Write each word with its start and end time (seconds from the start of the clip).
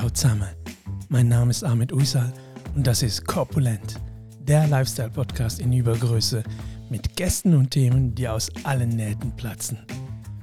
Ciao 0.00 0.08
zusammen. 0.08 0.48
Mein 1.10 1.28
Name 1.28 1.50
ist 1.50 1.62
Ahmed 1.62 1.92
Uysal 1.92 2.32
und 2.74 2.86
das 2.86 3.02
ist 3.02 3.26
Corpulent, 3.26 4.00
der 4.40 4.66
Lifestyle-Podcast 4.66 5.60
in 5.60 5.74
Übergröße 5.74 6.42
mit 6.88 7.16
Gästen 7.16 7.54
und 7.54 7.70
Themen, 7.70 8.14
die 8.14 8.26
aus 8.26 8.48
allen 8.64 8.88
Nähten 8.88 9.30
platzen. 9.36 9.76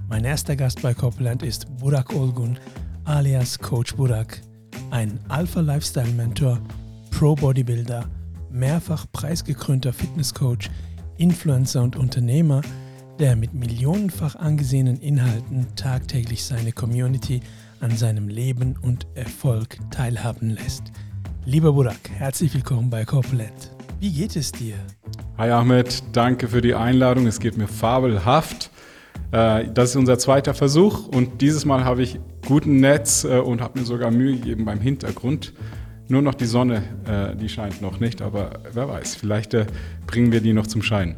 Mein 0.07 0.25
erster 0.25 0.55
Gast 0.55 0.83
bei 0.83 0.93
Corpulent 0.93 1.41
ist 1.41 1.75
Burak 1.79 2.13
Olgun, 2.13 2.59
alias 3.05 3.57
Coach 3.57 3.95
Burak, 3.95 4.39
ein 4.91 5.19
Alpha-Lifestyle-Mentor, 5.27 6.59
Pro-Bodybuilder, 7.09 8.05
mehrfach 8.51 9.07
preisgekrönter 9.11 9.91
Fitnesscoach, 9.91 10.69
Influencer 11.17 11.81
und 11.81 11.95
Unternehmer, 11.95 12.61
der 13.17 13.35
mit 13.35 13.55
millionenfach 13.55 14.35
angesehenen 14.35 14.99
Inhalten 14.99 15.65
tagtäglich 15.75 16.45
seine 16.45 16.73
Community 16.73 17.41
an 17.79 17.95
seinem 17.95 18.27
Leben 18.27 18.75
und 18.81 19.07
Erfolg 19.15 19.77
teilhaben 19.91 20.49
lässt. 20.49 20.91
Lieber 21.45 21.73
Burak, 21.73 22.09
herzlich 22.13 22.53
willkommen 22.53 22.89
bei 22.89 23.05
Corpulent. 23.05 23.71
Wie 23.99 24.11
geht 24.11 24.35
es 24.35 24.51
dir? 24.51 24.75
Hi 25.37 25.49
Ahmed, 25.51 26.03
danke 26.11 26.47
für 26.47 26.61
die 26.61 26.75
Einladung. 26.75 27.27
Es 27.27 27.39
geht 27.39 27.57
mir 27.57 27.67
fabelhaft. 27.67 28.71
Äh, 29.31 29.69
das 29.73 29.91
ist 29.91 29.95
unser 29.95 30.17
zweiter 30.17 30.53
Versuch 30.53 31.07
und 31.07 31.41
dieses 31.41 31.65
Mal 31.65 31.83
habe 31.83 32.03
ich 32.03 32.19
guten 32.47 32.79
Netz 32.79 33.23
äh, 33.23 33.39
und 33.39 33.61
habe 33.61 33.79
mir 33.79 33.85
sogar 33.85 34.11
Mühe 34.11 34.35
gegeben 34.35 34.65
beim 34.65 34.79
Hintergrund. 34.79 35.53
Nur 36.09 36.21
noch 36.21 36.35
die 36.35 36.45
Sonne, 36.45 36.83
äh, 37.05 37.35
die 37.35 37.49
scheint 37.49 37.81
noch 37.81 37.99
nicht, 37.99 38.21
aber 38.21 38.61
wer 38.71 38.87
weiß, 38.87 39.15
vielleicht 39.15 39.55
bringen 40.05 40.31
wir 40.31 40.41
die 40.41 40.53
noch 40.53 40.67
zum 40.67 40.81
Schein. 40.81 41.15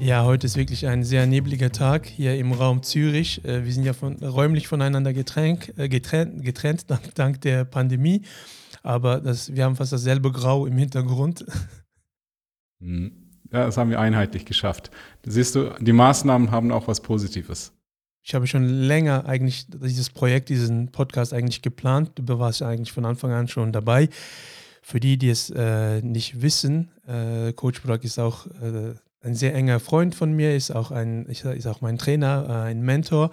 Ja, 0.00 0.24
heute 0.24 0.46
ist 0.46 0.56
wirklich 0.56 0.86
ein 0.86 1.04
sehr 1.04 1.26
nebliger 1.26 1.70
Tag 1.70 2.06
hier 2.06 2.34
im 2.38 2.52
Raum 2.52 2.82
Zürich. 2.82 3.44
Äh, 3.44 3.66
wir 3.66 3.72
sind 3.72 3.84
ja 3.84 3.92
von, 3.92 4.16
räumlich 4.16 4.66
voneinander 4.66 5.12
getrennt, 5.12 5.78
äh, 5.78 5.90
getrennt, 5.90 6.42
getrennt 6.42 6.90
dank, 6.90 7.14
dank, 7.14 7.40
der 7.42 7.66
Pandemie. 7.66 8.22
Aber 8.82 9.20
das, 9.20 9.54
wir 9.54 9.62
haben 9.62 9.76
fast 9.76 9.92
dasselbe 9.92 10.32
Grau 10.32 10.64
im 10.64 10.78
Hintergrund. 10.78 11.44
Hm. 12.82 13.12
Ja, 13.52 13.66
das 13.66 13.76
haben 13.76 13.90
wir 13.90 14.00
einheitlich 14.00 14.46
geschafft. 14.46 14.90
Siehst 15.22 15.54
du, 15.54 15.74
die 15.80 15.92
Maßnahmen 15.92 16.50
haben 16.50 16.72
auch 16.72 16.88
was 16.88 17.02
Positives. 17.02 17.74
Ich 18.22 18.34
habe 18.34 18.46
schon 18.46 18.64
länger 18.64 19.26
eigentlich 19.26 19.66
dieses 19.68 20.08
Projekt, 20.08 20.48
diesen 20.48 20.90
Podcast 20.92 21.34
eigentlich 21.34 21.60
geplant. 21.60 22.12
Du 22.14 22.38
warst 22.38 22.60
ja 22.60 22.68
eigentlich 22.68 22.92
von 22.92 23.04
Anfang 23.04 23.32
an 23.32 23.48
schon 23.48 23.70
dabei. 23.70 24.08
Für 24.80 24.98
die, 24.98 25.18
die 25.18 25.28
es 25.28 25.50
äh, 25.50 26.00
nicht 26.00 26.40
wissen, 26.40 26.90
äh, 27.06 27.52
Coach 27.52 27.82
Brock 27.82 28.02
ist 28.02 28.18
auch 28.18 28.46
äh, 28.46 28.94
ein 29.22 29.34
sehr 29.34 29.54
enger 29.54 29.80
Freund 29.80 30.14
von 30.14 30.32
mir, 30.32 30.56
ist 30.56 30.70
auch, 30.70 30.90
ein, 30.90 31.26
ist 31.26 31.66
auch 31.66 31.80
mein 31.80 31.98
Trainer, 31.98 32.46
äh, 32.48 32.52
ein 32.70 32.82
Mentor. 32.82 33.30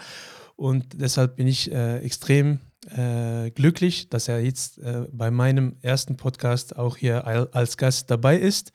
Und 0.55 1.01
deshalb 1.01 1.35
bin 1.35 1.47
ich 1.47 1.71
äh, 1.71 1.99
extrem 1.99 2.59
äh, 2.95 3.51
glücklich, 3.51 4.09
dass 4.09 4.27
er 4.27 4.39
jetzt 4.39 4.79
äh, 4.79 5.05
bei 5.11 5.31
meinem 5.31 5.77
ersten 5.81 6.17
Podcast 6.17 6.77
auch 6.77 6.97
hier 6.97 7.25
als 7.53 7.77
Gast 7.77 8.09
dabei 8.09 8.37
ist. 8.37 8.71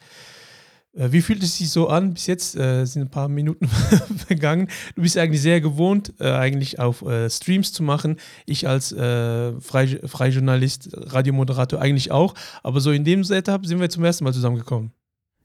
Äh, 0.95 1.13
wie 1.13 1.23
fühlt 1.23 1.43
es 1.43 1.59
sich 1.59 1.71
so 1.71 1.89
an? 1.89 2.15
Bis 2.15 2.27
jetzt 2.27 2.57
äh, 2.57 2.85
sind 2.85 3.03
ein 3.03 3.11
paar 3.11 3.29
Minuten 3.29 3.69
vergangen. 4.27 4.69
Du 4.95 5.03
bist 5.03 5.19
eigentlich 5.19 5.43
sehr 5.43 5.61
gewohnt, 5.61 6.21
eigentlich 6.21 6.79
auf 6.79 7.05
Streams 7.29 7.73
zu 7.73 7.83
machen. 7.83 8.17
Ich 8.47 8.69
als 8.69 8.93
äh, 8.93 9.53
Freijournalist, 9.61 10.91
Radiomoderator 10.93 11.81
eigentlich 11.81 12.11
auch. 12.11 12.35
Aber 12.63 12.81
so 12.81 12.91
in 12.93 13.05
dem 13.05 13.25
Setup 13.25 13.67
sind 13.67 13.81
wir 13.81 13.91
zum 13.91 14.05
ersten 14.05 14.25
Mal 14.25 14.33
zusammengekommen. 14.33 14.93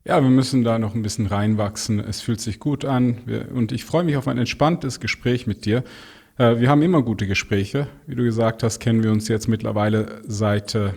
Ja, 0.07 0.23
wir 0.23 0.29
müssen 0.29 0.63
da 0.63 0.79
noch 0.79 0.95
ein 0.95 1.01
bisschen 1.01 1.27
reinwachsen. 1.27 1.99
Es 1.99 2.21
fühlt 2.21 2.39
sich 2.39 2.61
gut 2.61 2.85
an 2.85 3.17
und 3.53 3.73
ich 3.73 3.83
freue 3.83 4.05
mich 4.05 4.15
auf 4.15 4.29
ein 4.29 4.37
entspanntes 4.37 5.01
Gespräch 5.01 5.47
mit 5.47 5.65
dir. 5.65 5.83
Äh, 6.37 6.61
wir 6.61 6.69
haben 6.69 6.81
immer 6.81 7.01
gute 7.01 7.27
Gespräche. 7.27 7.89
Wie 8.05 8.15
du 8.15 8.23
gesagt 8.23 8.63
hast, 8.63 8.79
kennen 8.79 9.03
wir 9.03 9.11
uns 9.11 9.27
jetzt 9.27 9.49
mittlerweile 9.49 10.21
seit 10.25 10.75
äh, 10.75 10.91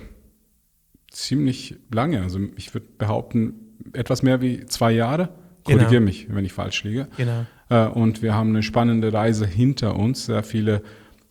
ziemlich 1.11 1.75
lange. 1.93 2.23
Also 2.23 2.39
ich 2.55 2.73
würde 2.73 2.87
behaupten, 2.99 3.55
etwas 3.95 4.23
mehr 4.23 4.43
wie 4.43 4.65
zwei 4.67 4.93
Jahre. 4.93 5.31
Genau. 5.65 5.79
Korrigiere 5.79 6.03
mich, 6.03 6.29
wenn 6.31 6.45
ich 6.45 6.53
falsch 6.53 6.85
liege. 6.85 7.09
Genau. 7.17 7.47
Äh, 7.69 7.87
und 7.89 8.23
wir 8.23 8.35
haben 8.35 8.51
eine 8.51 8.63
spannende 8.63 9.13
Reise 9.13 9.45
hinter 9.45 9.97
uns, 9.97 10.27
sehr 10.27 10.45
viele 10.45 10.83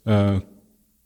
äh, 0.03 0.41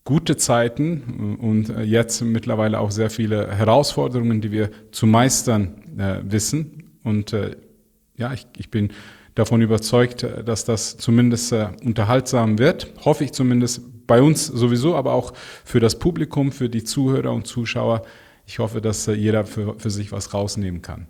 gute 0.03 0.35
Zeiten 0.35 1.37
und 1.39 1.69
äh, 1.69 1.83
jetzt 1.83 2.21
mittlerweile 2.21 2.79
auch 2.79 2.91
sehr 2.91 3.09
viele 3.09 3.49
Herausforderungen, 3.51 4.41
die 4.41 4.51
wir 4.51 4.69
zu 4.91 5.07
meistern 5.07 5.97
äh, 5.97 6.19
wissen. 6.23 6.97
Und 7.03 7.33
äh, 7.33 7.55
ja, 8.17 8.33
ich, 8.33 8.45
ich 8.57 8.69
bin 8.69 8.91
davon 9.35 9.61
überzeugt, 9.61 10.23
äh, 10.23 10.43
dass 10.43 10.65
das 10.65 10.97
zumindest 10.97 11.51
äh, 11.53 11.69
unterhaltsam 11.83 12.59
wird. 12.59 12.93
Hoffe 13.05 13.23
ich 13.23 13.31
zumindest 13.31 13.81
bei 14.05 14.21
uns 14.21 14.47
sowieso, 14.47 14.95
aber 14.95 15.13
auch 15.13 15.33
für 15.63 15.79
das 15.79 15.97
Publikum, 15.99 16.51
für 16.51 16.69
die 16.69 16.83
Zuhörer 16.83 17.31
und 17.31 17.47
Zuschauer. 17.47 18.03
Ich 18.45 18.59
hoffe, 18.59 18.81
dass 18.81 19.07
äh, 19.07 19.13
jeder 19.13 19.45
für, 19.45 19.79
für 19.79 19.89
sich 19.89 20.11
was 20.11 20.33
rausnehmen 20.33 20.81
kann. 20.81 21.07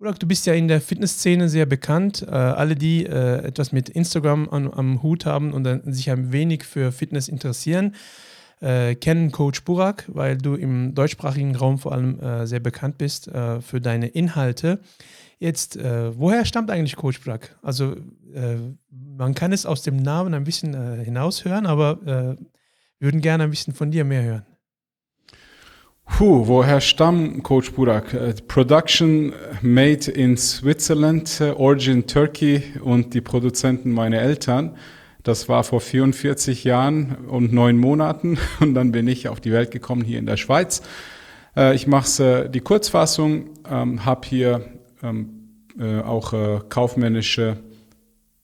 Burak, 0.00 0.18
du 0.18 0.26
bist 0.26 0.46
ja 0.46 0.54
in 0.54 0.66
der 0.66 0.80
Fitnessszene 0.80 1.50
sehr 1.50 1.66
bekannt. 1.66 2.22
Äh, 2.26 2.30
alle, 2.30 2.74
die 2.74 3.04
äh, 3.04 3.44
etwas 3.44 3.70
mit 3.70 3.90
Instagram 3.90 4.48
an, 4.48 4.72
am 4.72 5.02
Hut 5.02 5.26
haben 5.26 5.52
und 5.52 5.68
sich 5.92 6.10
ein 6.10 6.32
wenig 6.32 6.64
für 6.64 6.90
Fitness 6.90 7.28
interessieren, 7.28 7.94
äh, 8.62 8.94
kennen 8.94 9.30
Coach 9.30 9.62
Burak, 9.62 10.06
weil 10.08 10.38
du 10.38 10.54
im 10.54 10.94
deutschsprachigen 10.94 11.54
Raum 11.54 11.78
vor 11.78 11.92
allem 11.92 12.18
äh, 12.18 12.46
sehr 12.46 12.60
bekannt 12.60 12.96
bist 12.96 13.28
äh, 13.28 13.60
für 13.60 13.82
deine 13.82 14.06
Inhalte. 14.06 14.80
Jetzt, 15.38 15.76
äh, 15.76 16.18
woher 16.18 16.46
stammt 16.46 16.70
eigentlich 16.70 16.96
Coach 16.96 17.20
Burak? 17.20 17.58
Also, 17.60 17.96
man 18.90 19.34
kann 19.34 19.52
es 19.52 19.66
aus 19.66 19.82
dem 19.82 19.96
Namen 19.96 20.32
ein 20.34 20.44
bisschen 20.44 21.02
hinaushören, 21.02 21.66
aber 21.66 22.36
würden 23.00 23.20
gerne 23.20 23.42
ein 23.42 23.50
bisschen 23.50 23.74
von 23.74 23.90
dir 23.90 24.04
mehr 24.04 24.22
hören. 24.22 24.49
Puh, 26.16 26.46
woher 26.46 26.80
stammt 26.82 27.42
Coach 27.42 27.72
Burak? 27.72 28.14
Production 28.46 29.32
made 29.62 30.10
in 30.10 30.36
Switzerland, 30.36 31.40
Origin 31.56 32.06
Turkey 32.06 32.62
und 32.82 33.14
die 33.14 33.22
Produzenten 33.22 33.92
meine 33.92 34.20
Eltern. 34.20 34.76
Das 35.22 35.48
war 35.48 35.64
vor 35.64 35.80
44 35.80 36.64
Jahren 36.64 37.16
und 37.26 37.52
neun 37.52 37.78
Monaten 37.78 38.38
und 38.60 38.74
dann 38.74 38.92
bin 38.92 39.08
ich 39.08 39.28
auf 39.28 39.40
die 39.40 39.52
Welt 39.52 39.70
gekommen 39.70 40.02
hier 40.02 40.18
in 40.18 40.26
der 40.26 40.36
Schweiz. 40.36 40.82
Äh, 41.56 41.74
ich 41.74 41.86
mache 41.86 42.44
äh, 42.44 42.50
die 42.50 42.60
Kurzfassung, 42.60 43.50
ähm, 43.70 44.04
habe 44.04 44.26
hier 44.26 44.64
ähm, 45.02 45.64
äh, 45.78 46.00
auch 46.00 46.68
kaufmännische 46.68 47.56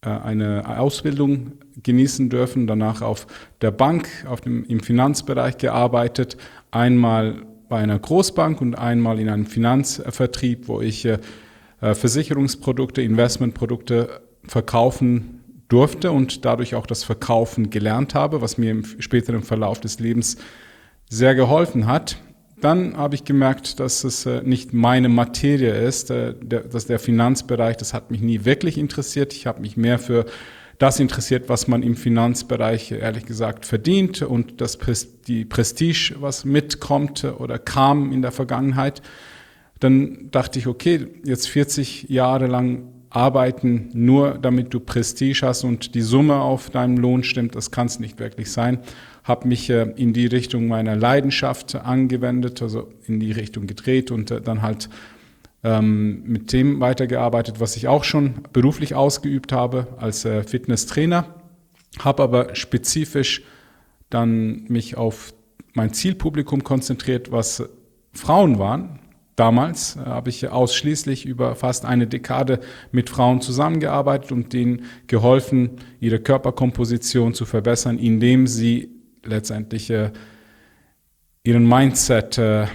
eine 0.03 0.79
Ausbildung 0.79 1.55
genießen 1.83 2.31
dürfen, 2.31 2.69
danach 2.69 3.03
auf 3.03 3.27
der 3.61 3.73
Bank, 3.73 4.09
auf 4.29 4.41
dem, 4.41 4.65
im 4.67 4.79
Finanzbereich 4.79 5.59
gearbeitet, 5.59 6.37
einmal 6.71 7.43
bei 7.69 7.79
einer 7.79 7.99
Großbank 7.99 8.61
und 8.61 8.75
einmal 8.77 9.21
in 9.21 9.29
einem 9.29 9.47
Finanzvertrieb, 9.47 10.69
wo 10.69 10.81
ich 10.81 11.09
Versicherungsprodukte, 11.81 13.03
Investmentprodukte 13.03 14.21
verkaufen 14.47 15.37
durfte 15.69 16.13
und 16.13 16.45
dadurch 16.45 16.75
auch 16.75 16.87
das 16.87 17.05
Verkaufen 17.05 17.71
gelernt 17.71 18.15
habe, 18.15 18.41
was 18.41 18.59
mir 18.59 18.71
im 18.71 18.85
späteren 19.01 19.43
Verlauf 19.43 19.81
des 19.81 19.99
Lebens 19.99 20.37
sehr 21.09 21.35
geholfen 21.35 21.87
hat. 21.87 22.17
Dann 22.61 22.97
habe 22.97 23.15
ich 23.15 23.25
gemerkt, 23.25 23.81
dass 23.81 24.03
es 24.05 24.25
äh, 24.25 24.43
nicht 24.43 24.73
meine 24.73 25.09
Materie 25.09 25.73
ist, 25.73 26.11
äh, 26.11 26.35
dass 26.41 26.87
der 26.87 26.99
Finanzbereich, 26.99 27.77
das 27.77 27.93
hat 27.93 28.11
mich 28.11 28.23
nie 28.23 28.45
wirklich 28.45 28.79
interessiert. 28.79 29.35
Ich 29.35 29.47
habe 29.47 29.61
mich 29.61 29.77
mehr 29.77 29.99
für 29.99 30.25
das 30.79 31.01
interessiert, 31.01 31.49
was 31.49 31.69
man 31.69 31.83
im 31.83 31.97
Finanzbereich 31.97 32.93
ehrlich 32.93 33.25
gesagt 33.25 33.65
verdient 33.65 34.23
und 34.23 34.61
das 34.61 34.79
die 35.27 35.45
Prestige, 35.45 36.17
was 36.21 36.45
mitkommt 36.45 37.25
oder 37.25 37.59
kam 37.59 38.13
in 38.13 38.23
der 38.23 38.33
Vergangenheit. 38.33 39.01
Dann 39.81 40.31
dachte 40.31 40.59
ich, 40.59 40.67
okay, 40.67 41.07
jetzt 41.25 41.49
40 41.49 42.09
Jahre 42.09 42.47
lang 42.47 42.93
arbeiten, 43.11 43.89
nur 43.95 44.39
damit 44.39 44.75
du 44.75 44.81
Prestige 44.81 45.41
hast 45.43 45.65
und 45.65 45.95
die 45.95 46.03
Summe 46.03 46.37
auf 46.37 46.71
deinem 46.71 46.99
Lohn 46.99 47.23
stimmt, 47.23 47.55
das 47.55 47.71
kann 47.71 47.87
es 47.87 47.99
nicht 47.99 48.19
wirklich 48.19 48.53
sein. 48.53 48.81
Habe 49.25 49.49
mich 49.49 49.71
äh, 49.71 49.93
in 49.97 50.13
die 50.13 50.27
Richtung 50.27 50.69
meiner 50.69 50.97
Leidenschaft 50.97 51.75
angewendet, 51.75 52.61
also 52.61 52.93
in 53.07 53.19
die 53.19 53.33
Richtung 53.33 53.67
gedreht 53.67 54.11
und 54.11 54.31
äh, 54.31 54.41
dann 54.41 54.63
halt 54.63 54.91
ähm, 55.67 56.23
mit 56.25 56.53
dem 56.53 56.79
weitergearbeitet, 56.79 57.59
was 57.59 57.77
ich 57.77 57.89
auch 57.89 58.05
schon 58.05 58.35
beruflich 58.53 58.95
ausgeübt 58.95 59.53
habe 59.53 59.89
als 59.99 60.25
äh, 60.25 60.45
Fitnesstrainer. 60.45 61.35
Habe 61.99 62.23
aber 62.23 62.55
spezifisch 62.55 63.43
dann 64.09 64.65
mich 64.69 64.97
auf 64.97 65.35
mein 65.75 65.93
Zielpublikum 65.93 66.63
konzentriert, 66.63 67.33
was 67.33 67.69
Frauen 68.13 68.59
waren, 68.61 69.01
Damals 69.37 69.97
äh, 69.97 70.01
habe 70.01 70.31
ich 70.31 70.49
ausschließlich 70.49 71.27
über 71.27 71.55
fast 71.55 71.85
eine 71.85 72.07
Dekade 72.07 72.61
mit 72.91 73.11
Frauen 73.11 73.43
zusammengearbeitet 73.43 74.33
und 74.33 74.55
denen 74.55 74.87
geholfen, 75.07 75.73
ihre 76.01 76.19
Körperkomposition 76.19 77.35
zu 77.35 77.45
verbessern, 77.45 77.99
indem 77.99 78.47
sie 78.47 78.89
letztendlich 79.23 79.91
äh, 79.91 80.11
ihren 81.45 81.69
Mindset 81.69 82.39
äh, 82.39 82.67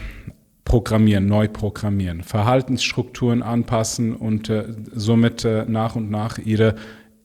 programmieren, 0.63 1.25
neu 1.25 1.47
programmieren, 1.47 2.23
Verhaltensstrukturen 2.23 3.41
anpassen 3.43 4.15
und 4.15 4.51
somit 4.93 5.45
nach 5.67 5.95
und 5.95 6.11
nach 6.11 6.37
ihre 6.37 6.75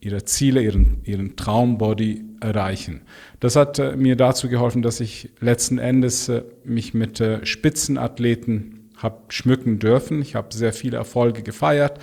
ihre 0.07 0.25
Ziele, 0.25 0.63
ihren, 0.63 0.99
ihren 1.05 1.37
Traumbody 1.37 2.25
erreichen. 2.41 3.03
Das 3.41 3.57
hat 3.57 3.79
äh, 3.79 3.97
mir 3.97 4.15
dazu 4.15 4.49
geholfen, 4.49 4.83
dass 4.83 5.01
ich 5.01 5.31
letzten 5.41 5.79
Endes 5.79 6.29
äh, 6.29 6.45
mich 6.65 6.95
mit 6.95 7.21
äh, 7.21 7.45
Spitzenathleten 7.45 8.91
habe 8.97 9.25
schmücken 9.29 9.79
dürfen. 9.79 10.23
Ich 10.23 10.35
habe 10.35 10.55
sehr 10.55 10.73
viele 10.73 10.97
Erfolge 10.97 11.43
gefeiert. 11.43 11.99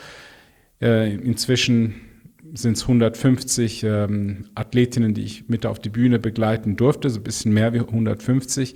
Äh, 0.81 1.15
inzwischen 1.15 1.95
sind 2.53 2.77
es 2.77 2.83
150 2.83 3.83
ähm, 3.83 4.45
Athletinnen, 4.53 5.13
die 5.13 5.24
ich 5.24 5.47
mit 5.47 5.65
auf 5.65 5.80
die 5.80 5.89
Bühne 5.89 6.19
begleiten 6.19 6.75
durfte, 6.75 7.09
so 7.09 7.19
ein 7.19 7.24
bisschen 7.24 7.53
mehr 7.53 7.74
wie 7.74 7.80
150 7.80 8.75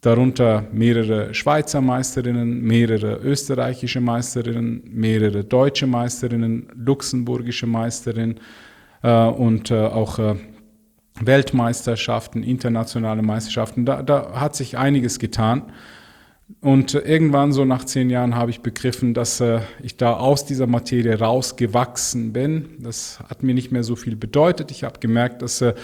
darunter 0.00 0.64
mehrere 0.72 1.34
Schweizer 1.34 1.80
Meisterinnen, 1.80 2.62
mehrere 2.62 3.16
österreichische 3.16 4.00
Meisterinnen, 4.00 4.82
mehrere 4.86 5.44
deutsche 5.44 5.86
Meisterinnen, 5.86 6.68
luxemburgische 6.74 7.66
Meisterinnen 7.66 8.40
äh, 9.02 9.24
und 9.24 9.70
äh, 9.70 9.80
auch 9.80 10.18
äh, 10.18 10.36
Weltmeisterschaften, 11.20 12.42
internationale 12.42 13.22
Meisterschaften. 13.22 13.84
Da, 13.84 14.02
da, 14.02 14.40
hat 14.40 14.54
sich 14.54 14.78
einiges 14.78 15.18
getan. 15.18 15.72
Und 16.60 16.94
irgendwann, 16.94 17.52
so 17.52 17.66
nach 17.66 17.84
zehn 17.84 18.08
Jahren, 18.08 18.34
habe 18.34 18.50
ich 18.50 18.60
begriffen, 18.60 19.12
dass 19.12 19.40
äh, 19.40 19.60
ich 19.82 19.96
da 19.96 20.14
aus 20.14 20.46
dieser 20.46 20.66
Materie 20.66 21.18
rausgewachsen 21.18 22.32
bin. 22.32 22.78
Das 22.78 23.18
hat 23.28 23.42
mir 23.42 23.54
nicht 23.54 23.70
mehr 23.70 23.82
so 23.82 23.96
viel 23.96 24.16
bedeutet. 24.16 24.70
Ich 24.70 24.84
habe 24.84 24.98
gemerkt, 24.98 25.42
dass 25.42 25.60
äh, 25.60 25.74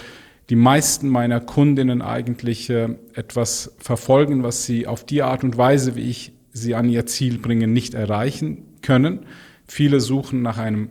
die 0.51 0.57
meisten 0.57 1.09
meiner 1.09 1.41
Kundinnen 1.41 2.03
eigentlich 2.03 2.69
äh, 2.71 2.97
etwas 3.15 3.75
verfolgen, 3.79 4.43
was 4.43 4.65
sie 4.65 4.87
auf 4.87 5.05
die 5.05 5.23
Art 5.23 5.45
und 5.45 5.57
Weise, 5.57 5.97
wie 5.97 6.11
ich 6.11 6.33
sie 6.53 6.75
an 6.75 6.89
ihr 6.89 7.07
Ziel 7.07 7.39
bringe, 7.39 7.67
nicht 7.67 7.95
erreichen 7.95 8.65
können. 8.83 9.27
Viele 9.67 10.01
suchen 10.01 10.43
nach 10.43 10.59
einem 10.59 10.91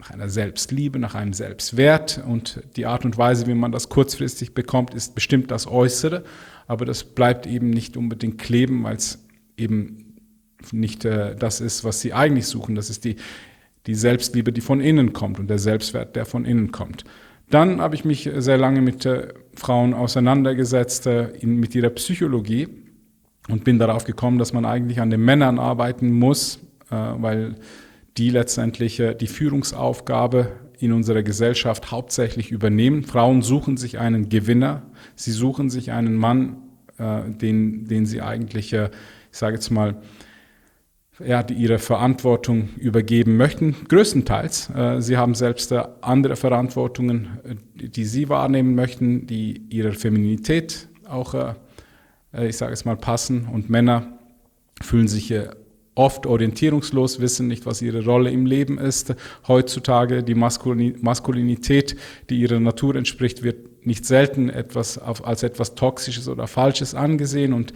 nach 0.00 0.10
einer 0.12 0.30
Selbstliebe, 0.30 0.98
nach 0.98 1.14
einem 1.14 1.34
Selbstwert 1.34 2.24
und 2.26 2.62
die 2.76 2.86
Art 2.86 3.04
und 3.04 3.18
Weise, 3.18 3.46
wie 3.46 3.54
man 3.54 3.70
das 3.70 3.90
kurzfristig 3.90 4.54
bekommt, 4.54 4.94
ist 4.94 5.14
bestimmt 5.14 5.50
das 5.50 5.66
Äußere, 5.66 6.24
aber 6.66 6.86
das 6.86 7.04
bleibt 7.04 7.46
eben 7.46 7.68
nicht 7.68 7.98
unbedingt 7.98 8.38
kleben, 8.38 8.82
weil 8.82 8.96
es 8.96 9.22
eben 9.58 10.16
nicht 10.72 11.04
äh, 11.04 11.36
das 11.36 11.60
ist, 11.60 11.84
was 11.84 12.00
sie 12.00 12.14
eigentlich 12.14 12.46
suchen. 12.46 12.74
Das 12.74 12.88
ist 12.88 13.04
die, 13.04 13.16
die 13.86 13.94
Selbstliebe, 13.94 14.52
die 14.52 14.60
von 14.62 14.80
innen 14.80 15.12
kommt 15.12 15.38
und 15.38 15.48
der 15.48 15.58
Selbstwert, 15.58 16.16
der 16.16 16.24
von 16.24 16.44
innen 16.44 16.72
kommt. 16.72 17.04
Dann 17.50 17.80
habe 17.80 17.96
ich 17.96 18.04
mich 18.04 18.30
sehr 18.36 18.56
lange 18.56 18.80
mit 18.80 19.04
äh, 19.04 19.28
Frauen 19.54 19.92
auseinandergesetzt, 19.92 21.06
äh, 21.08 21.28
mit 21.42 21.74
ihrer 21.74 21.90
Psychologie 21.90 22.68
und 23.48 23.64
bin 23.64 23.78
darauf 23.78 24.04
gekommen, 24.04 24.38
dass 24.38 24.52
man 24.52 24.64
eigentlich 24.64 25.00
an 25.00 25.10
den 25.10 25.20
Männern 25.24 25.58
arbeiten 25.58 26.12
muss, 26.12 26.60
äh, 26.90 26.94
weil 26.94 27.56
die 28.16 28.30
letztendlich 28.30 29.00
die 29.20 29.26
Führungsaufgabe 29.28 30.48
in 30.78 30.92
unserer 30.92 31.22
Gesellschaft 31.22 31.90
hauptsächlich 31.90 32.50
übernehmen. 32.50 33.04
Frauen 33.04 33.40
suchen 33.40 33.76
sich 33.76 33.98
einen 33.98 34.28
Gewinner, 34.28 34.82
sie 35.14 35.30
suchen 35.30 35.70
sich 35.70 35.92
einen 35.92 36.16
Mann, 36.16 36.56
den, 36.98 37.86
den 37.86 38.06
sie 38.06 38.20
eigentlich, 38.20 38.72
ich 38.74 38.90
sage 39.30 39.54
jetzt 39.54 39.70
mal, 39.70 40.02
ja, 41.24 41.42
die 41.42 41.54
ihre 41.54 41.78
Verantwortung 41.78 42.70
übergeben 42.76 43.36
möchten, 43.36 43.76
größtenteils. 43.88 44.70
Äh, 44.70 45.00
sie 45.00 45.16
haben 45.16 45.34
selbst 45.34 45.72
äh, 45.72 45.82
andere 46.00 46.36
Verantwortungen, 46.36 47.40
äh, 47.44 47.88
die 47.88 48.04
sie 48.04 48.28
wahrnehmen 48.28 48.74
möchten, 48.74 49.26
die 49.26 49.62
ihrer 49.70 49.92
Femininität 49.92 50.88
auch, 51.08 51.34
ich 52.32 52.56
sage 52.56 52.72
es 52.72 52.84
mal, 52.84 52.96
passen. 52.96 53.48
Und 53.52 53.68
Männer 53.68 54.16
fühlen 54.80 55.08
sich 55.08 55.34
oft 55.96 56.24
orientierungslos, 56.24 57.18
wissen 57.18 57.48
nicht, 57.48 57.66
was 57.66 57.82
ihre 57.82 58.04
Rolle 58.04 58.30
im 58.30 58.46
Leben 58.46 58.78
ist. 58.78 59.16
Heutzutage 59.48 60.22
die 60.22 60.36
Maskulinität, 60.36 61.96
die 62.28 62.38
ihrer 62.38 62.60
Natur 62.60 62.94
entspricht, 62.94 63.42
wird 63.42 63.84
nicht 63.84 64.06
selten 64.06 64.50
etwas 64.50 64.98
als 64.98 65.42
etwas 65.42 65.74
Toxisches 65.74 66.28
oder 66.28 66.46
Falsches 66.46 66.94
angesehen 66.94 67.52
und 67.52 67.72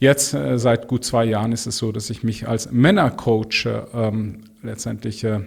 Jetzt, 0.00 0.32
äh, 0.32 0.58
seit 0.58 0.86
gut 0.86 1.04
zwei 1.04 1.24
Jahren, 1.24 1.50
ist 1.50 1.66
es 1.66 1.78
so, 1.78 1.90
dass 1.90 2.08
ich 2.08 2.22
mich 2.22 2.46
als 2.46 2.70
Männercoach 2.70 3.66
äh, 3.66 3.82
ähm, 3.92 4.44
letztendlich 4.62 5.24
äh, 5.24 5.40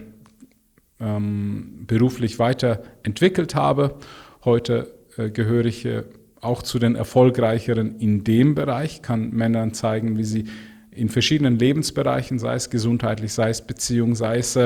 ähm, 1.00 1.86
beruflich 1.88 2.38
weiterentwickelt 2.38 3.56
habe. 3.56 3.96
Heute 4.44 4.94
äh, 5.16 5.30
gehöre 5.30 5.66
ich 5.66 5.86
äh, 5.86 6.04
auch 6.42 6.64
zu 6.64 6.80
den 6.80 6.96
Erfolgreicheren 6.96 7.98
in 8.00 8.26
dem 8.26 8.54
Bereich, 8.54 9.02
kann 9.02 9.30
Männern 9.30 9.74
zeigen, 9.74 10.18
wie 10.18 10.26
sie 10.26 10.46
in 10.92 11.08
verschiedenen 11.08 11.58
Lebensbereichen, 11.58 12.38
sei 12.38 12.56
es 12.56 12.70
gesundheitlich, 12.70 13.32
sei 13.32 13.50
es 13.50 13.62
Beziehung, 13.62 14.16
sei 14.16 14.40
es 14.40 14.60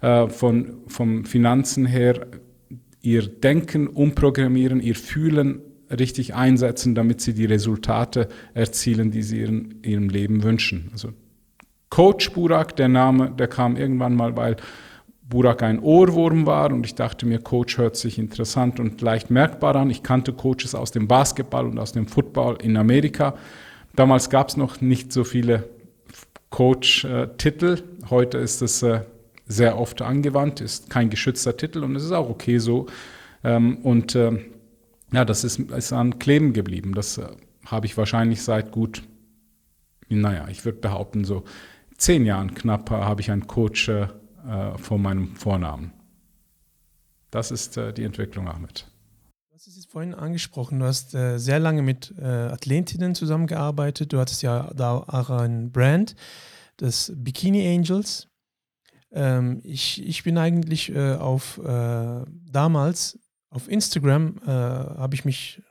von, 0.00 0.82
vom 0.88 1.24
Finanzen 1.24 1.86
her, 1.86 2.26
ihr 3.00 3.22
Denken 3.22 3.86
umprogrammieren, 3.86 4.80
ihr 4.80 4.96
Fühlen 4.96 5.62
richtig 5.94 6.34
einsetzen, 6.34 6.94
damit 6.94 7.20
sie 7.20 7.34
die 7.34 7.46
Resultate 7.46 8.28
erzielen, 8.54 9.10
die 9.10 9.22
sie 9.22 9.42
in 9.42 9.82
ihrem 9.82 10.08
Leben 10.08 10.42
wünschen. 10.42 10.90
Also 10.92 11.10
Coach 11.90 12.32
Burak, 12.32 12.76
der 12.76 12.88
Name, 12.88 13.30
der 13.30 13.48
kam 13.48 13.76
irgendwann 13.76 14.14
mal, 14.14 14.36
weil 14.36 14.56
Burak 15.28 15.62
ein 15.62 15.80
Ohrwurm 15.80 16.46
war 16.46 16.70
und 16.72 16.84
ich 16.84 16.94
dachte 16.94 17.24
mir, 17.24 17.38
Coach 17.38 17.78
hört 17.78 17.96
sich 17.96 18.18
interessant 18.18 18.78
und 18.78 19.00
leicht 19.00 19.30
merkbar 19.30 19.76
an. 19.76 19.90
Ich 19.90 20.02
kannte 20.02 20.32
Coaches 20.32 20.74
aus 20.74 20.90
dem 20.90 21.08
Basketball 21.08 21.66
und 21.66 21.78
aus 21.78 21.92
dem 21.92 22.06
Football 22.06 22.58
in 22.62 22.76
Amerika. 22.76 23.34
Damals 23.96 24.28
gab 24.28 24.48
es 24.48 24.56
noch 24.56 24.80
nicht 24.80 25.12
so 25.12 25.24
viele 25.24 25.68
Coach-Titel. 26.50 27.78
Heute 28.10 28.38
ist 28.38 28.60
es 28.60 28.82
äh, 28.82 29.00
sehr 29.46 29.78
oft 29.78 30.02
angewandt, 30.02 30.60
ist 30.60 30.90
kein 30.90 31.10
geschützter 31.10 31.56
Titel 31.56 31.84
und 31.84 31.96
es 31.96 32.04
ist 32.04 32.12
auch 32.12 32.28
okay 32.28 32.58
so. 32.58 32.86
Ähm, 33.42 33.78
und 33.78 34.14
ähm, 34.16 34.46
ja, 35.12 35.24
das 35.24 35.44
ist, 35.44 35.58
ist 35.58 35.92
an 35.92 36.18
kleben 36.18 36.52
geblieben. 36.52 36.94
Das 36.94 37.18
äh, 37.18 37.28
habe 37.66 37.86
ich 37.86 37.96
wahrscheinlich 37.96 38.42
seit 38.42 38.72
gut, 38.72 39.02
naja, 40.08 40.48
ich 40.48 40.64
würde 40.64 40.78
behaupten, 40.78 41.24
so 41.24 41.44
zehn 41.96 42.24
Jahren 42.26 42.54
knapp 42.54 42.90
äh, 42.90 42.94
habe 42.94 43.20
ich 43.20 43.30
einen 43.30 43.46
Coach 43.46 43.88
äh, 43.88 44.08
vor 44.76 44.98
meinem 44.98 45.36
Vornamen. 45.36 45.92
Das 47.30 47.50
ist 47.50 47.76
äh, 47.76 47.92
die 47.92 48.04
Entwicklung, 48.04 48.48
Ahmed. 48.48 48.86
Du 49.50 49.54
hast 49.54 49.66
es 49.66 49.76
jetzt 49.76 49.90
vorhin 49.90 50.14
angesprochen, 50.14 50.80
du 50.80 50.86
hast 50.86 51.14
äh, 51.14 51.38
sehr 51.38 51.58
lange 51.58 51.82
mit 51.82 52.14
äh, 52.18 52.24
Athletinnen 52.24 53.14
zusammengearbeitet. 53.14 54.12
Du 54.12 54.18
hattest 54.18 54.42
ja 54.42 54.70
da 54.74 54.98
auch 54.98 55.30
ein 55.30 55.72
Brand, 55.72 56.14
das 56.76 57.12
Bikini 57.16 57.74
Angels. 57.74 58.28
Ähm, 59.10 59.60
ich, 59.64 60.04
ich 60.06 60.22
bin 60.22 60.38
eigentlich 60.38 60.96
auf 60.96 61.60
damals 61.64 63.18
auf 63.54 63.70
Instagram 63.70 64.36
äh, 64.44 64.50
habe 64.50 65.14
ich 65.14 65.24
mich 65.24 65.62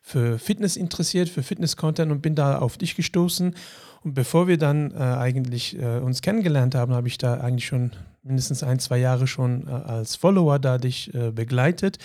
für 0.00 0.38
Fitness 0.38 0.76
interessiert, 0.76 1.28
für 1.28 1.42
Fitness-Content 1.42 2.10
und 2.10 2.22
bin 2.22 2.34
da 2.34 2.58
auf 2.58 2.76
dich 2.76 2.96
gestoßen. 2.96 3.54
Und 4.02 4.14
bevor 4.14 4.48
wir 4.48 4.58
dann 4.58 4.90
äh, 4.90 4.96
eigentlich 4.96 5.78
äh, 5.78 5.98
uns 5.98 6.22
kennengelernt 6.22 6.74
haben, 6.74 6.92
habe 6.92 7.08
ich 7.08 7.18
da 7.18 7.34
eigentlich 7.34 7.66
schon 7.66 7.92
mindestens 8.22 8.62
ein, 8.62 8.78
zwei 8.78 8.98
Jahre 8.98 9.26
schon 9.26 9.66
äh, 9.66 9.70
als 9.70 10.16
Follower 10.16 10.58
da 10.58 10.78
dich 10.78 11.12
äh, 11.14 11.30
begleitet 11.30 11.98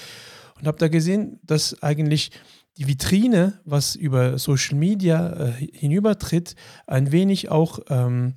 und 0.59 0.67
habe 0.67 0.77
da 0.77 0.87
gesehen, 0.87 1.39
dass 1.43 1.81
eigentlich 1.81 2.31
die 2.77 2.87
Vitrine, 2.87 3.59
was 3.65 3.95
über 3.95 4.37
Social 4.37 4.77
Media 4.77 5.47
äh, 5.47 5.51
hinübertritt, 5.73 6.55
ein 6.87 7.11
wenig 7.11 7.49
auch 7.49 7.79
ähm, 7.89 8.35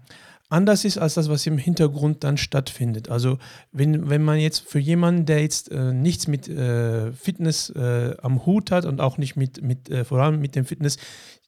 anders 0.53 0.85
ist 0.85 0.99
als 0.99 1.15
das, 1.15 1.29
was 1.29 1.47
im 1.47 1.59
Hintergrund 1.59 2.23
dann 2.25 2.37
stattfindet. 2.37 3.09
Also 3.09 3.39
wenn, 3.73 4.11
wenn 4.11 4.23
man 4.23 4.39
jetzt 4.39 4.61
für 4.61 4.79
jemanden, 4.79 5.27
der 5.27 5.41
jetzt 5.41 5.71
äh, 5.71 5.93
nichts 5.93 6.29
mit 6.29 6.49
äh, 6.49 7.13
Fitness 7.13 7.71
äh, 7.71 8.15
am 8.23 8.45
Hut 8.47 8.71
hat 8.71 8.85
und 8.85 9.01
auch 9.01 9.19
nicht 9.19 9.37
mit, 9.37 9.63
mit 9.63 9.89
äh, 9.91 10.05
vor 10.05 10.21
allem 10.21 10.41
mit 10.41 10.55
dem 10.55 10.65
Fitness, 10.65 10.99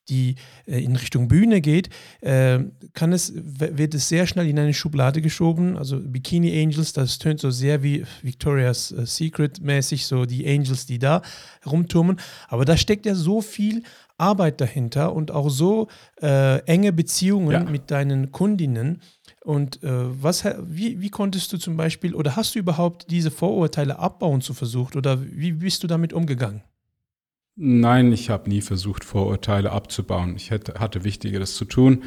die 0.08 0.37
äh, 0.66 0.82
in 0.82 0.96
Richtung 0.96 1.28
Bühne 1.28 1.61
geht, 1.61 1.88
äh, 2.20 2.61
kann 2.92 3.12
es, 3.12 3.32
wird 3.34 3.94
es 3.94 4.08
sehr 4.08 4.26
schnell 4.26 4.49
in 4.49 4.58
eine 4.58 4.75
Schublade 4.75 5.20
geschoben. 5.23 5.76
Also 5.76 6.00
Bikini 6.00 6.62
Angels, 6.62 6.92
das 6.92 7.18
tönt 7.18 7.40
so 7.40 7.50
sehr 7.50 7.82
wie 7.82 8.04
Victoria's 8.23 8.88
Secret 8.88 9.61
mäßig, 9.61 10.06
so 10.06 10.25
die 10.25 10.46
Angels, 10.46 10.87
die 10.87 10.99
da 10.99 11.23
rumturmen. 11.66 12.18
Aber 12.49 12.64
da 12.64 12.76
steckt 12.76 13.06
ja 13.06 13.14
so 13.14 13.40
viel 13.40 13.82
Arbeit 14.25 14.61
dahinter 14.61 15.14
und 15.14 15.31
auch 15.31 15.50
so 15.50 15.88
äh, 16.23 16.61
enge 16.66 16.93
Beziehungen 16.93 17.52
ja. 17.52 17.64
mit 17.64 17.90
deinen 17.90 18.33
Kundinnen. 18.33 19.02
Und 19.45 19.83
äh, 19.83 19.88
was, 20.23 20.45
wie, 20.62 21.00
wie 21.00 21.11
konntest 21.11 21.52
du 21.52 21.59
zum 21.59 21.76
Beispiel 21.76 22.14
oder 22.14 22.35
hast 22.37 22.54
du 22.54 22.59
überhaupt 22.59 23.11
diese 23.11 23.31
Vorurteile 23.31 23.99
abbauen 23.99 24.40
zu 24.40 24.54
versucht 24.54 24.97
oder 24.97 25.21
wie 25.21 25.52
bist 25.52 25.83
du 25.83 25.87
damit 25.87 26.12
umgegangen? 26.14 26.62
Nein, 27.57 28.12
ich 28.12 28.31
habe 28.31 28.49
nie 28.49 28.62
versucht, 28.62 29.04
Vorurteile 29.04 29.71
abzubauen. 29.71 30.35
Ich 30.37 30.50
hätte, 30.50 30.81
hatte 30.81 31.04
Wichtigeres 31.04 31.54
zu 31.54 31.66
tun. 31.66 32.02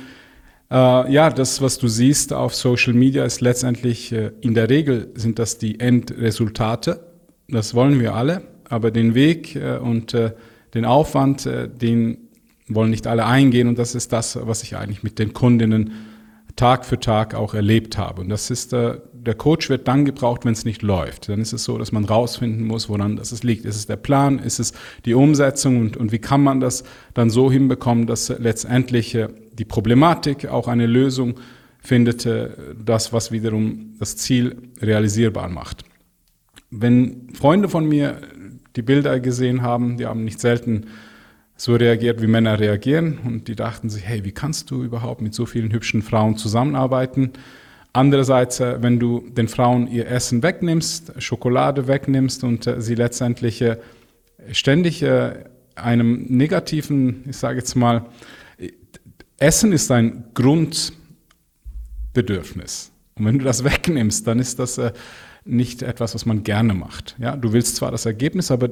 Äh, 0.70 1.12
ja, 1.12 1.30
das, 1.30 1.62
was 1.62 1.78
du 1.78 1.88
siehst 1.88 2.34
auf 2.34 2.54
Social 2.54 2.94
Media, 2.94 3.24
ist 3.24 3.40
letztendlich, 3.42 4.12
äh, 4.12 4.32
in 4.42 4.56
der 4.56 4.70
Regel 4.70 5.12
sind 5.16 5.40
das 5.40 5.58
die 5.58 5.80
Endresultate. 5.80 7.00
Das 7.48 7.74
wollen 7.74 8.00
wir 8.00 8.16
alle, 8.16 8.42
aber 8.68 8.92
den 8.92 9.16
Weg 9.16 9.56
äh, 9.56 9.78
und 9.78 10.14
äh, 10.14 10.34
den 10.78 10.86
Aufwand, 10.86 11.46
äh, 11.46 11.68
den 11.68 12.30
wollen 12.68 12.90
nicht 12.90 13.08
alle 13.08 13.26
eingehen 13.26 13.68
und 13.68 13.78
das 13.78 13.96
ist 13.96 14.14
das, 14.14 14.38
was 14.42 14.64
ich 14.64 14.76
eigentlich 14.76 15.04
mit 15.04 15.20
den 15.20 15.34
Kundinnen 15.34 15.92
Tag 16.58 16.86
für 16.86 17.00
Tag 17.00 17.36
auch 17.36 17.54
erlebt 17.54 17.98
habe. 17.98 18.22
Und 18.22 18.30
das 18.30 18.50
ist, 18.50 18.74
äh, 18.74 19.00
der 19.14 19.36
Coach 19.36 19.70
wird 19.70 19.88
dann 19.88 20.06
gebraucht, 20.06 20.44
wenn 20.44 20.54
es 20.54 20.66
nicht 20.66 20.82
läuft. 20.82 21.30
Dann 21.30 21.40
ist 21.40 21.54
es 21.54 21.64
so, 21.64 21.78
dass 21.78 21.92
man 21.92 22.04
rausfinden 22.04 22.66
muss, 22.66 22.90
woran 22.90 23.16
das 23.16 23.44
liegt. 23.44 23.64
Ist 23.64 23.76
es 23.76 23.86
der 23.86 23.96
Plan? 23.96 24.40
Ist 24.40 24.60
es 24.60 24.74
die 25.06 25.14
Umsetzung? 25.14 25.78
Und, 25.80 25.98
und 25.98 26.12
wie 26.12 26.20
kann 26.20 26.42
man 26.42 26.60
das 26.60 26.84
dann 27.14 27.30
so 27.30 27.52
hinbekommen, 27.52 28.08
dass 28.08 28.30
letztendlich 28.30 29.14
äh, 29.16 29.28
die 29.54 29.66
Problematik 29.66 30.48
auch 30.48 30.68
eine 30.68 30.88
Lösung 30.88 31.36
findet, 31.80 32.28
das, 32.84 33.14
was 33.14 33.32
wiederum 33.32 33.94
das 33.98 34.18
Ziel 34.18 34.58
realisierbar 34.82 35.48
macht. 35.48 35.86
Wenn 36.70 37.30
Freunde 37.34 37.70
von 37.70 37.88
mir 37.88 38.20
die 38.78 38.84
Bilder 38.84 39.20
gesehen 39.20 39.64
haben, 39.64 39.98
die 39.98 40.06
haben 40.06 40.24
nicht 40.24 40.40
selten 40.40 40.86
so 41.58 41.76
reagiert, 41.76 42.22
wie 42.22 42.28
Männer 42.28 42.60
reagieren. 42.60 43.18
Und 43.26 43.48
die 43.48 43.56
dachten 43.56 43.90
sich, 43.90 44.06
hey, 44.06 44.24
wie 44.24 44.32
kannst 44.32 44.70
du 44.72 44.84
überhaupt 44.84 45.22
mit 45.22 45.34
so 45.34 45.48
vielen 45.48 45.74
hübschen 45.74 46.04
Frauen 46.04 46.38
zusammenarbeiten? 46.38 47.32
Andererseits, 47.94 48.60
äh, 48.60 48.78
wenn 48.82 49.00
du 49.00 49.24
den 49.28 49.48
Frauen 49.48 49.88
ihr 49.88 50.08
Essen 50.08 50.44
wegnimmst, 50.44 51.14
Schokolade 51.18 51.88
wegnimmst 51.88 52.44
und 52.44 52.68
äh, 52.68 52.80
sie 52.80 52.94
letztendlich 52.94 53.64
äh, 53.64 53.78
ständig 54.52 55.04
einem 55.74 56.26
negativen, 56.30 57.24
ich 57.28 57.38
sage 57.38 57.58
jetzt 57.58 57.76
mal, 57.76 58.06
Essen 59.38 59.74
ist 59.74 59.90
ein 59.92 60.26
Grundbedürfnis. 60.36 62.92
Und 63.16 63.26
wenn 63.26 63.40
du 63.40 63.46
das 63.46 63.64
wegnimmst, 63.64 64.28
dann 64.28 64.38
ist 64.38 64.60
das 64.60 64.80
nicht 65.48 65.82
etwas, 65.82 66.16
was 66.16 66.26
man 66.26 66.44
gerne 66.44 66.74
macht. 66.74 67.16
Ja, 67.20 67.36
du 67.36 67.54
willst 67.54 67.76
zwar 67.76 67.92
das 67.92 68.06
Ergebnis, 68.06 68.52
aber 68.52 68.70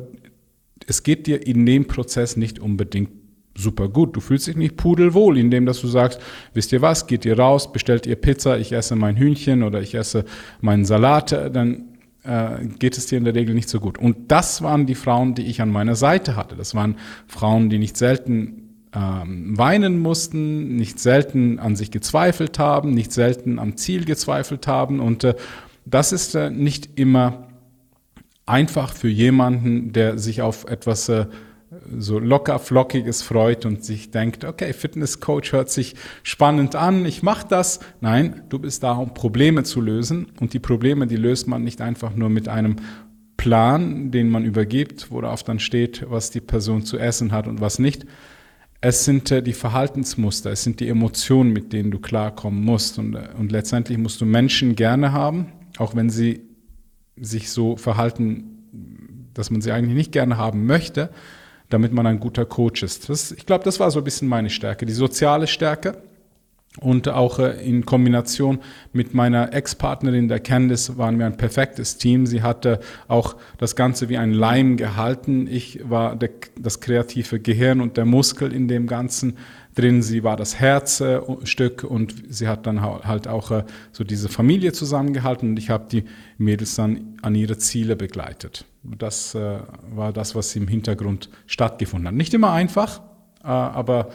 es 0.88 1.04
geht 1.04 1.28
dir 1.28 1.46
in 1.46 1.66
dem 1.66 1.88
Prozess 1.88 2.38
nicht 2.38 2.60
unbedingt 2.60 3.10
super 3.58 3.88
gut. 3.88 4.16
Du 4.16 4.20
fühlst 4.20 4.48
dich 4.48 4.58
nicht 4.58 4.78
pudelwohl, 4.78 5.38
indem 5.38 5.66
dass 5.66 5.82
du 5.82 5.88
sagst, 5.88 6.20
wisst 6.54 6.72
ihr 6.72 6.82
was, 6.82 7.08
geht 7.08 7.26
ihr 7.26 7.40
raus, 7.40 7.72
bestellt 7.72 8.06
ihr 8.06 8.18
Pizza, 8.18 8.60
ich 8.60 8.74
esse 8.74 8.96
mein 8.96 9.16
Hühnchen 9.16 9.64
oder 9.64 9.82
ich 9.82 9.96
esse 9.96 10.26
meinen 10.62 10.86
Salat, 10.86 11.32
dann 11.32 11.86
äh, 12.24 12.66
geht 12.80 12.98
es 12.98 13.08
dir 13.08 13.18
in 13.18 13.24
der 13.24 13.36
Regel 13.36 13.56
nicht 13.56 13.70
so 13.70 13.80
gut. 13.80 13.98
Und 13.98 14.32
das 14.32 14.62
waren 14.62 14.86
die 14.86 14.96
Frauen, 14.96 15.36
die 15.36 15.44
ich 15.44 15.62
an 15.62 15.70
meiner 15.70 15.96
Seite 15.96 16.36
hatte. 16.36 16.56
Das 16.56 16.76
waren 16.76 16.98
Frauen, 17.28 17.70
die 17.70 17.78
nicht 17.78 17.98
selten 17.98 18.66
ähm, 18.94 19.58
weinen 19.58 20.00
mussten, 20.00 20.76
nicht 20.76 21.00
selten 21.00 21.60
an 21.60 21.76
sich 21.76 21.92
gezweifelt 21.92 22.60
haben, 22.60 22.92
nicht 22.92 23.12
selten 23.12 23.60
am 23.60 23.78
Ziel 23.78 24.06
gezweifelt 24.06 24.68
haben. 24.68 25.00
Und 25.00 25.24
äh, 25.24 25.36
das 25.86 26.12
ist 26.12 26.36
äh, 26.36 26.50
nicht 26.50 27.00
immer 27.00 27.48
einfach 28.46 28.94
für 28.94 29.08
jemanden, 29.08 29.94
der 29.94 30.18
sich 30.18 30.42
auf 30.42 30.66
etwas 30.66 31.10
äh, 31.10 31.26
so 31.98 32.20
locker 32.20 32.60
flockiges 32.60 33.22
freut 33.22 33.66
und 33.66 33.84
sich 33.84 34.12
denkt, 34.12 34.46
okay, 34.46 34.74
Fitnesscoach 34.74 35.52
hört 35.52 35.70
sich 35.70 35.96
spannend 36.24 36.76
an, 36.76 37.06
ich 37.06 37.24
mache 37.24 37.48
das. 37.48 37.80
Nein, 38.02 38.44
du 38.50 38.60
bist 38.60 38.84
da, 38.84 38.94
um 38.94 39.14
Probleme 39.14 39.64
zu 39.64 39.82
lösen 39.82 40.28
und 40.40 40.54
die 40.54 40.60
Probleme, 40.60 41.08
die 41.08 41.18
löst 41.18 41.48
man 41.48 41.64
nicht 41.64 41.82
einfach 41.82 42.16
nur 42.16 42.30
mit 42.30 42.48
einem 42.48 42.78
Plan, 43.38 44.12
den 44.12 44.30
man 44.30 44.46
übergibt, 44.46 45.12
worauf 45.12 45.44
dann 45.44 45.60
steht, 45.60 46.06
was 46.10 46.32
die 46.32 46.42
Person 46.42 46.84
zu 46.84 46.98
essen 46.98 47.32
hat 47.32 47.48
und 47.48 47.62
was 47.62 47.80
nicht. 47.80 48.06
Es 48.82 49.04
sind 49.04 49.32
äh, 49.32 49.42
die 49.42 49.54
Verhaltensmuster, 49.54 50.52
es 50.52 50.64
sind 50.64 50.80
die 50.80 50.88
Emotionen, 50.88 51.52
mit 51.52 51.74
denen 51.74 51.92
du 51.92 52.00
klarkommen 52.00 52.64
musst 52.64 53.00
und, 53.00 53.16
äh, 53.16 53.28
und 53.38 53.52
letztendlich 53.52 53.98
musst 53.98 54.22
du 54.22 54.26
Menschen 54.26 54.76
gerne 54.76 55.12
haben, 55.12 55.48
auch 55.78 55.96
wenn 55.96 56.10
sie 56.10 56.42
sich 57.18 57.50
so 57.50 57.78
verhalten, 57.78 59.30
dass 59.34 59.52
man 59.52 59.62
sie 59.62 59.72
eigentlich 59.72 59.96
nicht 59.96 60.12
gerne 60.12 60.38
haben 60.38 60.66
möchte, 60.66 61.10
damit 61.70 61.94
man 61.94 62.06
ein 62.08 62.20
guter 62.20 62.46
Coach 62.46 62.84
ist. 62.84 63.10
Das, 63.10 63.32
ich 63.32 63.46
glaube, 63.46 63.64
das 63.64 63.80
war 63.80 63.92
so 63.92 64.00
ein 64.00 64.04
bisschen 64.04 64.28
meine 64.28 64.50
Stärke, 64.50 64.86
die 64.86 64.94
soziale 64.94 65.48
Stärke. 65.48 66.02
Und 66.82 67.08
auch 67.08 67.40
äh, 67.40 67.66
in 67.66 67.86
Kombination 67.86 68.60
mit 68.92 69.14
meiner 69.14 69.54
Ex-Partnerin, 69.54 70.28
der 70.28 70.42
Candice, 70.42 70.98
waren 70.98 71.18
wir 71.18 71.26
ein 71.26 71.38
perfektes 71.38 71.98
Team. 71.98 72.26
Sie 72.26 72.42
hatte 72.42 72.82
auch 73.08 73.38
das 73.58 73.78
Ganze 73.78 74.10
wie 74.10 74.18
ein 74.18 74.34
Leim 74.34 74.76
gehalten. 74.76 75.48
Ich 75.48 75.90
war 75.90 76.18
der, 76.18 76.32
das 76.60 76.82
kreative 76.82 77.40
Gehirn 77.40 77.80
und 77.80 77.96
der 77.96 78.04
Muskel 78.04 78.52
in 78.52 78.68
dem 78.68 78.88
Ganzen 78.88 79.38
drin. 79.76 80.02
Sie 80.02 80.24
war 80.24 80.38
das 80.38 80.60
Herzstück 80.60 81.84
und 81.84 82.16
sie 82.30 82.48
hat 82.48 82.66
dann 82.66 82.82
halt 82.82 83.28
auch 83.28 83.52
äh, 83.52 83.64
so 83.92 84.04
diese 84.04 84.30
Familie 84.30 84.72
zusammengehalten 84.74 85.50
und 85.50 85.58
ich 85.58 85.70
habe 85.70 85.86
die 85.92 86.06
Mädels 86.38 86.76
dann 86.76 87.18
an 87.22 87.36
ihre 87.36 87.58
Ziele 87.58 87.96
begleitet. 87.96 88.66
Das 88.84 89.36
äh, 89.36 89.60
war 89.92 90.14
das, 90.14 90.36
was 90.36 90.56
im 90.56 90.68
Hintergrund 90.68 91.30
stattgefunden 91.46 92.08
hat. 92.08 92.16
Nicht 92.16 92.34
immer 92.34 92.52
einfach, 92.52 93.02
äh, 93.44 93.48
aber 93.48 94.10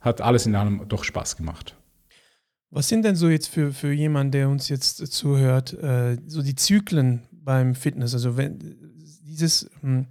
hat 0.00 0.20
alles 0.20 0.46
in 0.46 0.54
allem 0.54 0.82
doch 0.88 1.04
Spaß 1.04 1.36
gemacht. 1.36 1.76
Was 2.70 2.88
sind 2.88 3.04
denn 3.04 3.16
so 3.16 3.28
jetzt 3.28 3.48
für, 3.48 3.72
für 3.72 3.92
jemanden, 3.92 4.32
der 4.32 4.48
uns 4.48 4.68
jetzt 4.68 4.96
zuhört, 5.12 5.76
so 6.26 6.42
die 6.42 6.56
Zyklen 6.56 7.22
beim 7.30 7.76
Fitness? 7.76 8.14
Also 8.14 8.36
wenn 8.36 8.58
dieses, 9.22 9.70
hm, 9.80 10.06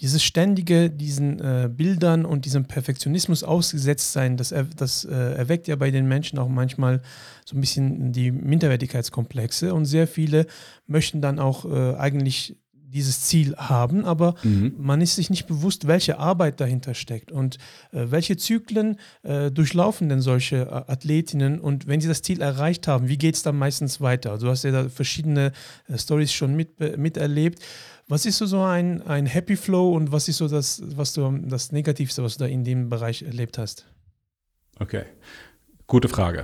dieses 0.00 0.22
ständige, 0.22 0.90
diesen 0.90 1.40
äh, 1.40 1.68
Bildern 1.68 2.24
und 2.24 2.44
diesem 2.44 2.64
Perfektionismus 2.64 3.44
ausgesetzt 3.44 4.12
sein, 4.12 4.36
das, 4.36 4.50
er, 4.50 4.64
das 4.64 5.04
äh, 5.04 5.14
erweckt 5.14 5.68
ja 5.68 5.76
bei 5.76 5.90
den 5.90 6.08
Menschen 6.08 6.38
auch 6.38 6.48
manchmal 6.48 7.02
so 7.44 7.56
ein 7.56 7.60
bisschen 7.60 8.12
die 8.12 8.30
Minderwertigkeitskomplexe 8.30 9.74
und 9.74 9.84
sehr 9.84 10.06
viele 10.06 10.46
möchten 10.86 11.20
dann 11.20 11.38
auch 11.38 11.64
äh, 11.64 11.96
eigentlich 11.96 12.56
dieses 12.90 13.22
Ziel 13.22 13.54
haben, 13.56 14.04
aber 14.04 14.34
mhm. 14.42 14.74
man 14.76 15.00
ist 15.00 15.14
sich 15.14 15.30
nicht 15.30 15.46
bewusst, 15.46 15.86
welche 15.86 16.18
Arbeit 16.18 16.60
dahinter 16.60 16.94
steckt 16.94 17.30
und 17.30 17.56
äh, 17.92 18.06
welche 18.08 18.36
Zyklen 18.36 18.96
äh, 19.22 19.50
durchlaufen 19.50 20.08
denn 20.08 20.20
solche 20.20 20.62
äh, 20.62 20.92
Athletinnen 20.92 21.60
und 21.60 21.86
wenn 21.86 22.00
sie 22.00 22.08
das 22.08 22.22
Ziel 22.22 22.40
erreicht 22.40 22.88
haben, 22.88 23.08
wie 23.08 23.18
geht 23.18 23.36
es 23.36 23.42
dann 23.42 23.56
meistens 23.56 24.00
weiter? 24.00 24.32
Also 24.32 24.46
du 24.46 24.52
hast 24.52 24.64
ja 24.64 24.72
da 24.72 24.88
verschiedene 24.88 25.52
Stories 25.94 26.32
schon 26.32 26.56
mit, 26.56 26.98
miterlebt. 26.98 27.62
Was 28.10 28.26
ist 28.26 28.38
so 28.38 28.60
ein, 28.62 29.02
ein 29.02 29.24
Happy 29.24 29.54
Flow 29.54 29.94
und 29.94 30.10
was 30.10 30.26
ist 30.26 30.38
so 30.38 30.48
das, 30.48 30.82
was 30.96 31.12
du 31.12 31.30
das 31.44 31.70
Negativste, 31.70 32.24
was 32.24 32.36
du 32.36 32.44
da 32.44 32.50
in 32.50 32.64
dem 32.64 32.88
Bereich 32.88 33.22
erlebt 33.22 33.56
hast? 33.56 33.86
Okay, 34.80 35.04
gute 35.86 36.08
Frage. 36.08 36.42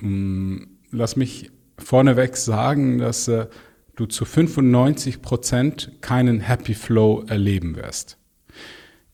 Mm, 0.00 0.62
lass 0.92 1.16
mich 1.16 1.50
vorneweg 1.76 2.38
sagen, 2.38 2.96
dass 2.96 3.28
äh, 3.28 3.48
du 3.96 4.06
zu 4.06 4.24
95 4.24 5.20
Prozent 5.20 5.92
keinen 6.00 6.40
Happy 6.40 6.72
Flow 6.72 7.22
erleben 7.28 7.76
wirst. 7.76 8.16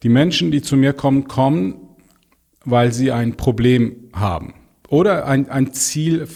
Die 0.05 0.09
Menschen, 0.09 0.53
die 0.53 0.63
zu 0.63 0.77
mir 0.77 0.93
kommen, 0.93 1.27
kommen, 1.27 1.89
weil 2.65 2.93
sie 2.93 3.11
ein 3.11 3.37
Problem 3.37 4.11
haben 4.13 4.55
oder 4.89 5.27
ein, 5.27 5.51
ein 5.51 5.73
Ziel 5.73 6.29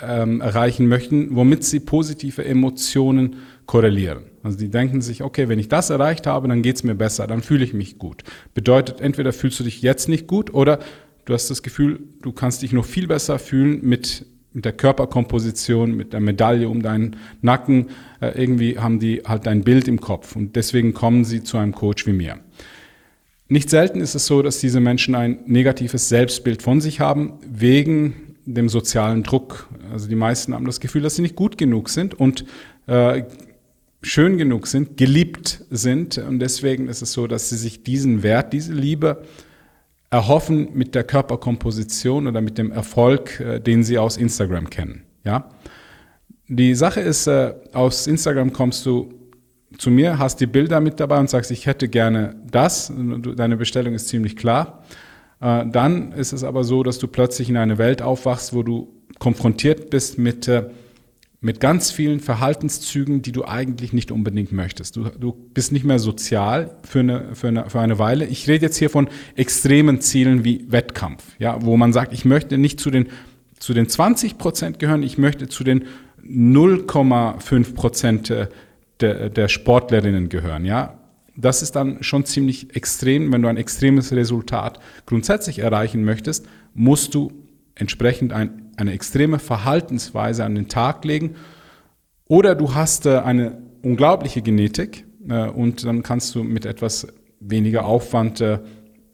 ähm, 0.00 0.40
erreichen 0.40 0.88
möchten, 0.88 1.36
womit 1.36 1.62
sie 1.62 1.78
positive 1.78 2.44
Emotionen 2.44 3.36
korrelieren. 3.66 4.24
Also 4.42 4.58
die 4.58 4.68
denken 4.68 5.00
sich, 5.00 5.22
okay, 5.22 5.48
wenn 5.48 5.58
ich 5.58 5.68
das 5.68 5.90
erreicht 5.90 6.26
habe, 6.26 6.48
dann 6.48 6.62
geht's 6.62 6.82
mir 6.82 6.94
besser, 6.94 7.26
dann 7.26 7.42
fühle 7.42 7.64
ich 7.64 7.74
mich 7.74 7.98
gut. 7.98 8.22
Bedeutet, 8.54 9.00
entweder 9.00 9.32
fühlst 9.32 9.60
du 9.60 9.64
dich 9.64 9.82
jetzt 9.82 10.08
nicht 10.08 10.26
gut 10.26 10.52
oder 10.52 10.80
du 11.24 11.34
hast 11.34 11.50
das 11.50 11.62
Gefühl, 11.62 12.00
du 12.22 12.32
kannst 12.32 12.62
dich 12.62 12.72
noch 12.72 12.84
viel 12.84 13.06
besser 13.06 13.38
fühlen 13.38 13.80
mit, 13.82 14.26
mit 14.52 14.64
der 14.64 14.72
Körperkomposition, 14.72 15.94
mit 15.94 16.12
der 16.12 16.20
Medaille 16.20 16.68
um 16.68 16.82
deinen 16.82 17.16
Nacken. 17.40 17.90
Äh, 18.20 18.40
irgendwie 18.40 18.78
haben 18.78 18.98
die 18.98 19.22
halt 19.24 19.46
ein 19.46 19.62
Bild 19.62 19.86
im 19.86 20.00
Kopf 20.00 20.34
und 20.34 20.56
deswegen 20.56 20.92
kommen 20.92 21.24
sie 21.24 21.44
zu 21.44 21.56
einem 21.56 21.72
Coach 21.72 22.06
wie 22.06 22.12
mir. 22.12 22.38
Nicht 23.48 23.70
selten 23.70 24.00
ist 24.00 24.14
es 24.14 24.26
so, 24.26 24.42
dass 24.42 24.58
diese 24.58 24.80
Menschen 24.80 25.14
ein 25.14 25.40
negatives 25.46 26.08
Selbstbild 26.08 26.62
von 26.62 26.80
sich 26.80 27.00
haben, 27.00 27.34
wegen 27.46 28.14
dem 28.46 28.68
sozialen 28.68 29.22
Druck. 29.22 29.68
Also 29.92 30.08
die 30.08 30.16
meisten 30.16 30.54
haben 30.54 30.64
das 30.64 30.80
Gefühl, 30.80 31.02
dass 31.02 31.16
sie 31.16 31.22
nicht 31.22 31.36
gut 31.36 31.58
genug 31.58 31.90
sind 31.90 32.14
und 32.14 32.44
äh, 32.86 33.22
schön 34.02 34.36
genug 34.36 34.66
sind, 34.66 34.96
geliebt 34.96 35.64
sind. 35.70 36.18
Und 36.18 36.40
deswegen 36.40 36.88
ist 36.88 37.02
es 37.02 37.12
so, 37.12 37.26
dass 37.26 37.48
sie 37.48 37.56
sich 37.56 37.82
diesen 37.84 38.22
Wert, 38.22 38.52
diese 38.52 38.72
Liebe 38.72 39.22
erhoffen 40.10 40.68
mit 40.74 40.94
der 40.94 41.04
Körperkomposition 41.04 42.26
oder 42.26 42.40
mit 42.40 42.58
dem 42.58 42.70
Erfolg, 42.70 43.40
äh, 43.40 43.60
den 43.60 43.82
sie 43.82 43.98
aus 43.98 44.16
Instagram 44.16 44.68
kennen. 44.68 45.04
Ja? 45.24 45.48
Die 46.48 46.74
Sache 46.74 47.00
ist, 47.00 47.26
äh, 47.28 47.54
aus 47.72 48.06
Instagram 48.06 48.52
kommst 48.52 48.84
du 48.84 49.14
zu 49.78 49.90
mir, 49.90 50.18
hast 50.18 50.40
die 50.40 50.46
Bilder 50.46 50.80
mit 50.80 51.00
dabei 51.00 51.18
und 51.18 51.30
sagst, 51.30 51.50
ich 51.50 51.64
hätte 51.64 51.88
gerne 51.88 52.36
das. 52.50 52.92
Deine 53.36 53.56
Bestellung 53.56 53.94
ist 53.94 54.08
ziemlich 54.08 54.36
klar. 54.36 54.84
Äh, 55.40 55.64
dann 55.68 56.12
ist 56.12 56.32
es 56.32 56.44
aber 56.44 56.64
so, 56.64 56.82
dass 56.82 56.98
du 56.98 57.08
plötzlich 57.08 57.48
in 57.48 57.56
eine 57.56 57.78
Welt 57.78 58.02
aufwachst, 58.02 58.52
wo 58.52 58.62
du 58.62 58.92
konfrontiert 59.18 59.88
bist 59.88 60.18
mit 60.18 60.50
mit 61.42 61.58
ganz 61.58 61.90
vielen 61.90 62.20
Verhaltenszügen, 62.20 63.20
die 63.20 63.32
du 63.32 63.44
eigentlich 63.44 63.92
nicht 63.92 64.12
unbedingt 64.12 64.52
möchtest. 64.52 64.94
Du, 64.94 65.08
du 65.08 65.32
bist 65.32 65.72
nicht 65.72 65.84
mehr 65.84 65.98
sozial 65.98 66.76
für 66.84 67.00
eine, 67.00 67.34
für, 67.34 67.48
eine, 67.48 67.68
für 67.68 67.80
eine 67.80 67.98
Weile. 67.98 68.26
Ich 68.26 68.48
rede 68.48 68.66
jetzt 68.66 68.76
hier 68.76 68.88
von 68.88 69.08
extremen 69.34 70.00
Zielen 70.00 70.44
wie 70.44 70.64
Wettkampf, 70.70 71.24
ja, 71.40 71.60
wo 71.60 71.76
man 71.76 71.92
sagt, 71.92 72.12
ich 72.12 72.24
möchte 72.24 72.58
nicht 72.58 72.78
zu 72.78 72.90
den, 72.90 73.08
zu 73.58 73.74
den 73.74 73.88
20 73.88 74.38
Prozent 74.38 74.78
gehören, 74.78 75.02
ich 75.02 75.18
möchte 75.18 75.48
zu 75.48 75.64
den 75.64 75.84
0,5 76.24 77.74
Prozent 77.74 78.32
der, 79.00 79.28
der 79.28 79.48
Sportlerinnen 79.48 80.28
gehören, 80.28 80.64
ja. 80.64 80.98
Das 81.34 81.62
ist 81.62 81.72
dann 81.72 82.02
schon 82.02 82.26
ziemlich 82.26 82.76
extrem. 82.76 83.32
Wenn 83.32 83.40
du 83.40 83.48
ein 83.48 83.56
extremes 83.56 84.12
Resultat 84.12 84.78
grundsätzlich 85.06 85.60
erreichen 85.60 86.04
möchtest, 86.04 86.46
musst 86.74 87.14
du 87.14 87.32
entsprechend 87.74 88.34
ein 88.34 88.61
eine 88.82 88.92
extreme 88.92 89.38
Verhaltensweise 89.38 90.44
an 90.44 90.54
den 90.54 90.68
Tag 90.68 91.04
legen. 91.04 91.36
Oder 92.28 92.54
du 92.54 92.74
hast 92.74 93.06
äh, 93.06 93.18
eine 93.18 93.62
unglaubliche 93.82 94.42
Genetik 94.42 95.04
äh, 95.28 95.48
und 95.48 95.84
dann 95.84 96.02
kannst 96.02 96.34
du 96.34 96.42
mit 96.42 96.66
etwas 96.66 97.06
weniger 97.40 97.84
Aufwand 97.86 98.40
äh, 98.40 98.58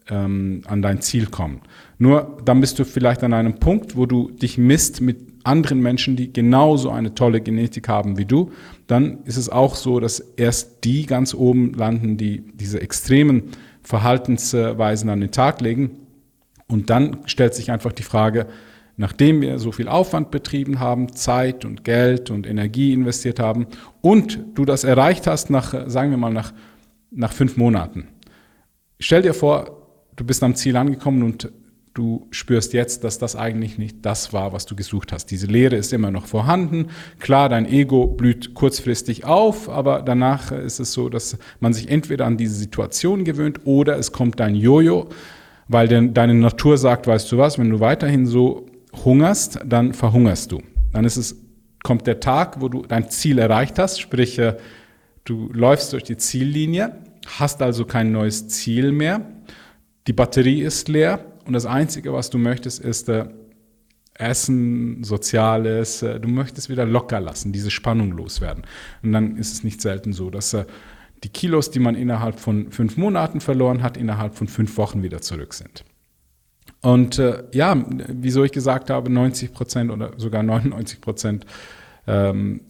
ähm, 0.09 0.63
an 0.67 0.83
dein 0.83 1.01
Ziel 1.01 1.27
kommen. 1.27 1.61
Nur 1.99 2.39
dann 2.45 2.61
bist 2.61 2.79
du 2.79 2.85
vielleicht 2.85 3.23
an 3.23 3.33
einem 3.33 3.59
Punkt, 3.59 3.97
wo 3.97 4.07
du 4.07 4.31
dich 4.31 4.57
misst 4.57 5.01
mit 5.01 5.19
anderen 5.45 5.81
Menschen, 5.81 6.17
die 6.17 6.33
genauso 6.33 6.91
eine 6.91 7.15
tolle 7.15 7.41
Genetik 7.41 7.89
haben 7.89 8.17
wie 8.19 8.25
du. 8.25 8.51
Dann 8.87 9.23
ist 9.25 9.37
es 9.37 9.49
auch 9.49 9.75
so, 9.75 10.01
dass 10.01 10.21
erst 10.21 10.85
die 10.85 11.07
ganz 11.07 11.35
oben 11.35 11.75
landen, 11.75 12.17
die 12.17 12.43
diese 12.55 12.81
extremen 12.81 13.51
Verhaltensweisen 13.83 15.11
an 15.11 15.21
den 15.21 15.31
Tag 15.31 15.61
legen. 15.61 16.07
Und 16.69 16.91
dann 16.91 17.19
stellt 17.27 17.55
sich 17.55 17.71
einfach 17.71 17.93
die 17.93 18.03
Frage, 18.03 18.47
nachdem 18.99 19.41
wir 19.41 19.59
so 19.59 19.73
viel 19.73 19.89
Aufwand 19.89 20.31
betrieben 20.31 20.81
haben, 20.81 21.15
Zeit 21.15 21.65
und 21.65 21.85
Geld 21.85 22.31
und 22.31 22.47
Energie 22.47 22.93
investiert 22.93 23.39
haben 23.39 23.69
und 24.03 24.41
du 24.55 24.65
das 24.65 24.85
erreicht 24.85 25.27
hast 25.27 25.49
nach, 25.51 25.89
sagen 25.89 26.11
wir 26.11 26.19
mal, 26.19 26.33
nach, 26.33 26.53
nach 27.11 27.33
fünf 27.33 27.57
Monaten. 27.57 28.09
Stell 28.99 29.23
dir 29.23 29.35
vor, 29.35 29.87
du 30.17 30.25
bist 30.25 30.43
am 30.43 30.57
Ziel 30.57 30.77
angekommen 30.77 31.23
und 31.23 31.51
du 31.95 32.27
spürst 32.33 32.73
jetzt, 32.73 33.05
dass 33.05 33.19
das 33.19 33.37
eigentlich 33.37 33.79
nicht 33.79 33.99
das 34.03 34.33
war, 34.33 34.53
was 34.53 34.67
du 34.67 34.75
gesucht 34.75 35.13
hast. 35.13 35.31
Diese 35.31 35.47
Leere 35.47 35.77
ist 35.77 35.93
immer 35.93 36.11
noch 36.11 36.27
vorhanden. 36.27 36.89
Klar, 37.21 37.49
dein 37.49 37.67
Ego 37.67 38.09
blüht 38.09 38.55
kurzfristig 38.55 39.25
auf, 39.25 39.69
aber 39.69 40.03
danach 40.03 40.51
ist 40.51 40.81
es 40.81 40.93
so, 40.93 41.09
dass 41.09 41.39
man 41.61 41.73
sich 41.73 41.89
entweder 41.89 42.27
an 42.27 42.37
diese 42.37 42.55
Situation 42.55 43.25
gewöhnt 43.25 43.61
oder 43.65 43.97
es 43.97 44.11
kommt 44.11 44.41
dein 44.41 44.57
Jojo, 44.57 45.09
weil 45.69 45.87
deine 45.87 46.35
Natur 46.35 46.79
sagt, 46.79 47.07
weißt 47.07 47.31
du 47.31 47.39
was, 47.39 47.59
wenn 47.59 47.71
du 47.71 47.79
weiterhin 47.79 48.27
so 48.27 48.67
hungerst, 48.93 49.61
dann 49.65 49.93
verhungerst 49.93 50.53
du. 50.53 50.63
Dann 50.93 51.05
ist 51.05 51.17
es, 51.17 51.37
kommt 51.83 52.07
der 52.07 52.21
Tag, 52.21 52.61
wo 52.61 52.69
du 52.69 52.83
dein 52.83 53.11
Ziel 53.11 53.39
erreicht 53.39 53.79
hast, 53.79 54.01
sprich, 54.01 54.39
äh, 54.39 54.57
du 55.25 55.51
läufst 55.53 55.93
durch 55.93 56.05
die 56.05 56.17
Ziellinie, 56.17 56.97
hast 57.39 57.63
also 57.63 57.85
kein 57.85 58.13
neues 58.13 58.49
Ziel 58.49 58.93
mehr, 58.93 59.21
die 60.07 60.13
Batterie 60.13 60.63
ist 60.63 60.89
leer 60.89 61.25
und 61.45 61.53
das 61.53 61.67
Einzige, 61.67 62.13
was 62.13 62.31
du 62.31 62.39
möchtest, 62.39 62.81
ist 62.81 63.09
äh, 63.09 63.27
Essen, 64.15 65.05
Soziales, 65.05 66.03
äh, 66.03 66.19
du 66.19 66.29
möchtest 66.29 66.69
wieder 66.69 66.85
locker 66.85 67.21
lassen, 67.21 67.53
diese 67.53 67.71
Spannung 67.71 68.13
loswerden. 68.13 68.65
Und 69.03 69.13
dann 69.13 69.37
ist 69.37 69.53
es 69.53 69.65
nicht 69.65 69.81
selten 69.81 70.13
so, 70.13 70.31
dass 70.31 70.55
äh, 70.55 70.65
die 71.25 71.29
Kilos, 71.29 71.71
die 71.71 71.79
man 71.79 71.95
innerhalb 71.95 72.39
von 72.39 72.71
fünf 72.71 72.97
Monaten 72.97 73.41
verloren 73.41 73.83
hat, 73.83 73.97
innerhalb 73.97 74.35
von 74.35 74.49
fünf 74.49 74.77
Wochen 74.77 75.03
wieder 75.03 75.21
zurück 75.21 75.55
sind. 75.55 75.85
Und 76.81 77.19
äh, 77.19 77.45
ja, 77.53 77.85
wieso 78.09 78.45
ich 78.45 78.53
gesagt 78.53 78.91
habe, 78.91 79.11
90 79.11 79.53
Prozent 79.53 79.91
oder 79.91 80.13
sogar 80.17 80.43
99 80.43 81.01
Prozent, 81.01 81.47
ähm, 82.07 82.61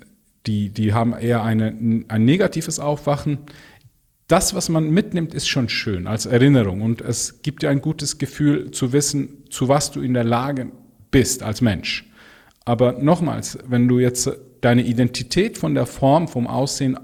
die, 0.47 0.71
die 0.71 0.95
haben 0.95 1.13
eher 1.13 1.43
eine, 1.43 2.05
ein 2.09 2.25
negatives 2.25 2.81
Aufwachen. 2.81 3.39
Das, 4.29 4.55
was 4.55 4.69
man 4.69 4.91
mitnimmt, 4.91 5.35
ist 5.35 5.49
schon 5.49 5.69
schön 5.69 6.07
als 6.07 6.27
Erinnerung 6.27 6.83
und 6.83 7.01
es 7.01 7.43
gibt 7.43 7.63
dir 7.63 7.71
ein 7.71 7.81
gutes 7.81 8.19
Gefühl 8.19 8.71
zu 8.71 8.93
wissen, 8.93 9.45
zu 9.51 9.69
was 9.69 9.91
du 9.91 10.01
in 10.01 10.15
der 10.15 10.25
Lage 10.25 10.71
bist 11.11 11.43
als 11.43 11.61
Mensch. 11.61 12.11
Aber 12.65 12.93
nochmals, 12.93 13.59
wenn 13.67 13.89
du 13.89 13.99
jetzt 13.99 14.31
deine 14.61 14.83
Identität 14.83 15.57
von 15.57 15.75
der 15.75 15.87
Form, 15.87 16.29
vom 16.29 16.47
Aussehen 16.47 16.99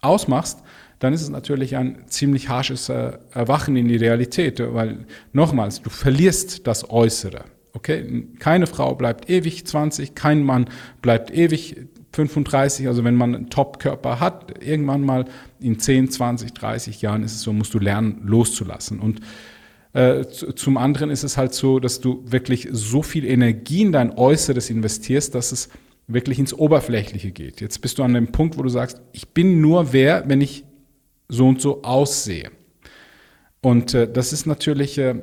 ausmachst, 0.00 0.60
dann 0.98 1.12
ist 1.12 1.22
es 1.22 1.28
natürlich 1.28 1.76
ein 1.76 2.04
ziemlich 2.06 2.48
harsches 2.48 2.88
äh, 2.88 3.12
Erwachen 3.32 3.76
in 3.76 3.88
die 3.88 3.96
Realität, 3.96 4.60
weil 4.60 5.06
nochmals, 5.32 5.82
du 5.82 5.90
verlierst 5.90 6.66
das 6.66 6.90
Äußere. 6.90 7.44
Okay, 7.74 8.26
keine 8.38 8.66
Frau 8.66 8.94
bleibt 8.94 9.28
ewig 9.28 9.66
20, 9.66 10.14
kein 10.14 10.42
Mann 10.42 10.66
bleibt 11.02 11.30
ewig 11.30 11.76
35. 12.12 12.88
Also 12.88 13.04
wenn 13.04 13.14
man 13.14 13.34
einen 13.34 13.50
Top-Körper 13.50 14.18
hat, 14.20 14.64
irgendwann 14.64 15.02
mal 15.02 15.26
in 15.60 15.78
10, 15.78 16.10
20, 16.10 16.54
30 16.54 17.02
Jahren 17.02 17.22
ist 17.22 17.34
es 17.34 17.42
so, 17.42 17.52
musst 17.52 17.74
du 17.74 17.78
lernen 17.78 18.22
loszulassen. 18.24 18.98
Und 18.98 19.20
äh, 19.92 20.24
zum 20.26 20.78
anderen 20.78 21.10
ist 21.10 21.24
es 21.24 21.36
halt 21.36 21.54
so, 21.54 21.78
dass 21.78 22.00
du 22.00 22.22
wirklich 22.26 22.68
so 22.72 23.02
viel 23.02 23.24
Energie 23.24 23.82
in 23.82 23.92
dein 23.92 24.16
Äußeres 24.16 24.70
investierst, 24.70 25.34
dass 25.34 25.52
es 25.52 25.68
wirklich 26.06 26.38
ins 26.38 26.54
Oberflächliche 26.54 27.32
geht. 27.32 27.60
Jetzt 27.60 27.80
bist 27.80 27.98
du 27.98 28.02
an 28.02 28.14
dem 28.14 28.28
Punkt, 28.28 28.56
wo 28.56 28.62
du 28.62 28.68
sagst, 28.68 29.00
ich 29.12 29.28
bin 29.28 29.60
nur 29.60 29.92
wer, 29.92 30.28
wenn 30.28 30.40
ich 30.40 30.65
so 31.28 31.48
und 31.48 31.60
so 31.60 31.82
aussehe. 31.82 32.50
Und 33.60 33.94
äh, 33.94 34.10
das 34.10 34.32
ist 34.32 34.46
natürlich 34.46 34.98
äh, 34.98 35.16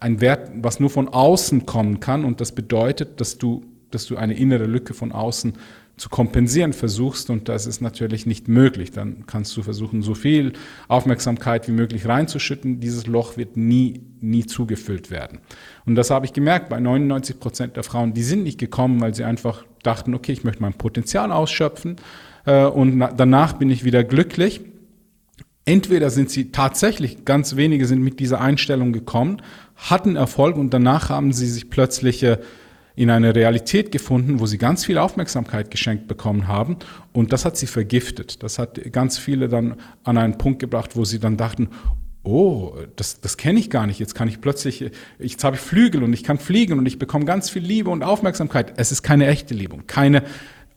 ein 0.00 0.20
Wert, 0.20 0.50
was 0.54 0.80
nur 0.80 0.90
von 0.90 1.08
außen 1.08 1.66
kommen 1.66 2.00
kann. 2.00 2.24
Und 2.24 2.40
das 2.40 2.52
bedeutet, 2.52 3.20
dass 3.20 3.38
du, 3.38 3.64
dass 3.90 4.06
du 4.06 4.16
eine 4.16 4.34
innere 4.34 4.64
Lücke 4.64 4.94
von 4.94 5.12
außen 5.12 5.54
zu 5.98 6.08
kompensieren 6.08 6.72
versuchst. 6.72 7.28
Und 7.28 7.48
das 7.48 7.66
ist 7.66 7.80
natürlich 7.80 8.24
nicht 8.24 8.48
möglich. 8.48 8.92
Dann 8.92 9.26
kannst 9.26 9.56
du 9.56 9.62
versuchen, 9.62 10.02
so 10.02 10.14
viel 10.14 10.54
Aufmerksamkeit 10.88 11.68
wie 11.68 11.72
möglich 11.72 12.06
reinzuschütten. 12.06 12.80
Dieses 12.80 13.06
Loch 13.06 13.36
wird 13.36 13.56
nie, 13.56 14.00
nie 14.20 14.46
zugefüllt 14.46 15.10
werden. 15.10 15.40
Und 15.84 15.94
das 15.96 16.10
habe 16.10 16.24
ich 16.24 16.32
gemerkt 16.32 16.70
bei 16.70 16.80
99 16.80 17.40
Prozent 17.40 17.76
der 17.76 17.82
Frauen. 17.82 18.14
Die 18.14 18.22
sind 18.22 18.42
nicht 18.42 18.58
gekommen, 18.58 19.00
weil 19.00 19.14
sie 19.14 19.24
einfach 19.24 19.64
dachten, 19.82 20.14
okay, 20.14 20.32
ich 20.32 20.44
möchte 20.44 20.62
mein 20.62 20.74
Potenzial 20.74 21.30
ausschöpfen. 21.30 21.96
Äh, 22.46 22.64
und 22.64 23.00
danach 23.16 23.54
bin 23.54 23.68
ich 23.68 23.84
wieder 23.84 24.02
glücklich 24.02 24.62
entweder 25.64 26.10
sind 26.10 26.30
sie 26.30 26.52
tatsächlich, 26.52 27.24
ganz 27.24 27.56
wenige 27.56 27.86
sind 27.86 28.02
mit 28.02 28.20
dieser 28.20 28.40
Einstellung 28.40 28.92
gekommen, 28.92 29.42
hatten 29.76 30.16
Erfolg 30.16 30.56
und 30.56 30.74
danach 30.74 31.08
haben 31.08 31.32
sie 31.32 31.48
sich 31.48 31.70
plötzlich 31.70 32.22
äh, 32.22 32.38
in 32.94 33.10
eine 33.10 33.34
Realität 33.34 33.90
gefunden, 33.90 34.38
wo 34.40 34.46
sie 34.46 34.58
ganz 34.58 34.84
viel 34.84 34.98
Aufmerksamkeit 34.98 35.70
geschenkt 35.70 36.08
bekommen 36.08 36.46
haben 36.46 36.76
und 37.12 37.32
das 37.32 37.44
hat 37.44 37.56
sie 37.56 37.66
vergiftet. 37.66 38.42
Das 38.42 38.58
hat 38.58 38.80
ganz 38.92 39.18
viele 39.18 39.48
dann 39.48 39.76
an 40.04 40.18
einen 40.18 40.36
Punkt 40.36 40.58
gebracht, 40.58 40.94
wo 40.94 41.04
sie 41.04 41.18
dann 41.18 41.36
dachten, 41.36 41.70
oh, 42.22 42.74
das, 42.96 43.20
das 43.20 43.36
kenne 43.36 43.58
ich 43.58 43.70
gar 43.70 43.86
nicht. 43.86 43.98
Jetzt 43.98 44.14
kann 44.14 44.28
ich 44.28 44.40
plötzlich, 44.40 44.90
jetzt 45.18 45.44
habe 45.44 45.56
ich 45.56 45.62
Flügel 45.62 46.02
und 46.02 46.12
ich 46.12 46.22
kann 46.22 46.38
fliegen 46.38 46.78
und 46.78 46.86
ich 46.86 46.98
bekomme 46.98 47.24
ganz 47.24 47.50
viel 47.50 47.62
Liebe 47.62 47.90
und 47.90 48.02
Aufmerksamkeit. 48.02 48.74
Es 48.76 48.92
ist 48.92 49.02
keine 49.02 49.26
echte 49.26 49.54
Liebe, 49.54 49.78
keine 49.86 50.22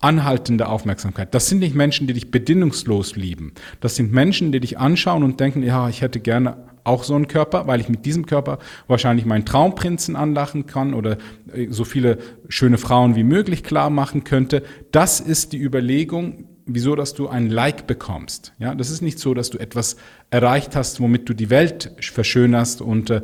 anhaltende 0.06 0.68
Aufmerksamkeit. 0.68 1.34
Das 1.34 1.50
sind 1.50 1.60
nicht 1.60 1.74
Menschen, 1.74 2.06
die 2.06 2.14
dich 2.14 2.30
bedingungslos 2.30 3.16
lieben. 3.16 3.54
Das 3.82 3.96
sind 3.96 4.14
Menschen, 4.14 4.52
die 4.52 4.60
dich 4.60 4.78
anschauen 4.78 5.24
und 5.24 5.40
denken, 5.40 5.64
ja, 5.64 5.90
ich 5.90 6.02
hätte 6.02 6.20
gerne 6.20 6.58
auch 6.84 7.04
so 7.04 7.16
einen 7.16 7.28
Körper, 7.28 7.66
weil 7.66 7.82
ich 7.82 7.90
mit 7.90 8.06
diesem 8.06 8.28
Körper 8.28 8.60
wahrscheinlich 8.86 9.26
meinen 9.26 9.46
Traumprinzen 9.46 10.16
anlachen 10.16 10.68
kann 10.68 10.94
oder 10.94 11.18
äh, 11.52 11.70
so 11.72 11.84
viele 11.86 12.20
schöne 12.50 12.78
Frauen 12.78 13.16
wie 13.16 13.24
möglich 13.24 13.64
klar 13.64 13.90
machen 13.90 14.24
könnte. 14.24 14.62
Das 14.92 15.20
ist 15.20 15.54
die 15.54 15.58
Überlegung, 15.58 16.46
wieso, 16.68 16.96
dass 16.96 17.16
du 17.16 17.28
ein 17.28 17.50
Like 17.50 17.88
bekommst. 17.88 18.54
Ja, 18.60 18.76
das 18.76 18.92
ist 18.92 19.02
nicht 19.02 19.18
so, 19.18 19.34
dass 19.34 19.50
du 19.50 19.58
etwas 19.58 19.96
erreicht 20.30 20.76
hast, 20.76 21.00
womit 21.02 21.28
du 21.28 21.34
die 21.34 21.50
Welt 21.50 21.96
verschönerst 22.00 22.82
und 22.82 23.10
äh, 23.10 23.22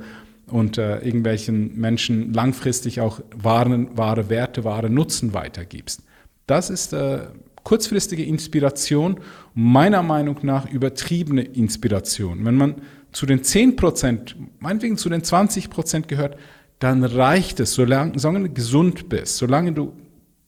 und 0.47 0.77
äh, 0.77 0.97
irgendwelchen 0.97 1.79
Menschen 1.79 2.33
langfristig 2.33 2.99
auch 2.99 3.21
wahre, 3.33 3.87
wahre 3.95 4.29
Werte, 4.29 4.65
wahre 4.65 4.89
Nutzen 4.89 5.33
weitergibst. 5.33 6.01
Das 6.51 6.69
ist 6.69 6.91
äh, 6.91 7.27
kurzfristige 7.63 8.25
Inspiration, 8.25 9.21
meiner 9.53 10.03
Meinung 10.03 10.39
nach 10.41 10.69
übertriebene 10.69 11.43
Inspiration. 11.43 12.43
Wenn 12.43 12.57
man 12.57 12.75
zu 13.13 13.25
den 13.25 13.41
10 13.41 13.77
Prozent, 13.77 14.35
meinetwegen 14.59 14.97
zu 14.97 15.07
den 15.07 15.23
20 15.23 15.69
Prozent 15.69 16.09
gehört, 16.09 16.35
dann 16.79 17.05
reicht 17.05 17.61
es, 17.61 17.73
solange, 17.73 18.19
solange 18.19 18.49
du 18.49 18.53
gesund 18.53 19.07
bist, 19.07 19.37
solange 19.37 19.71
du 19.71 19.93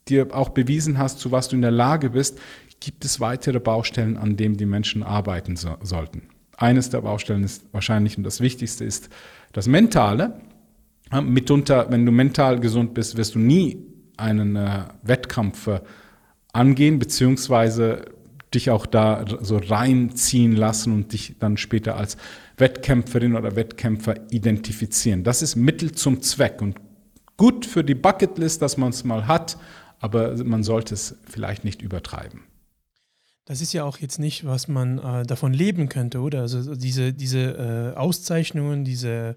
dir 0.09 0.35
auch 0.35 0.49
bewiesen 0.49 0.97
hast, 0.97 1.21
zu 1.21 1.31
was 1.31 1.47
du 1.47 1.55
in 1.55 1.61
der 1.61 1.71
Lage 1.71 2.09
bist, 2.09 2.37
gibt 2.81 3.05
es 3.05 3.21
weitere 3.21 3.61
Baustellen, 3.61 4.17
an 4.17 4.35
denen 4.35 4.57
die 4.57 4.65
Menschen 4.65 5.03
arbeiten 5.03 5.55
so, 5.55 5.77
sollten. 5.83 6.23
Eines 6.57 6.89
der 6.89 6.99
Baustellen 6.99 7.45
ist 7.45 7.63
wahrscheinlich 7.71 8.17
und 8.17 8.25
das 8.25 8.41
Wichtigste 8.41 8.83
ist 8.83 9.07
das 9.53 9.69
Mentale. 9.69 10.41
Mitunter, 11.21 11.89
wenn 11.91 12.05
du 12.05 12.11
mental 12.11 12.59
gesund 12.59 12.93
bist, 12.93 13.15
wirst 13.15 13.35
du 13.35 13.39
nie 13.39 13.92
einen 14.17 14.55
äh, 14.55 14.85
Wettkampf 15.01 15.67
äh, 15.67 15.81
angehen, 16.51 16.99
beziehungsweise 16.99 18.05
dich 18.53 18.69
auch 18.69 18.85
da 18.85 19.25
so 19.41 19.57
reinziehen 19.57 20.55
lassen 20.55 20.93
und 20.93 21.13
dich 21.13 21.35
dann 21.39 21.57
später 21.57 21.97
als 21.97 22.17
Wettkämpferin 22.57 23.35
oder 23.35 23.55
Wettkämpfer 23.55 24.31
identifizieren. 24.31 25.23
Das 25.23 25.41
ist 25.41 25.55
Mittel 25.55 25.93
zum 25.93 26.21
Zweck 26.21 26.61
und 26.61 26.77
gut 27.37 27.65
für 27.65 27.83
die 27.83 27.95
Bucketlist, 27.95 28.61
dass 28.61 28.77
man 28.77 28.89
es 28.89 29.03
mal 29.03 29.27
hat, 29.27 29.57
aber 29.99 30.43
man 30.43 30.63
sollte 30.63 30.93
es 30.93 31.15
vielleicht 31.25 31.63
nicht 31.63 31.81
übertreiben. 31.81 32.41
Das 33.45 33.59
ist 33.59 33.73
ja 33.73 33.83
auch 33.83 33.97
jetzt 33.97 34.19
nicht, 34.19 34.45
was 34.45 34.67
man 34.67 34.99
äh, 34.99 35.25
davon 35.25 35.53
leben 35.53 35.89
könnte, 35.89 36.21
oder? 36.21 36.41
Also 36.41 36.75
diese, 36.75 37.11
diese 37.11 37.93
äh, 37.95 37.97
Auszeichnungen, 37.97 38.85
diese 38.85 39.35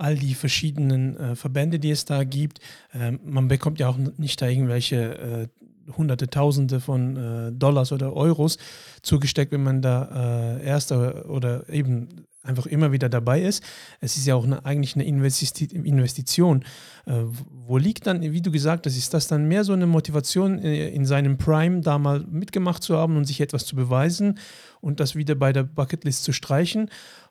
all 0.00 0.16
die 0.16 0.34
verschiedenen 0.34 1.16
äh, 1.16 1.36
Verbände, 1.36 1.78
die 1.78 1.90
es 1.90 2.04
da 2.04 2.24
gibt. 2.24 2.60
Ähm, 2.94 3.20
man 3.24 3.48
bekommt 3.48 3.78
ja 3.78 3.88
auch 3.88 3.98
nicht 3.98 4.40
da 4.40 4.48
irgendwelche 4.48 5.18
äh, 5.18 5.48
Hunderte, 5.96 6.28
Tausende 6.28 6.80
von 6.80 7.16
äh, 7.16 7.52
Dollars 7.52 7.92
oder 7.92 8.12
Euros 8.14 8.58
zugesteckt, 9.02 9.52
wenn 9.52 9.62
man 9.62 9.82
da 9.82 10.56
äh, 10.58 10.64
Erster 10.64 11.28
oder 11.28 11.68
eben 11.68 12.26
einfach 12.42 12.66
immer 12.66 12.90
wieder 12.90 13.08
dabei 13.08 13.42
ist. 13.42 13.62
Es 14.00 14.16
ist 14.16 14.26
ja 14.26 14.34
auch 14.34 14.44
eine, 14.44 14.64
eigentlich 14.64 14.94
eine 14.94 15.04
Investition. 15.04 16.64
Äh, 17.06 17.12
wo 17.50 17.76
liegt 17.76 18.06
dann, 18.06 18.22
wie 18.22 18.40
du 18.40 18.50
gesagt 18.50 18.86
hast, 18.86 18.96
ist 18.96 19.12
das 19.12 19.28
dann 19.28 19.46
mehr 19.46 19.64
so 19.64 19.72
eine 19.72 19.86
Motivation, 19.86 20.58
äh, 20.58 20.88
in 20.88 21.04
seinem 21.04 21.36
Prime 21.36 21.80
da 21.82 21.98
mal 21.98 22.20
mitgemacht 22.20 22.82
zu 22.82 22.96
haben 22.96 23.16
und 23.16 23.26
sich 23.26 23.40
etwas 23.40 23.66
zu 23.66 23.76
beweisen 23.76 24.38
und 24.80 25.00
das 25.00 25.16
wieder 25.16 25.34
bei 25.34 25.52
der 25.52 25.64
Bucketlist 25.64 26.24
zu 26.24 26.32
streichen? 26.32 26.88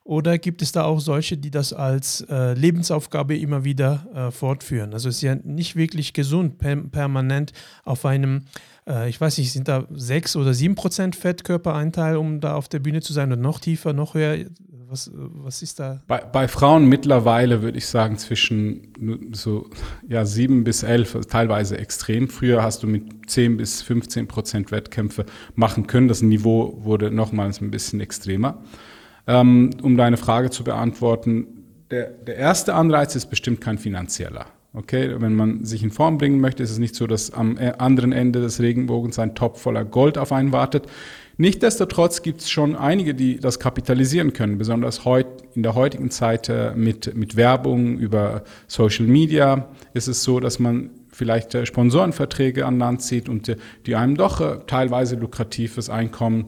Oder 0.09 0.39
gibt 0.39 0.63
es 0.63 0.71
da 0.71 0.85
auch 0.85 0.99
solche, 0.99 1.37
die 1.37 1.51
das 1.51 1.71
als 1.71 2.21
äh, 2.31 2.55
Lebensaufgabe 2.55 3.37
immer 3.37 3.63
wieder 3.63 4.07
äh, 4.15 4.31
fortführen? 4.31 4.91
Also 4.91 5.07
es 5.07 5.17
ist 5.17 5.21
ja 5.21 5.35
nicht 5.35 5.75
wirklich 5.75 6.13
gesund, 6.13 6.57
per 6.57 6.77
permanent 6.77 7.53
auf 7.83 8.07
einem, 8.07 8.45
äh, 8.87 9.07
ich 9.07 9.21
weiß 9.21 9.37
nicht, 9.37 9.51
sind 9.51 9.67
da 9.67 9.85
sechs 9.91 10.35
oder 10.35 10.55
sieben 10.55 10.73
Prozent 10.73 11.15
Fettkörpereinteil, 11.15 12.17
um 12.17 12.39
da 12.39 12.55
auf 12.55 12.67
der 12.67 12.79
Bühne 12.79 13.01
zu 13.01 13.13
sein 13.13 13.31
oder 13.31 13.39
noch 13.39 13.59
tiefer, 13.59 13.93
noch 13.93 14.15
höher? 14.15 14.45
Was, 14.89 15.11
was 15.13 15.61
ist 15.61 15.79
da? 15.79 16.01
Bei, 16.07 16.21
bei 16.21 16.47
Frauen 16.47 16.85
mittlerweile 16.85 17.61
würde 17.61 17.77
ich 17.77 17.85
sagen 17.85 18.17
zwischen 18.17 19.31
so 19.33 19.69
ja, 20.07 20.25
sieben 20.25 20.63
bis 20.63 20.81
elf, 20.81 21.15
teilweise 21.27 21.77
extrem. 21.77 22.29
Früher 22.29 22.63
hast 22.63 22.81
du 22.81 22.87
mit 22.87 23.29
zehn 23.29 23.57
bis 23.57 23.83
15 23.83 24.27
Prozent 24.27 24.71
Wettkämpfe 24.71 25.27
machen 25.53 25.85
können. 25.85 26.07
Das 26.07 26.23
Niveau 26.23 26.79
wurde 26.83 27.11
nochmals 27.11 27.61
ein 27.61 27.69
bisschen 27.69 28.01
extremer. 28.01 28.63
Ähm, 29.29 29.69
um 29.83 29.95
deine 29.95 30.17
Frage 30.17 30.49
zu 30.49 30.63
beantworten, 30.63 31.45
der, 31.91 32.09
der 32.09 32.35
erste 32.37 32.73
Anreiz 32.73 33.15
ist 33.15 33.27
bestimmt 33.27 33.61
kein 33.61 33.77
finanzieller. 33.77 34.47
Okay, 34.73 35.15
wenn 35.19 35.35
man 35.35 35.65
sich 35.65 35.83
in 35.83 35.91
Form 35.91 36.17
bringen 36.17 36.41
möchte, 36.41 36.63
ist 36.63 36.71
es 36.71 36.79
nicht 36.79 36.95
so, 36.95 37.05
dass 37.05 37.31
am 37.31 37.55
äh, 37.59 37.73
anderen 37.77 38.11
Ende 38.11 38.41
des 38.41 38.59
Regenbogens 38.59 39.19
ein 39.19 39.35
Topf 39.35 39.61
voller 39.61 39.85
Gold 39.85 40.17
auf 40.17 40.31
einen 40.31 40.51
wartet. 40.51 40.87
Nichtsdestotrotz 41.37 42.23
gibt 42.23 42.41
es 42.41 42.49
schon 42.49 42.75
einige, 42.75 43.13
die 43.13 43.39
das 43.39 43.59
kapitalisieren 43.59 44.33
können, 44.33 44.57
besonders 44.57 45.05
heut, 45.05 45.27
in 45.53 45.61
der 45.61 45.75
heutigen 45.75 46.09
Zeit 46.09 46.49
äh, 46.49 46.73
mit, 46.75 47.15
mit 47.15 47.35
Werbung 47.35 47.99
über 47.99 48.43
Social 48.65 49.05
Media 49.05 49.67
ist 49.93 50.07
es 50.07 50.23
so, 50.23 50.39
dass 50.39 50.57
man 50.57 50.89
vielleicht 51.11 51.53
äh, 51.53 51.67
Sponsorenverträge 51.67 52.65
an 52.65 52.79
Land 52.79 53.03
zieht 53.03 53.29
und 53.29 53.55
die 53.85 53.95
einem 53.95 54.17
doch 54.17 54.65
teilweise 54.65 55.17
lukratives 55.17 55.91
Einkommen 55.91 56.45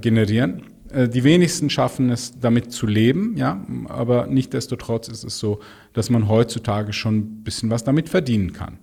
generieren. 0.00 0.62
Die 0.94 1.24
wenigsten 1.24 1.70
schaffen 1.70 2.10
es, 2.10 2.38
damit 2.38 2.72
zu 2.72 2.86
leben, 2.86 3.36
ja, 3.36 3.64
aber 3.88 4.26
nichtdestotrotz 4.26 5.08
ist 5.08 5.24
es 5.24 5.38
so, 5.38 5.60
dass 5.92 6.10
man 6.10 6.28
heutzutage 6.28 6.92
schon 6.92 7.16
ein 7.16 7.42
bisschen 7.42 7.70
was 7.70 7.84
damit 7.84 8.08
verdienen 8.08 8.52
kann. 8.52 8.78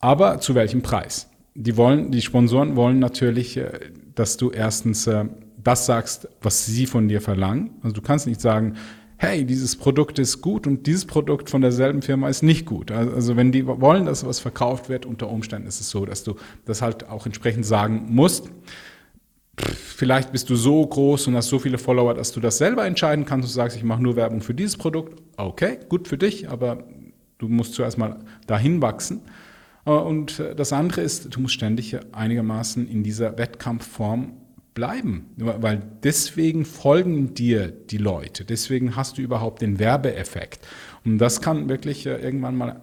Aber 0.00 0.40
zu 0.40 0.54
welchem 0.54 0.82
Preis? 0.82 1.30
Die 1.54 1.76
wollen, 1.76 2.10
die 2.10 2.20
Sponsoren 2.20 2.76
wollen 2.76 2.98
natürlich 2.98 3.60
dass 4.16 4.36
du 4.36 4.50
erstens 4.50 5.06
äh, 5.06 5.26
das 5.62 5.86
sagst, 5.86 6.28
was 6.42 6.66
sie 6.66 6.86
von 6.86 7.08
dir 7.08 7.20
verlangen. 7.20 7.70
Also 7.82 7.94
du 7.94 8.02
kannst 8.02 8.26
nicht 8.26 8.40
sagen, 8.40 8.74
hey, 9.18 9.44
dieses 9.44 9.76
Produkt 9.76 10.18
ist 10.18 10.42
gut 10.42 10.66
und 10.66 10.86
dieses 10.86 11.04
Produkt 11.06 11.48
von 11.48 11.60
derselben 11.60 12.02
Firma 12.02 12.28
ist 12.28 12.42
nicht 12.42 12.66
gut. 12.66 12.90
Also 12.90 13.36
wenn 13.36 13.52
die 13.52 13.66
wollen, 13.66 14.04
dass 14.04 14.26
was 14.26 14.40
verkauft 14.40 14.88
wird, 14.88 15.06
unter 15.06 15.28
Umständen 15.28 15.66
ist 15.66 15.80
es 15.80 15.88
so, 15.88 16.04
dass 16.04 16.22
du 16.24 16.34
das 16.66 16.82
halt 16.82 17.08
auch 17.08 17.24
entsprechend 17.24 17.64
sagen 17.64 18.06
musst. 18.10 18.50
Vielleicht 19.58 20.32
bist 20.32 20.50
du 20.50 20.56
so 20.56 20.86
groß 20.86 21.28
und 21.28 21.36
hast 21.36 21.48
so 21.48 21.58
viele 21.58 21.78
Follower, 21.78 22.12
dass 22.12 22.32
du 22.32 22.40
das 22.40 22.58
selber 22.58 22.84
entscheiden 22.84 23.24
kannst 23.24 23.48
und 23.48 23.52
sagst, 23.52 23.76
ich 23.76 23.84
mache 23.84 24.02
nur 24.02 24.16
Werbung 24.16 24.42
für 24.42 24.54
dieses 24.54 24.76
Produkt. 24.76 25.22
Okay, 25.36 25.78
gut 25.88 26.08
für 26.08 26.18
dich, 26.18 26.50
aber 26.50 26.84
du 27.38 27.48
musst 27.48 27.74
zuerst 27.74 27.96
mal 27.96 28.18
dahin 28.46 28.82
wachsen. 28.82 29.22
Äh, 29.86 29.90
und 29.90 30.40
äh, 30.40 30.54
das 30.54 30.72
andere 30.72 31.00
ist, 31.00 31.34
du 31.34 31.40
musst 31.40 31.54
ständig 31.54 31.96
einigermaßen 32.12 32.86
in 32.86 33.02
dieser 33.02 33.38
Wettkampfform 33.38 34.34
bleiben, 34.74 35.30
weil 35.36 35.82
deswegen 36.02 36.66
folgen 36.66 37.32
dir 37.32 37.68
die 37.68 37.96
Leute, 37.96 38.44
deswegen 38.44 38.94
hast 38.94 39.16
du 39.16 39.22
überhaupt 39.22 39.62
den 39.62 39.78
Werbeeffekt. 39.78 40.68
Und 41.02 41.16
das 41.16 41.40
kann 41.40 41.70
wirklich 41.70 42.04
äh, 42.04 42.16
irgendwann 42.16 42.56
mal 42.56 42.82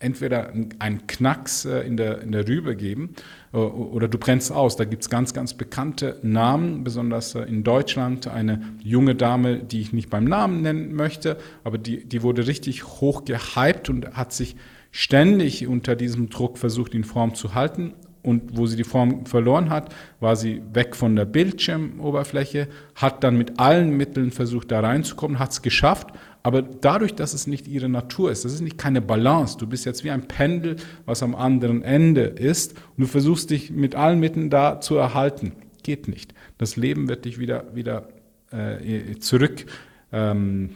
entweder 0.00 0.52
einen 0.78 1.06
Knacks 1.06 1.64
in 1.64 1.96
der, 1.96 2.22
in 2.22 2.30
der 2.30 2.46
Rübe 2.46 2.76
geben 2.76 3.14
oder 3.52 4.06
du 4.06 4.18
brennst 4.18 4.52
aus. 4.52 4.76
Da 4.76 4.84
gibt 4.84 5.02
es 5.02 5.10
ganz, 5.10 5.34
ganz 5.34 5.54
bekannte 5.54 6.18
Namen, 6.22 6.84
besonders 6.84 7.34
in 7.34 7.64
Deutschland 7.64 8.28
eine 8.28 8.62
junge 8.82 9.16
Dame, 9.16 9.58
die 9.58 9.80
ich 9.80 9.92
nicht 9.92 10.08
beim 10.08 10.24
Namen 10.24 10.62
nennen 10.62 10.94
möchte, 10.94 11.36
aber 11.64 11.78
die, 11.78 12.04
die 12.04 12.22
wurde 12.22 12.46
richtig 12.46 12.84
hoch 12.84 13.24
gehypt 13.24 13.88
und 13.88 14.16
hat 14.16 14.32
sich 14.32 14.56
ständig 14.90 15.66
unter 15.66 15.96
diesem 15.96 16.30
Druck 16.30 16.58
versucht, 16.58 16.94
in 16.94 17.04
Form 17.04 17.34
zu 17.34 17.54
halten. 17.54 17.94
Und 18.22 18.56
wo 18.56 18.66
sie 18.66 18.76
die 18.76 18.84
Form 18.84 19.26
verloren 19.26 19.70
hat, 19.70 19.94
war 20.20 20.36
sie 20.36 20.60
weg 20.72 20.96
von 20.96 21.16
der 21.16 21.24
Bildschirmoberfläche, 21.24 22.68
hat 22.94 23.24
dann 23.24 23.38
mit 23.38 23.58
allen 23.58 23.96
Mitteln 23.96 24.32
versucht, 24.32 24.70
da 24.70 24.80
reinzukommen, 24.80 25.38
hat 25.38 25.52
es 25.52 25.62
geschafft. 25.62 26.08
Aber 26.42 26.62
dadurch, 26.62 27.14
dass 27.14 27.34
es 27.34 27.46
nicht 27.46 27.68
ihre 27.68 27.88
Natur 27.88 28.30
ist, 28.30 28.44
das 28.44 28.52
ist 28.52 28.60
nicht 28.60 28.78
keine 28.78 29.00
Balance. 29.00 29.58
Du 29.58 29.66
bist 29.66 29.84
jetzt 29.84 30.04
wie 30.04 30.10
ein 30.10 30.28
Pendel, 30.28 30.76
was 31.04 31.22
am 31.22 31.34
anderen 31.34 31.82
Ende 31.82 32.22
ist. 32.22 32.72
Und 32.72 33.02
du 33.02 33.06
versuchst 33.06 33.50
dich 33.50 33.70
mit 33.70 33.94
allen 33.94 34.20
Mitteln 34.20 34.48
da 34.50 34.80
zu 34.80 34.96
erhalten. 34.96 35.52
Geht 35.82 36.08
nicht. 36.08 36.34
Das 36.56 36.76
Leben 36.76 37.08
wird 37.08 37.24
dich 37.24 37.38
wieder, 37.38 37.74
wieder 37.74 38.08
äh, 38.50 39.16
zurück 39.18 39.66
ähm, 40.12 40.70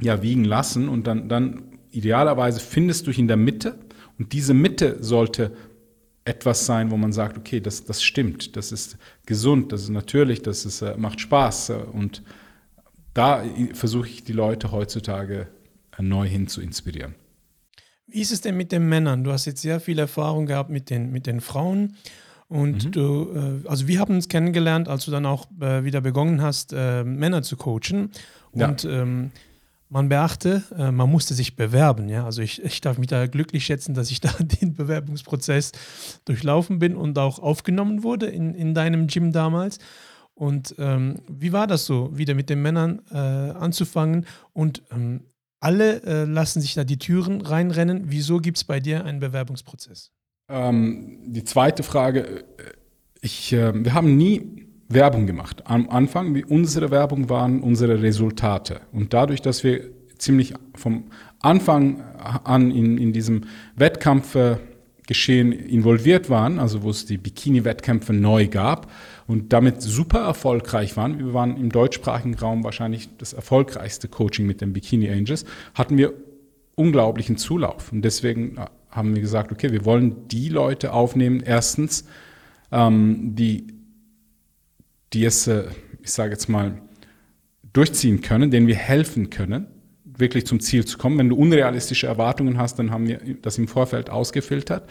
ja, 0.00 0.22
wiegen 0.22 0.44
lassen 0.44 0.88
und 0.88 1.06
dann, 1.06 1.28
dann 1.28 1.62
idealerweise 1.90 2.60
findest 2.60 3.06
du 3.06 3.10
dich 3.10 3.18
in 3.18 3.28
der 3.28 3.36
Mitte 3.36 3.78
und 4.18 4.32
diese 4.32 4.54
Mitte 4.54 4.98
sollte 5.00 5.52
etwas 6.24 6.66
sein, 6.66 6.90
wo 6.90 6.96
man 6.96 7.12
sagt, 7.12 7.38
okay, 7.38 7.60
das, 7.60 7.84
das 7.84 8.02
stimmt, 8.02 8.56
das 8.56 8.72
ist 8.72 8.98
gesund, 9.26 9.72
das 9.72 9.82
ist 9.82 9.88
natürlich, 9.88 10.42
das 10.42 10.64
ist, 10.64 10.82
äh, 10.82 10.94
macht 10.96 11.20
Spaß 11.20 11.72
und 11.92 12.22
da 13.14 13.42
versuche 13.72 14.08
ich 14.08 14.24
die 14.24 14.32
Leute 14.32 14.72
heutzutage 14.72 15.48
neu 15.98 16.26
hin 16.26 16.48
zu 16.48 16.60
inspirieren. 16.60 17.14
Wie 18.06 18.20
ist 18.20 18.32
es 18.32 18.40
denn 18.40 18.56
mit 18.56 18.72
den 18.72 18.88
Männern? 18.88 19.22
Du 19.24 19.32
hast 19.32 19.44
jetzt 19.44 19.62
sehr 19.62 19.80
viel 19.80 19.98
Erfahrung 19.98 20.46
gehabt 20.46 20.70
mit 20.70 20.90
den, 20.90 21.12
mit 21.12 21.26
den 21.26 21.40
Frauen. 21.40 21.96
Und 22.48 22.86
mhm. 22.86 22.92
du, 22.92 23.62
äh, 23.64 23.68
also 23.68 23.86
wir 23.86 24.00
haben 24.00 24.16
uns 24.16 24.28
kennengelernt, 24.28 24.88
als 24.88 25.04
du 25.04 25.12
dann 25.12 25.24
auch 25.24 25.46
äh, 25.60 25.84
wieder 25.84 26.00
begonnen 26.00 26.42
hast, 26.42 26.72
äh, 26.72 27.04
Männer 27.04 27.42
zu 27.42 27.56
coachen. 27.56 28.10
Und 28.50 28.82
ja. 28.82 29.02
ähm, 29.02 29.30
man 29.88 30.08
beachte, 30.08 30.62
man 30.76 31.10
musste 31.10 31.34
sich 31.34 31.56
bewerben. 31.56 32.08
Ja? 32.08 32.24
Also 32.24 32.42
ich, 32.42 32.62
ich 32.62 32.80
darf 32.80 32.96
mich 32.96 33.08
da 33.08 33.26
glücklich 33.26 33.64
schätzen, 33.64 33.92
dass 33.92 34.12
ich 34.12 34.20
da 34.20 34.30
den 34.38 34.74
Bewerbungsprozess 34.74 35.72
durchlaufen 36.24 36.78
bin 36.78 36.94
und 36.94 37.18
auch 37.18 37.40
aufgenommen 37.40 38.04
wurde 38.04 38.26
in, 38.26 38.54
in 38.54 38.72
deinem 38.72 39.08
Gym 39.08 39.32
damals. 39.32 39.80
Und 40.40 40.74
ähm, 40.78 41.16
wie 41.28 41.52
war 41.52 41.66
das 41.66 41.84
so, 41.84 42.16
wieder 42.16 42.34
mit 42.34 42.48
den 42.48 42.62
Männern 42.62 43.02
äh, 43.10 43.14
anzufangen? 43.18 44.24
Und 44.54 44.82
ähm, 44.90 45.20
alle 45.60 46.02
äh, 46.02 46.24
lassen 46.24 46.62
sich 46.62 46.72
da 46.72 46.82
die 46.82 46.98
Türen 46.98 47.42
reinrennen. 47.42 48.04
Wieso 48.06 48.38
gibt 48.38 48.56
es 48.56 48.64
bei 48.64 48.80
dir 48.80 49.04
einen 49.04 49.20
Bewerbungsprozess? 49.20 50.12
Ähm, 50.48 51.18
die 51.26 51.44
zweite 51.44 51.82
Frage, 51.82 52.20
äh, 52.22 52.44
ich, 53.20 53.52
äh, 53.52 53.84
wir 53.84 53.92
haben 53.92 54.16
nie 54.16 54.66
Werbung 54.88 55.26
gemacht. 55.26 55.62
Am 55.66 55.90
Anfang, 55.90 56.42
unsere 56.48 56.90
Werbung 56.90 57.28
waren 57.28 57.60
unsere 57.60 58.00
Resultate. 58.00 58.80
Und 58.92 59.12
dadurch, 59.12 59.42
dass 59.42 59.62
wir 59.62 59.90
ziemlich 60.16 60.54
vom 60.74 61.10
Anfang 61.40 62.00
an 62.44 62.70
in, 62.70 62.96
in 62.96 63.12
diesem 63.12 63.42
Wettkampfgeschehen 63.76 65.52
involviert 65.52 66.30
waren, 66.30 66.58
also 66.58 66.82
wo 66.82 66.88
es 66.88 67.04
die 67.04 67.18
Bikini-Wettkämpfe 67.18 68.14
neu 68.14 68.48
gab 68.48 68.90
und 69.30 69.52
damit 69.52 69.80
super 69.80 70.18
erfolgreich 70.18 70.96
waren, 70.96 71.20
wir 71.20 71.32
waren 71.32 71.56
im 71.56 71.70
deutschsprachigen 71.70 72.34
Raum 72.34 72.64
wahrscheinlich 72.64 73.08
das 73.16 73.32
erfolgreichste 73.32 74.08
Coaching 74.08 74.44
mit 74.44 74.60
den 74.60 74.72
Bikini 74.72 75.08
Angels, 75.08 75.44
hatten 75.72 75.96
wir 75.96 76.14
unglaublichen 76.74 77.36
Zulauf. 77.36 77.92
Und 77.92 78.02
deswegen 78.02 78.56
haben 78.90 79.14
wir 79.14 79.22
gesagt, 79.22 79.52
okay, 79.52 79.70
wir 79.70 79.84
wollen 79.84 80.26
die 80.26 80.48
Leute 80.48 80.92
aufnehmen, 80.92 81.44
erstens, 81.46 82.06
ähm, 82.72 83.36
die 83.36 83.68
die 85.12 85.24
es, 85.24 85.46
äh, 85.46 85.66
ich 86.02 86.10
sage 86.10 86.32
jetzt 86.32 86.48
mal, 86.48 86.80
durchziehen 87.72 88.22
können, 88.22 88.50
denen 88.50 88.66
wir 88.66 88.74
helfen 88.74 89.30
können, 89.30 89.68
wirklich 90.04 90.44
zum 90.44 90.58
Ziel 90.58 90.84
zu 90.84 90.98
kommen. 90.98 91.18
Wenn 91.18 91.28
du 91.28 91.36
unrealistische 91.36 92.08
Erwartungen 92.08 92.58
hast, 92.58 92.80
dann 92.80 92.90
haben 92.90 93.06
wir 93.06 93.20
das 93.42 93.58
im 93.58 93.68
Vorfeld 93.68 94.10
ausgefiltert, 94.10 94.90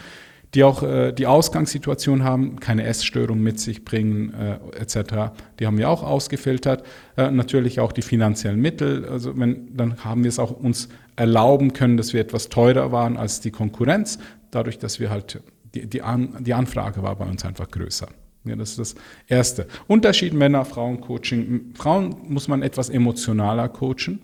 die 0.53 0.63
auch 0.63 0.83
äh, 0.83 1.11
die 1.11 1.27
Ausgangssituation 1.27 2.23
haben, 2.23 2.59
keine 2.59 2.83
Essstörung 2.83 3.41
mit 3.41 3.59
sich 3.59 3.85
bringen 3.85 4.33
äh, 4.33 4.79
etc. 4.79 5.33
Die 5.59 5.67
haben 5.67 5.77
wir 5.77 5.89
auch 5.89 6.03
ausgefiltert. 6.03 6.83
Äh, 7.17 7.31
natürlich 7.31 7.79
auch 7.79 7.91
die 7.91 8.01
finanziellen 8.01 8.59
Mittel. 8.59 9.05
Also 9.05 9.37
wenn, 9.37 9.75
dann 9.75 10.03
haben 10.03 10.23
wir 10.23 10.29
es 10.29 10.39
auch 10.39 10.51
uns 10.51 10.89
erlauben 11.15 11.73
können, 11.73 11.97
dass 11.97 12.13
wir 12.13 12.21
etwas 12.21 12.49
teurer 12.49 12.91
waren 12.91 13.17
als 13.17 13.41
die 13.41 13.51
Konkurrenz, 13.51 14.19
dadurch, 14.51 14.79
dass 14.79 14.99
wir 14.99 15.09
halt 15.09 15.41
die, 15.75 15.85
die, 15.85 16.01
An 16.01 16.37
die 16.39 16.53
Anfrage 16.53 17.03
war 17.03 17.15
bei 17.15 17.25
uns 17.25 17.45
einfach 17.45 17.69
größer. 17.69 18.07
Ja, 18.45 18.55
das 18.55 18.71
ist 18.71 18.79
das 18.79 18.95
Erste. 19.27 19.67
Unterschied 19.87 20.33
Männer-Frauen-Coaching. 20.33 21.73
Frauen 21.75 22.15
muss 22.27 22.47
man 22.47 22.63
etwas 22.63 22.89
emotionaler 22.89 23.67
coachen, 23.69 24.21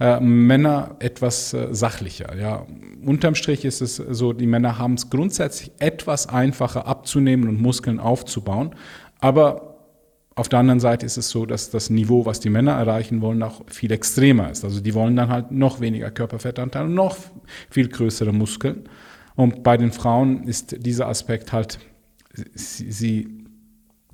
äh, 0.00 0.20
Männer 0.20 0.96
etwas 0.98 1.54
äh, 1.54 1.68
sachlicher. 1.72 2.36
Ja. 2.36 2.66
Unterm 3.04 3.34
Strich 3.34 3.64
ist 3.64 3.80
es 3.80 3.96
so, 3.96 4.32
die 4.32 4.46
Männer 4.46 4.78
haben 4.78 4.94
es 4.94 5.10
grundsätzlich 5.10 5.72
etwas 5.78 6.28
einfacher 6.28 6.86
abzunehmen 6.86 7.48
und 7.48 7.60
Muskeln 7.60 8.00
aufzubauen. 8.00 8.74
Aber 9.20 9.72
auf 10.34 10.48
der 10.48 10.60
anderen 10.60 10.80
Seite 10.80 11.04
ist 11.04 11.18
es 11.18 11.28
so, 11.28 11.44
dass 11.44 11.70
das 11.70 11.90
Niveau, 11.90 12.24
was 12.24 12.40
die 12.40 12.48
Männer 12.48 12.72
erreichen 12.72 13.20
wollen, 13.20 13.42
auch 13.42 13.62
viel 13.66 13.92
extremer 13.92 14.50
ist. 14.50 14.64
Also 14.64 14.80
die 14.80 14.94
wollen 14.94 15.14
dann 15.14 15.28
halt 15.28 15.50
noch 15.50 15.80
weniger 15.80 16.10
Körperfettanteil 16.10 16.84
und 16.84 16.94
noch 16.94 17.16
viel 17.68 17.88
größere 17.88 18.32
Muskeln. 18.32 18.88
Und 19.34 19.62
bei 19.62 19.76
den 19.76 19.92
Frauen 19.92 20.44
ist 20.44 20.84
dieser 20.84 21.08
Aspekt 21.08 21.52
halt, 21.52 21.78
sie, 22.54 22.90
sie 22.90 23.42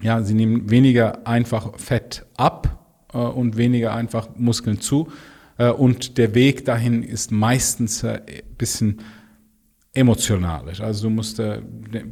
ja, 0.00 0.22
sie 0.22 0.34
nehmen 0.34 0.70
weniger 0.70 1.26
einfach 1.26 1.78
Fett 1.78 2.24
ab 2.36 2.86
äh, 3.12 3.18
und 3.18 3.56
weniger 3.56 3.94
einfach 3.94 4.28
Muskeln 4.36 4.80
zu. 4.80 5.08
Äh, 5.58 5.70
und 5.70 6.16
der 6.16 6.34
Weg 6.34 6.64
dahin 6.64 7.02
ist 7.02 7.30
meistens 7.30 8.04
ein 8.04 8.26
äh, 8.26 8.42
bisschen 8.56 9.00
emotionalisch. 9.92 10.80
Also 10.80 11.08
du 11.08 11.14
musst 11.14 11.40
äh, 11.40 11.60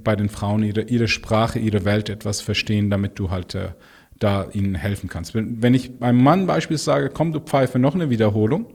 bei 0.05 0.17
den 0.17 0.29
Frauen 0.29 0.63
ihre, 0.63 0.83
ihre 0.83 1.09
Sprache, 1.09 1.59
ihre 1.59 1.85
Welt 1.85 2.11
etwas 2.11 2.41
verstehen, 2.41 2.91
damit 2.91 3.19
du 3.19 3.31
halt 3.31 3.57
da 4.19 4.49
ihnen 4.53 4.75
helfen 4.75 5.09
kannst. 5.09 5.35
Wenn, 5.35 5.75
ich 5.75 5.93
einem 6.01 6.23
Mann 6.23 6.47
beispielsweise 6.47 6.85
sage, 6.85 7.11
komm 7.11 7.33
du 7.33 7.41
Pfeife, 7.41 7.79
noch 7.79 7.95
eine 7.95 8.09
Wiederholung, 8.09 8.73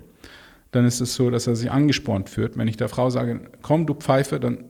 dann 0.70 0.86
ist 0.86 1.02
es 1.02 1.16
so, 1.16 1.30
dass 1.32 1.48
er 1.48 1.56
sich 1.56 1.72
angespornt 1.72 2.30
führt. 2.30 2.58
Wenn 2.58 2.68
ich 2.68 2.78
der 2.78 2.90
Frau 2.90 3.10
sage, 3.10 3.42
komm 3.64 3.88
du 3.88 3.96
Pfeife, 3.96 4.40
dann 4.40 4.66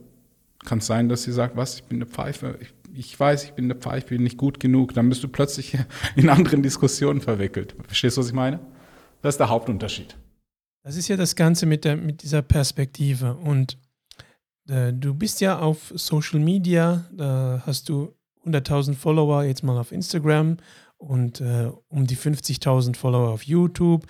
kann 0.66 0.80
es 0.80 0.88
sein, 0.88 1.10
dass 1.10 1.24
sie 1.24 1.34
sagt, 1.34 1.58
was, 1.58 1.76
ich 1.76 1.84
bin 1.84 1.98
eine 1.98 2.06
Pfeife, 2.06 2.58
ich 2.62 2.74
ich 2.94 3.18
weiß, 3.20 3.46
ich 3.46 3.54
bin 3.54 3.66
eine 3.66 3.76
Pfeife, 3.76 4.00
ich 4.00 4.06
bin 4.06 4.24
nicht 4.24 4.38
gut 4.38 4.60
genug, 4.60 4.94
dann 4.94 5.10
bist 5.10 5.24
du 5.24 5.28
plötzlich 5.28 5.78
in 6.16 6.30
anderen 6.30 6.62
Diskussionen 6.62 7.22
verwickelt. 7.22 7.76
Verstehst 7.88 8.18
du, 8.18 8.22
was 8.22 8.28
ich 8.28 8.34
meine? 8.34 8.60
Das 9.22 9.36
ist 9.36 9.40
der 9.40 9.50
Hauptunterschied. 9.50 10.16
Das 10.84 10.96
ist 10.96 11.08
ja 11.08 11.16
das 11.16 11.36
Ganze 11.36 11.66
mit, 11.66 11.86
der, 11.86 11.96
mit 11.96 12.24
dieser 12.24 12.42
Perspektive. 12.42 13.36
Und 13.36 13.78
äh, 14.68 14.94
du 14.94 15.14
bist 15.14 15.42
ja 15.42 15.60
auf 15.60 15.92
Social 15.96 16.40
Media, 16.40 17.06
da 17.12 17.62
hast 17.66 17.90
du 17.90 18.16
100.000 18.46 18.96
Follower 18.96 19.44
jetzt 19.44 19.64
mal 19.64 19.78
auf 19.78 19.92
Instagram 19.92 20.58
und 20.98 21.42
äh, 21.42 21.72
um 21.90 22.08
die 22.08 22.18
50.000 22.18 22.96
Follower 22.96 23.30
auf 23.30 23.44
YouTube. 23.44 24.08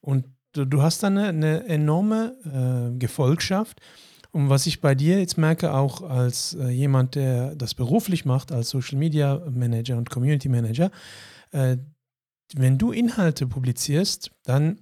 Und 0.00 0.24
du, 0.52 0.64
du 0.64 0.82
hast 0.82 1.02
dann 1.02 1.18
eine, 1.18 1.28
eine 1.28 1.66
enorme 1.66 2.34
äh, 2.44 2.98
Gefolgschaft. 2.98 3.80
Und 4.30 4.50
was 4.50 4.66
ich 4.66 4.80
bei 4.80 4.94
dir 4.94 5.18
jetzt 5.20 5.38
merke, 5.38 5.72
auch 5.72 6.02
als 6.02 6.54
äh, 6.54 6.68
jemand, 6.68 7.14
der 7.14 7.54
das 7.54 7.74
beruflich 7.74 8.24
macht, 8.24 8.52
als 8.52 8.70
Social 8.70 8.98
Media 8.98 9.40
Manager 9.50 9.96
und 9.96 10.10
Community 10.10 10.48
Manager, 10.48 10.90
äh, 11.52 11.78
wenn 12.54 12.78
du 12.78 12.92
Inhalte 12.92 13.46
publizierst, 13.46 14.30
dann 14.44 14.78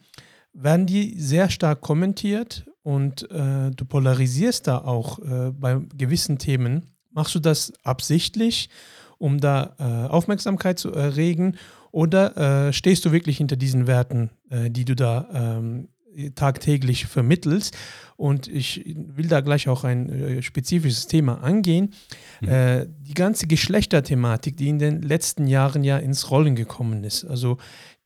werden 0.52 0.86
die 0.86 1.18
sehr 1.18 1.50
stark 1.50 1.80
kommentiert 1.80 2.66
und 2.82 3.30
äh, 3.30 3.70
du 3.70 3.84
polarisierst 3.84 4.66
da 4.66 4.78
auch 4.78 5.18
äh, 5.18 5.50
bei 5.52 5.80
gewissen 5.96 6.38
Themen. 6.38 6.94
Machst 7.10 7.34
du 7.34 7.40
das 7.40 7.72
absichtlich, 7.82 8.70
um 9.18 9.40
da 9.40 9.74
äh, 9.78 10.08
Aufmerksamkeit 10.08 10.78
zu 10.78 10.92
erregen 10.92 11.56
oder 11.90 12.68
äh, 12.68 12.72
stehst 12.72 13.04
du 13.04 13.12
wirklich 13.12 13.38
hinter 13.38 13.56
diesen 13.56 13.86
Werten, 13.86 14.30
die 14.50 14.84
du 14.84 14.94
da 14.94 15.28
ähm, 15.32 15.88
tagtäglich 16.34 17.06
vermittelst. 17.06 17.76
Und 18.16 18.48
ich 18.48 18.96
will 18.96 19.28
da 19.28 19.40
gleich 19.42 19.68
auch 19.68 19.84
ein 19.84 20.08
äh, 20.08 20.42
spezifisches 20.42 21.06
Thema 21.06 21.42
angehen. 21.42 21.92
Mhm. 22.40 22.48
Äh, 22.48 22.86
die 23.00 23.14
ganze 23.14 23.46
Geschlechterthematik, 23.46 24.56
die 24.56 24.68
in 24.68 24.78
den 24.78 25.02
letzten 25.02 25.46
Jahren 25.46 25.84
ja 25.84 25.98
ins 25.98 26.30
Rollen 26.30 26.56
gekommen 26.56 27.04
ist. 27.04 27.24
Also 27.24 27.58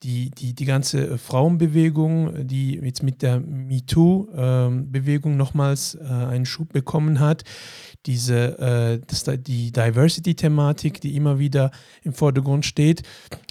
die, 0.03 0.31
die, 0.31 0.53
die 0.53 0.65
ganze 0.65 1.17
Frauenbewegung, 1.17 2.47
die 2.47 2.73
jetzt 2.73 3.03
mit 3.03 3.21
der 3.21 3.39
MeToo-Bewegung 3.39 5.33
ähm, 5.33 5.37
nochmals 5.37 5.95
äh, 5.95 6.07
einen 6.07 6.45
Schub 6.45 6.73
bekommen 6.73 7.19
hat, 7.19 7.43
diese, 8.07 8.57
äh, 8.59 8.99
das, 9.05 9.25
die 9.43 9.71
Diversity-Thematik, 9.71 11.01
die 11.01 11.15
immer 11.15 11.37
wieder 11.37 11.71
im 12.01 12.13
Vordergrund 12.13 12.65
steht. 12.65 13.03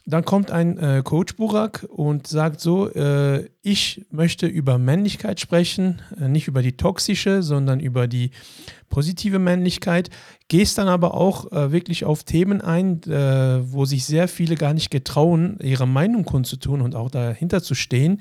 Dann 0.06 0.24
kommt 0.24 0.50
ein 0.50 0.78
äh, 0.78 1.02
Coach 1.04 1.36
Burak 1.36 1.86
und 1.88 2.26
sagt 2.26 2.60
so, 2.60 2.88
äh, 2.88 3.48
ich 3.62 4.06
möchte 4.10 4.46
über 4.46 4.78
Männlichkeit 4.78 5.40
sprechen, 5.40 6.00
äh, 6.18 6.28
nicht 6.28 6.48
über 6.48 6.62
die 6.62 6.76
toxische, 6.76 7.42
sondern 7.42 7.80
über 7.80 8.08
die 8.08 8.30
positive 8.88 9.38
Männlichkeit, 9.38 10.10
gehst 10.48 10.78
dann 10.78 10.88
aber 10.88 11.14
auch 11.14 11.52
äh, 11.52 11.70
wirklich 11.70 12.04
auf 12.04 12.24
Themen 12.24 12.60
ein, 12.60 13.02
äh, 13.04 13.72
wo 13.72 13.84
sich 13.84 14.04
sehr 14.04 14.26
viele 14.26 14.56
gar 14.56 14.74
nicht 14.74 14.90
getrauen, 14.90 15.58
ihre 15.62 15.86
Meinung 15.86 16.24
kundzutun 16.24 16.80
und 16.80 16.94
auch 16.94 17.10
dahinter 17.10 17.62
zu 17.62 17.74
stehen. 17.74 18.20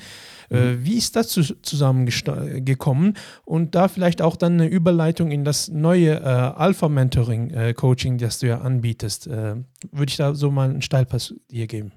Äh, 0.50 0.74
mhm. 0.74 0.86
wie 0.86 0.98
ist 0.98 1.16
das 1.16 1.30
zu, 1.30 1.44
zusammengekommen? 1.62 3.16
Und 3.46 3.76
da 3.76 3.88
vielleicht 3.88 4.22
auch 4.22 4.36
dann 4.36 4.54
eine 4.54 4.68
Überleitung 4.68 5.32
in 5.32 5.44
das 5.44 5.70
neue 5.70 6.20
äh, 6.20 6.24
Alpha-Mentoring-Coaching, 6.24 8.16
äh, 8.16 8.18
das 8.18 8.40
du 8.40 8.48
ja 8.48 8.62
anbietest. 8.62 9.28
würde 9.30 9.66
ich 10.08 10.18
da 10.18 10.34
so 10.34 10.52
mal 10.52 10.70
einen 10.70 10.82
Steilpass 10.82 11.34
dir 11.52 11.68
geben? 11.68 11.92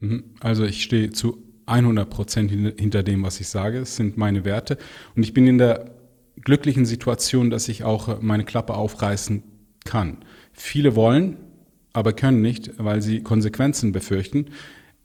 Mhm. 0.00 0.24
Also 0.40 0.64
ich 0.64 0.82
stehe 0.82 1.10
zu 1.10 1.42
100 1.66 2.08
Prozent 2.08 2.50
hinter 2.50 3.02
dem, 3.02 3.22
was 3.22 3.40
ich 3.40 3.48
sage. 3.48 3.78
Es 3.78 3.96
sind 3.96 4.16
meine 4.16 4.44
Werte. 4.44 4.78
Und 5.14 5.22
ich 5.22 5.34
bin 5.34 5.46
in 5.46 5.58
der 5.58 5.90
glücklichen 6.42 6.86
Situation, 6.86 7.50
dass 7.50 7.68
ich 7.68 7.84
auch 7.84 8.20
meine 8.22 8.44
Klappe 8.44 8.74
aufreißen 8.74 9.42
kann. 9.84 10.18
Viele 10.52 10.96
wollen, 10.96 11.36
aber 11.92 12.12
können 12.12 12.40
nicht, 12.40 12.72
weil 12.78 13.02
sie 13.02 13.22
Konsequenzen 13.22 13.92
befürchten, 13.92 14.46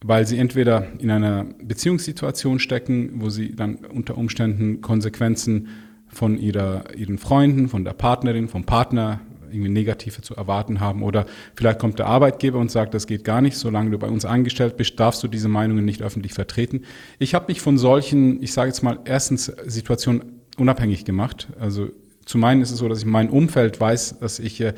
weil 0.04 0.28
sie 0.28 0.38
entweder 0.38 0.88
in 1.00 1.10
einer 1.10 1.46
Beziehungssituation 1.63 2.60
stecken, 2.60 3.13
wo 3.16 3.30
sie 3.30 3.56
dann 3.56 3.76
unter 3.76 4.18
Umständen 4.18 4.82
Konsequenzen 4.82 5.70
von 6.10 6.38
ihrer, 6.38 6.96
ihren 6.96 7.18
Freunden, 7.18 7.70
von 7.70 7.84
der 7.84 7.94
Partnerin, 7.94 8.48
vom 8.48 8.66
Partner 8.66 9.22
irgendwie 9.52 9.72
negative 9.72 10.22
zu 10.22 10.36
erwarten 10.36 10.80
haben. 10.80 11.04
Oder 11.04 11.26
vielleicht 11.56 11.80
kommt 11.80 12.00
der 12.00 12.08
Arbeitgeber 12.08 12.60
und 12.60 12.72
sagt, 12.72 12.94
das 12.94 13.08
geht 13.08 13.24
gar 13.24 13.42
nicht, 13.42 13.56
solange 13.56 13.92
du 13.92 13.98
bei 13.98 14.08
uns 14.08 14.26
angestellt 14.26 14.78
bist, 14.78 15.00
darfst 15.00 15.24
du 15.24 15.28
diese 15.28 15.48
Meinungen 15.48 15.86
nicht 15.86 16.02
öffentlich 16.02 16.34
vertreten. 16.34 16.82
Ich 17.20 17.34
habe 17.34 17.46
mich 17.48 17.62
von 17.62 17.78
solchen, 17.78 18.42
ich 18.42 18.54
sage 18.54 18.70
jetzt 18.70 18.84
mal, 18.84 19.00
erstens 19.06 19.46
Situationen 19.66 20.44
unabhängig 20.58 21.06
gemacht. 21.06 21.48
Also 21.60 21.89
zu 22.26 22.38
meinen 22.38 22.62
ist 22.62 22.72
es 22.72 22.78
so, 22.78 22.88
dass 22.88 23.00
ich 23.00 23.06
mein 23.06 23.30
Umfeld 23.30 23.80
weiß, 23.80 24.20
dass 24.20 24.39
ich 24.39 24.60
äh, 24.62 24.74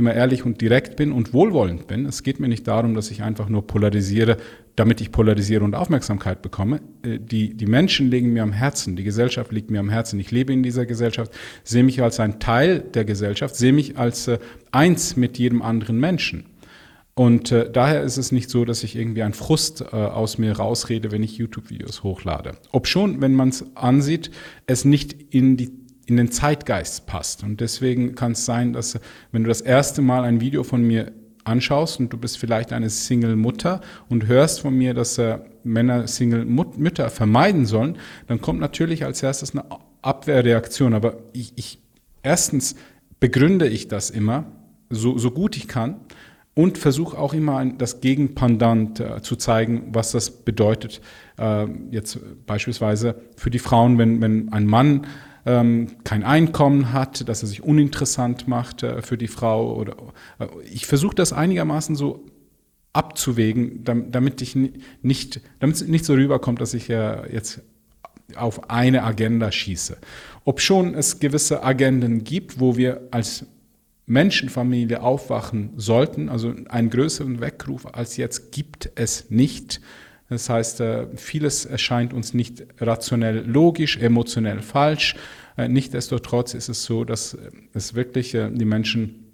immer 0.00 0.14
ehrlich 0.14 0.44
und 0.44 0.60
direkt 0.60 0.96
bin 0.96 1.12
und 1.12 1.32
wohlwollend 1.32 1.86
bin. 1.86 2.06
Es 2.06 2.24
geht 2.24 2.40
mir 2.40 2.48
nicht 2.48 2.66
darum, 2.66 2.94
dass 2.94 3.10
ich 3.12 3.22
einfach 3.22 3.48
nur 3.48 3.66
polarisiere, 3.66 4.36
damit 4.74 5.00
ich 5.00 5.12
polarisiere 5.12 5.62
und 5.62 5.74
Aufmerksamkeit 5.74 6.42
bekomme. 6.42 6.80
Äh, 7.04 7.18
die, 7.20 7.56
die 7.56 7.66
Menschen 7.66 8.10
liegen 8.10 8.32
mir 8.32 8.42
am 8.42 8.52
Herzen, 8.52 8.96
die 8.96 9.04
Gesellschaft 9.04 9.52
liegt 9.52 9.70
mir 9.70 9.78
am 9.78 9.90
Herzen. 9.90 10.18
Ich 10.18 10.32
lebe 10.32 10.52
in 10.52 10.64
dieser 10.64 10.86
Gesellschaft, 10.86 11.32
sehe 11.62 11.84
mich 11.84 12.02
als 12.02 12.18
ein 12.18 12.40
Teil 12.40 12.80
der 12.80 13.04
Gesellschaft, 13.04 13.54
sehe 13.54 13.72
mich 13.72 13.96
als 13.98 14.26
äh, 14.26 14.38
eins 14.72 15.16
mit 15.16 15.38
jedem 15.38 15.62
anderen 15.62 16.00
Menschen. 16.00 16.46
Und 17.14 17.52
äh, 17.52 17.70
daher 17.70 18.02
ist 18.02 18.16
es 18.16 18.32
nicht 18.32 18.48
so, 18.48 18.64
dass 18.64 18.82
ich 18.82 18.96
irgendwie 18.96 19.22
einen 19.22 19.34
Frust 19.34 19.82
äh, 19.82 19.94
aus 19.94 20.38
mir 20.38 20.52
rausrede, 20.56 21.12
wenn 21.12 21.22
ich 21.22 21.36
YouTube-Videos 21.36 22.02
hochlade. 22.02 22.52
Ob 22.72 22.86
schon, 22.86 23.20
wenn 23.20 23.34
man 23.34 23.50
es 23.50 23.64
ansieht, 23.76 24.30
es 24.66 24.86
nicht 24.86 25.34
in, 25.34 25.58
die, 25.58 25.70
in 26.10 26.16
den 26.16 26.30
Zeitgeist 26.30 27.06
passt. 27.06 27.42
Und 27.42 27.60
deswegen 27.60 28.14
kann 28.14 28.32
es 28.32 28.44
sein, 28.44 28.72
dass 28.72 28.98
wenn 29.32 29.44
du 29.44 29.48
das 29.48 29.60
erste 29.60 30.02
Mal 30.02 30.24
ein 30.24 30.40
Video 30.40 30.64
von 30.64 30.82
mir 30.82 31.12
anschaust 31.44 32.00
und 32.00 32.12
du 32.12 32.18
bist 32.18 32.36
vielleicht 32.36 32.72
eine 32.72 32.90
Single-Mutter 32.90 33.80
und 34.08 34.26
hörst 34.26 34.60
von 34.60 34.76
mir, 34.76 34.92
dass 34.92 35.16
äh, 35.18 35.38
Männer 35.64 36.06
Single-Mütter 36.06 37.08
vermeiden 37.10 37.64
sollen, 37.64 37.96
dann 38.26 38.40
kommt 38.40 38.60
natürlich 38.60 39.04
als 39.04 39.22
erstes 39.22 39.52
eine 39.52 39.64
Abwehrreaktion. 40.02 40.94
Aber 40.94 41.16
ich, 41.32 41.52
ich 41.56 41.78
erstens 42.22 42.74
begründe 43.20 43.68
ich 43.68 43.88
das 43.88 44.10
immer, 44.10 44.46
so, 44.90 45.16
so 45.16 45.30
gut 45.30 45.56
ich 45.56 45.68
kann 45.68 46.00
und 46.54 46.76
versuche 46.76 47.16
auch 47.16 47.32
immer 47.32 47.58
ein, 47.58 47.78
das 47.78 48.00
Gegenpendant 48.00 49.00
äh, 49.00 49.22
zu 49.22 49.36
zeigen, 49.36 49.90
was 49.92 50.12
das 50.12 50.30
bedeutet. 50.30 51.00
Äh, 51.38 51.66
jetzt 51.90 52.18
beispielsweise 52.46 53.14
für 53.36 53.50
die 53.50 53.58
Frauen, 53.58 53.98
wenn, 53.98 54.20
wenn 54.20 54.52
ein 54.52 54.66
Mann 54.66 55.06
kein 55.44 56.22
Einkommen 56.22 56.92
hat, 56.92 57.28
dass 57.28 57.42
er 57.42 57.48
sich 57.48 57.62
uninteressant 57.62 58.46
macht 58.46 58.82
äh, 58.82 59.02
für 59.02 59.16
die 59.16 59.28
Frau. 59.28 59.74
Oder, 59.74 59.96
äh, 60.38 60.46
ich 60.70 60.86
versuche 60.86 61.14
das 61.14 61.32
einigermaßen 61.32 61.96
so 61.96 62.26
abzuwägen, 62.92 63.84
damit 63.84 64.42
ich 64.42 64.56
nicht, 65.02 65.40
damit 65.60 65.76
es 65.76 65.86
nicht 65.86 66.04
so 66.04 66.14
rüberkommt, 66.14 66.60
dass 66.60 66.74
ich 66.74 66.90
äh, 66.90 67.32
jetzt 67.32 67.62
auf 68.36 68.70
eine 68.70 69.04
Agenda 69.04 69.50
schieße. 69.50 69.96
Ob 70.44 70.60
schon 70.60 70.94
es 70.94 71.20
gewisse 71.20 71.62
Agenden 71.62 72.24
gibt, 72.24 72.60
wo 72.60 72.76
wir 72.76 73.08
als 73.10 73.46
Menschenfamilie 74.06 75.02
aufwachen 75.02 75.70
sollten. 75.76 76.28
Also 76.28 76.52
einen 76.68 76.90
größeren 76.90 77.40
Weckruf 77.40 77.86
als 77.94 78.16
jetzt 78.16 78.50
gibt 78.50 78.90
es 78.96 79.30
nicht. 79.30 79.80
Das 80.30 80.48
heißt, 80.48 80.80
äh, 80.80 81.06
vieles 81.16 81.66
erscheint 81.66 82.14
uns 82.14 82.32
nicht 82.32 82.64
rationell 82.78 83.44
logisch, 83.46 83.98
emotionell 83.98 84.62
falsch. 84.62 85.16
Äh, 85.58 85.68
nichtsdestotrotz 85.68 86.54
ist 86.54 86.68
es 86.68 86.84
so, 86.84 87.04
dass 87.04 87.36
es 87.74 87.94
wirklich 87.94 88.34
äh, 88.34 88.48
die 88.50 88.64
Menschen 88.64 89.26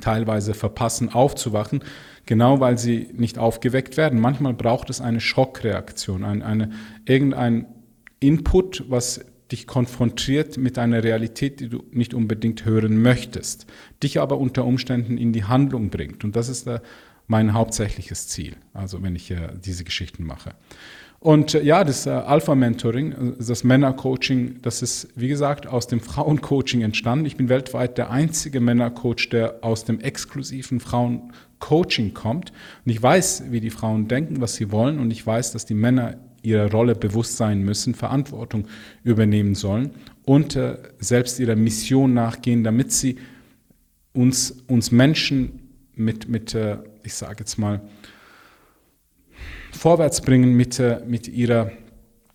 teilweise 0.00 0.54
verpassen 0.54 1.12
aufzuwachen, 1.12 1.82
genau 2.24 2.60
weil 2.60 2.78
sie 2.78 3.08
nicht 3.12 3.36
aufgeweckt 3.36 3.96
werden. 3.96 4.20
Manchmal 4.20 4.54
braucht 4.54 4.90
es 4.90 5.00
eine 5.00 5.20
Schockreaktion, 5.20 6.24
eine, 6.24 6.46
eine, 6.46 6.70
irgendein 7.04 7.66
Input, 8.20 8.84
was 8.88 9.24
dich 9.50 9.66
konfrontiert 9.66 10.56
mit 10.56 10.78
einer 10.78 11.04
Realität, 11.04 11.60
die 11.60 11.68
du 11.68 11.84
nicht 11.90 12.14
unbedingt 12.14 12.64
hören 12.64 13.02
möchtest, 13.02 13.66
dich 14.02 14.20
aber 14.20 14.38
unter 14.38 14.64
Umständen 14.64 15.18
in 15.18 15.32
die 15.32 15.44
Handlung 15.44 15.90
bringt. 15.90 16.24
Und 16.24 16.34
das 16.36 16.48
ist 16.48 16.66
der 16.66 16.80
mein 17.26 17.54
hauptsächliches 17.54 18.28
Ziel, 18.28 18.56
also 18.72 19.02
wenn 19.02 19.16
ich 19.16 19.30
äh, 19.30 19.48
diese 19.64 19.84
Geschichten 19.84 20.24
mache. 20.24 20.54
Und 21.24 21.54
äh, 21.54 21.62
ja, 21.62 21.84
das 21.84 22.04
äh, 22.04 22.10
Alpha-Mentoring, 22.10 23.12
äh, 23.12 23.32
das 23.38 23.64
Männer-Coaching, 23.64 24.60
das 24.60 24.82
ist, 24.82 25.08
wie 25.16 25.28
gesagt, 25.28 25.66
aus 25.66 25.86
dem 25.86 26.00
Frauen-Coaching 26.00 26.82
entstanden. 26.82 27.24
Ich 27.24 27.36
bin 27.38 27.48
weltweit 27.48 27.96
der 27.96 28.10
einzige 28.10 28.60
Männer-Coach, 28.60 29.30
der 29.30 29.60
aus 29.62 29.86
dem 29.86 30.00
exklusiven 30.00 30.80
Frauen-Coaching 30.80 32.12
kommt. 32.12 32.52
Und 32.84 32.92
ich 32.92 33.02
weiß, 33.02 33.44
wie 33.50 33.60
die 33.60 33.70
Frauen 33.70 34.06
denken, 34.06 34.42
was 34.42 34.56
sie 34.56 34.70
wollen. 34.70 34.98
Und 34.98 35.10
ich 35.10 35.26
weiß, 35.26 35.52
dass 35.52 35.64
die 35.64 35.72
Männer 35.72 36.18
ihrer 36.42 36.70
Rolle 36.70 36.94
bewusst 36.94 37.38
sein 37.38 37.62
müssen, 37.62 37.94
Verantwortung 37.94 38.66
übernehmen 39.02 39.54
sollen 39.54 39.92
und 40.26 40.56
äh, 40.56 40.76
selbst 40.98 41.40
ihrer 41.40 41.56
Mission 41.56 42.12
nachgehen, 42.12 42.64
damit 42.64 42.92
sie 42.92 43.16
uns, 44.12 44.62
uns 44.68 44.92
Menschen 44.92 45.63
mit, 45.96 46.28
mit 46.28 46.54
äh, 46.54 46.78
ich 47.02 47.14
sage 47.14 47.36
jetzt 47.40 47.58
mal, 47.58 47.80
vorwärts 49.72 50.20
bringen 50.20 50.54
mit, 50.54 50.78
äh, 50.78 51.00
mit, 51.06 51.28
ihrer, 51.28 51.70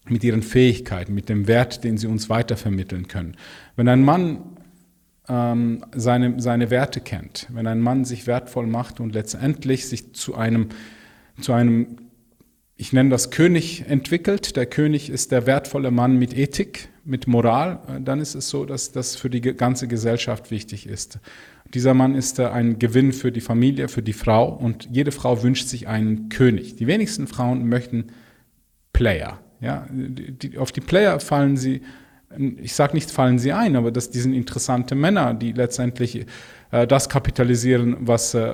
mit 0.08 0.24
ihren 0.24 0.41
Fähigkeiten, 0.41 1.13
mit 1.13 1.30
dem 1.30 1.48
Wert, 1.48 1.84
den 1.84 1.98
sie 1.98 2.08
uns 2.08 2.30
weitervermitteln 2.30 3.08
können. 3.08 3.36
Wenn 3.76 3.88
ein 3.88 4.04
Mann 4.04 4.58
ähm, 5.28 5.86
seine, 5.95 6.39
seine 6.41 6.69
Werte 6.69 7.02
kennt, 7.02 7.48
wenn 7.54 7.67
ein 7.67 7.80
Mann 7.80 8.06
sich 8.06 8.28
wertvoll 8.28 8.67
macht 8.67 9.00
und 9.00 9.13
letztendlich 9.13 9.88
sich 9.88 10.13
zu 10.13 10.36
einem, 10.36 10.69
zu 11.39 11.54
einem 11.54 11.98
ich 12.82 12.93
nenne 12.93 13.10
das 13.10 13.30
König 13.30 13.89
entwickelt. 13.89 14.56
Der 14.56 14.65
König 14.65 15.10
ist 15.10 15.34
der 15.34 15.45
wertvolle 15.45 15.91
Mann 15.91 16.15
mit 16.15 16.34
Ethik, 16.34 16.88
mit 17.04 17.28
Moral. 17.28 17.82
Dann 18.06 18.22
ist 18.22 18.36
es 18.36 18.48
so, 18.48 18.63
dass 18.63 18.93
das 18.93 19.17
für 19.17 19.30
die 19.30 19.41
ganze 19.41 19.89
Gesellschaft 19.89 20.50
wichtig 20.50 20.88
ist. 20.88 21.19
Dieser 21.73 21.93
Mann 21.93 22.15
ist 22.15 22.39
ein 22.39 22.79
Gewinn 22.79 23.13
für 23.13 23.32
die 23.32 23.41
Familie, 23.41 23.88
für 23.89 24.01
die 24.01 24.13
Frau 24.13 24.49
und 24.49 24.88
jede 24.91 25.12
Frau 25.12 25.43
wünscht 25.43 25.67
sich 25.67 25.88
einen 25.88 26.29
König. 26.29 26.75
Die 26.75 26.88
wenigsten 26.88 27.27
Frauen 27.27 27.67
möchten 27.67 28.08
Player. 28.93 29.39
Ja, 29.62 29.88
die, 29.91 30.58
auf 30.58 30.71
die 30.71 30.82
Player 30.82 31.19
fallen 31.19 31.58
sie, 31.58 31.82
ich 32.58 32.73
sage 32.73 32.93
nicht 32.93 33.12
fallen 33.12 33.39
sie 33.39 33.53
ein, 33.53 33.75
aber 33.75 33.91
das, 33.91 34.10
die 34.10 34.19
sind 34.19 34.34
interessante 34.34 34.95
Männer, 34.95 35.34
die 35.34 35.51
letztendlich 35.51 36.25
äh, 36.71 36.88
das 36.88 37.10
kapitalisieren, 37.10 37.97
was, 37.99 38.34
äh, 38.34 38.53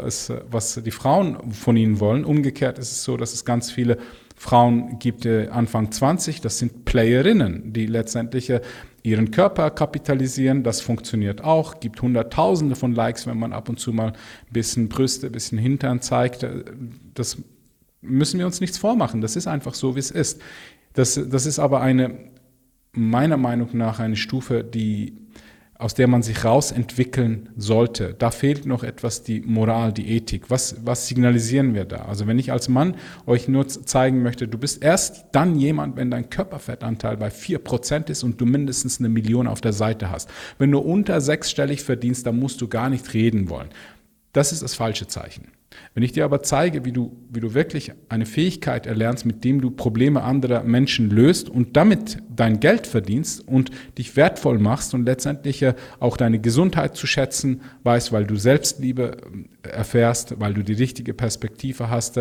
was 0.50 0.82
die 0.84 0.92
Frauen 0.92 1.52
von 1.52 1.78
ihnen 1.78 2.00
wollen. 2.00 2.26
Umgekehrt 2.26 2.80
ist 2.80 2.92
es 2.92 3.04
so, 3.04 3.18
dass 3.18 3.34
es 3.34 3.46
ganz 3.46 3.72
viele 3.72 3.98
Frauen 4.36 5.00
gibt 5.00 5.26
äh, 5.26 5.48
Anfang 5.48 5.92
20, 5.92 6.42
das 6.42 6.60
sind 6.60 6.86
Playerinnen, 6.86 7.72
die 7.72 7.86
letztendlich 7.86 8.52
ihren 9.06 9.30
Körper 9.30 9.70
kapitalisieren. 9.70 10.64
Das 10.64 10.82
funktioniert 10.82 11.44
auch, 11.44 11.80
gibt 11.80 12.02
Hunderttausende 12.02 12.76
von 12.76 12.94
Likes, 12.94 13.28
wenn 13.28 13.38
man 13.38 13.54
ab 13.54 13.70
und 13.70 13.80
zu 13.80 13.94
mal 13.94 14.08
ein 14.08 14.14
bisschen 14.54 14.90
Brüste, 14.90 15.28
ein 15.28 15.32
bisschen 15.32 15.60
Hintern 15.60 16.02
zeigt. 16.02 16.46
Das 17.14 17.38
müssen 18.02 18.40
wir 18.40 18.48
uns 18.48 18.62
nichts 18.62 18.78
vormachen. 18.78 19.22
Das 19.22 19.36
ist 19.36 19.48
einfach 19.48 19.76
so, 19.76 19.96
wie 19.96 20.00
es 20.00 20.10
ist. 20.12 20.42
Das, 20.94 21.20
das 21.30 21.46
ist 21.46 21.60
aber 21.60 21.82
eine, 21.82 22.18
meiner 22.94 23.38
Meinung 23.38 23.70
nach, 23.74 24.00
eine 24.00 24.16
Stufe, 24.16 24.64
die 24.64 25.14
aus 25.78 25.94
der 25.94 26.08
man 26.08 26.24
sich 26.24 26.46
rausentwickeln 26.46 27.50
sollte. 27.58 28.16
Da 28.18 28.32
fehlt 28.32 28.66
noch 28.66 28.84
etwas 28.84 29.24
die 29.24 29.42
Moral, 29.42 29.92
die 29.92 30.10
Ethik. 30.10 30.50
Was, 30.50 30.78
was 30.86 31.08
signalisieren 31.08 31.74
wir 31.74 31.84
da? 31.84 32.06
Also 32.06 32.28
wenn 32.28 32.40
ich 32.40 32.52
als 32.52 32.70
Mann 32.70 32.96
euch 33.26 33.50
nur 33.50 33.68
zeigen 33.68 34.24
möchte, 34.24 34.48
du 34.48 34.58
bist 34.58 34.82
erst 34.82 35.26
dann 35.34 35.60
jemand, 35.60 35.98
wenn 35.98 36.12
dein 36.12 36.30
Körperfettanteil 36.30 37.18
bei 37.18 37.28
4% 37.28 38.10
ist 38.10 38.24
und 38.24 38.40
du 38.40 38.46
mindestens 38.46 39.00
eine 39.00 39.10
Million 39.10 39.48
auf 39.48 39.60
der 39.60 39.74
Seite 39.74 40.10
hast. 40.10 40.30
Wenn 40.58 40.72
du 40.72 40.80
unter 40.80 41.20
sechsstellig 41.20 41.84
verdienst, 41.84 42.26
dann 42.26 42.40
musst 42.40 42.62
du 42.62 42.70
gar 42.70 42.90
nicht 42.90 43.14
reden 43.14 43.50
wollen. 43.50 43.70
Das 44.32 44.54
ist 44.54 44.64
das 44.64 44.76
falsche 44.76 45.08
Zeichen. 45.08 45.52
Wenn 45.94 46.04
ich 46.04 46.12
dir 46.12 46.26
aber 46.26 46.44
zeige, 46.44 46.86
wie 46.86 46.92
du, 46.92 47.16
wie 47.30 47.40
du 47.40 47.54
wirklich 47.54 47.92
eine 48.10 48.26
Fähigkeit 48.26 48.86
erlernst, 48.86 49.26
mit 49.26 49.44
dem 49.44 49.62
du 49.62 49.72
Probleme 49.72 50.24
anderer 50.24 50.64
Menschen 50.64 51.10
löst 51.10 51.50
und 51.50 51.78
damit 51.78 52.18
dein 52.36 52.60
Geld 52.60 52.86
verdienst 52.86 53.48
und 53.48 53.72
dich 53.98 54.16
wertvoll 54.16 54.60
machst 54.60 54.94
und 54.94 55.06
letztendlich 55.06 55.66
auch 56.00 56.18
deine 56.18 56.40
Gesundheit 56.40 56.96
zu 56.96 57.08
schätzen 57.08 57.62
weißt, 57.84 58.12
weil 58.12 58.26
du 58.26 58.36
Selbstliebe 58.36 59.18
äh, 59.64 59.70
erfährst, 59.70 60.40
weil 60.40 60.54
du 60.54 60.64
die 60.64 60.74
richtige 60.74 61.14
Perspektive 61.14 61.90
hast, 61.90 62.20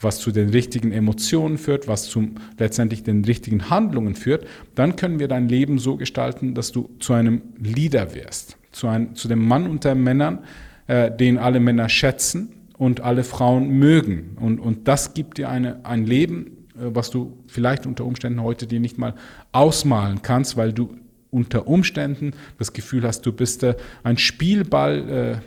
was 0.00 0.18
zu 0.18 0.30
den 0.30 0.50
richtigen 0.50 0.92
Emotionen 0.92 1.58
führt, 1.58 1.88
was 1.88 2.04
zu 2.04 2.28
letztendlich 2.58 3.02
den 3.02 3.24
richtigen 3.24 3.70
Handlungen 3.70 4.14
führt, 4.14 4.46
dann 4.74 4.96
können 4.96 5.18
wir 5.18 5.28
dein 5.28 5.48
Leben 5.48 5.78
so 5.78 5.96
gestalten, 5.96 6.54
dass 6.54 6.72
du 6.72 6.90
zu 7.00 7.12
einem 7.12 7.42
Leader 7.58 8.14
wirst, 8.14 8.56
zu, 8.72 8.88
einem, 8.88 9.14
zu 9.14 9.28
dem 9.28 9.46
Mann 9.46 9.66
unter 9.66 9.94
Männern, 9.94 10.40
äh, 10.86 11.10
den 11.10 11.38
alle 11.38 11.60
Männer 11.60 11.88
schätzen 11.88 12.50
und 12.84 13.00
alle 13.00 13.24
Frauen 13.24 13.68
mögen. 13.68 14.36
Und, 14.40 14.58
und 14.58 14.88
das 14.88 15.14
gibt 15.14 15.38
dir 15.38 15.48
eine, 15.48 15.84
ein 15.84 16.06
Leben, 16.06 16.68
äh, 16.74 16.94
was 16.94 17.10
du 17.10 17.38
vielleicht 17.46 17.86
unter 17.86 18.04
Umständen 18.04 18.42
heute 18.42 18.66
dir 18.66 18.80
nicht 18.80 18.98
mal 18.98 19.14
ausmalen 19.52 20.22
kannst, 20.22 20.56
weil 20.56 20.72
du 20.72 20.96
unter 21.30 21.66
Umständen 21.66 22.32
das 22.58 22.72
Gefühl 22.72 23.02
hast, 23.04 23.26
du 23.26 23.32
bist 23.32 23.62
äh, 23.62 23.76
ein 24.02 24.18
Spielball 24.18 25.40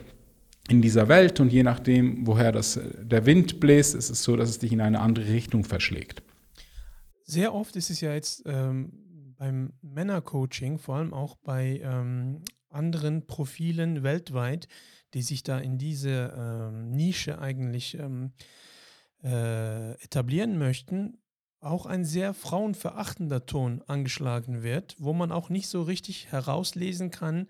äh, 0.68 0.72
in 0.72 0.82
dieser 0.82 1.08
Welt 1.08 1.40
und 1.40 1.50
je 1.50 1.62
nachdem, 1.62 2.26
woher 2.26 2.52
das, 2.52 2.78
der 3.00 3.24
Wind 3.24 3.58
bläst, 3.58 3.94
ist 3.94 4.10
es 4.10 4.22
so, 4.22 4.36
dass 4.36 4.50
es 4.50 4.58
dich 4.58 4.72
in 4.72 4.82
eine 4.82 5.00
andere 5.00 5.28
Richtung 5.28 5.64
verschlägt. 5.64 6.22
Sehr 7.24 7.54
oft 7.54 7.74
ist 7.76 7.88
es 7.88 8.02
ja 8.02 8.12
jetzt 8.12 8.42
ähm, 8.46 8.92
beim 9.38 9.72
Männercoaching, 9.80 10.78
vor 10.78 10.96
allem 10.96 11.14
auch 11.14 11.36
bei 11.36 11.80
ähm, 11.82 12.42
anderen 12.68 13.26
Profilen 13.26 14.02
weltweit, 14.02 14.68
die 15.14 15.22
sich 15.22 15.42
da 15.42 15.58
in 15.58 15.78
diese 15.78 16.34
ähm, 16.36 16.90
Nische 16.90 17.38
eigentlich 17.40 17.94
ähm, 17.94 18.32
äh, 19.22 19.92
etablieren 20.02 20.58
möchten, 20.58 21.18
auch 21.60 21.86
ein 21.86 22.04
sehr 22.04 22.34
frauenverachtender 22.34 23.46
Ton 23.46 23.82
angeschlagen 23.86 24.62
wird, 24.62 24.96
wo 24.98 25.12
man 25.12 25.32
auch 25.32 25.50
nicht 25.50 25.68
so 25.68 25.82
richtig 25.82 26.30
herauslesen 26.30 27.10
kann, 27.10 27.48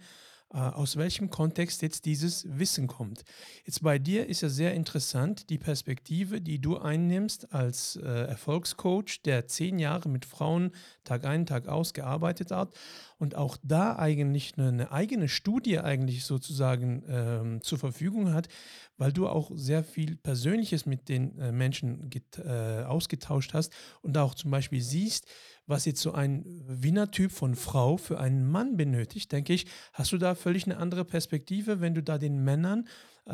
aus 0.50 0.96
welchem 0.96 1.28
Kontext 1.28 1.82
jetzt 1.82 2.06
dieses 2.06 2.46
Wissen 2.58 2.86
kommt. 2.86 3.24
Jetzt 3.64 3.82
bei 3.82 3.98
dir 3.98 4.26
ist 4.26 4.40
ja 4.40 4.48
sehr 4.48 4.72
interessant 4.72 5.50
die 5.50 5.58
Perspektive, 5.58 6.40
die 6.40 6.58
du 6.58 6.78
einnimmst 6.78 7.52
als 7.52 7.96
äh, 7.96 8.06
Erfolgscoach, 8.06 9.20
der 9.24 9.46
zehn 9.46 9.78
Jahre 9.78 10.08
mit 10.08 10.24
Frauen 10.24 10.72
Tag 11.04 11.24
ein, 11.24 11.44
Tag 11.44 11.68
aus 11.68 11.92
gearbeitet 11.92 12.50
hat 12.50 12.74
und 13.18 13.34
auch 13.34 13.58
da 13.62 13.96
eigentlich 13.96 14.54
eine, 14.56 14.68
eine 14.68 14.92
eigene 14.92 15.28
Studie 15.28 15.80
eigentlich 15.80 16.24
sozusagen 16.24 17.02
ähm, 17.08 17.62
zur 17.62 17.78
Verfügung 17.78 18.32
hat, 18.32 18.48
weil 18.96 19.12
du 19.12 19.28
auch 19.28 19.50
sehr 19.54 19.84
viel 19.84 20.16
Persönliches 20.16 20.86
mit 20.86 21.08
den 21.08 21.38
äh, 21.38 21.52
Menschen 21.52 22.10
get, 22.10 22.38
äh, 22.38 22.84
ausgetauscht 22.84 23.54
hast 23.54 23.72
und 24.02 24.16
auch 24.16 24.34
zum 24.34 24.50
Beispiel 24.50 24.80
siehst, 24.80 25.26
was 25.68 25.84
jetzt 25.84 26.00
so 26.00 26.12
ein 26.12 26.44
Wiener-Typ 26.66 27.30
von 27.30 27.54
Frau 27.54 27.96
für 27.96 28.18
einen 28.18 28.50
Mann 28.50 28.76
benötigt, 28.76 29.30
denke 29.30 29.52
ich, 29.52 29.66
hast 29.92 30.12
du 30.12 30.18
da 30.18 30.34
völlig 30.34 30.64
eine 30.64 30.78
andere 30.78 31.04
Perspektive, 31.04 31.80
wenn 31.80 31.94
du 31.94 32.02
da 32.02 32.18
den 32.18 32.42
Männern 32.42 32.88
äh, 33.26 33.32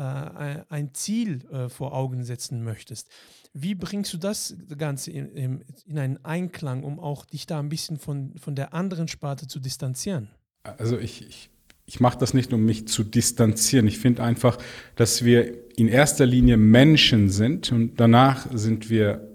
ein 0.69 0.93
Ziel 0.93 1.45
äh, 1.49 1.69
vor 1.69 1.93
Augen 1.93 2.23
setzen 2.23 2.63
möchtest. 2.63 3.07
Wie 3.53 3.75
bringst 3.75 4.13
du 4.13 4.17
das 4.17 4.57
Ganze 4.77 5.11
in, 5.11 5.27
in, 5.31 5.63
in, 5.85 5.97
einen 5.97 6.25
Einklang, 6.25 6.83
um 6.83 6.99
auch 6.99 7.25
dich 7.25 7.47
da 7.47 7.59
ein 7.59 7.69
bisschen 7.69 7.97
von, 7.97 8.33
von 8.37 8.55
der 8.55 8.73
anderen 8.73 9.07
Sparte 9.07 9.47
zu 9.47 9.61
distanzieren? 9.61 10.29
Also 10.63 10.99
ich, 10.99 11.25
ich, 11.25 11.49
ich 11.85 12.01
mache 12.01 12.17
das 12.17 12.33
nicht, 12.33 12.51
um 12.51 12.65
mich 12.65 12.89
zu 12.89 13.05
distanzieren. 13.05 13.87
Ich 13.87 13.99
finde 13.99 14.23
einfach, 14.23 14.57
dass 14.97 15.23
wir 15.23 15.53
in 15.77 15.87
erster 15.87 16.25
Linie 16.25 16.57
Menschen 16.57 17.29
sind 17.29 17.71
und 17.71 17.97
danach 17.97 18.47
sind 18.53 18.89
wir 18.89 19.34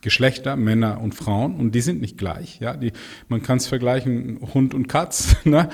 Geschlechter, 0.00 0.56
Männer 0.56 1.00
und 1.00 1.14
Frauen, 1.14 1.56
und 1.56 1.74
die 1.74 1.80
sind 1.80 2.00
nicht 2.00 2.18
gleich. 2.18 2.60
Ja? 2.60 2.76
Die, 2.76 2.92
man 3.28 3.42
kann 3.42 3.58
es 3.58 3.66
vergleichen, 3.66 4.38
Hund 4.54 4.74
und 4.74 4.88
Katz. 4.88 5.36
Ne? 5.44 5.68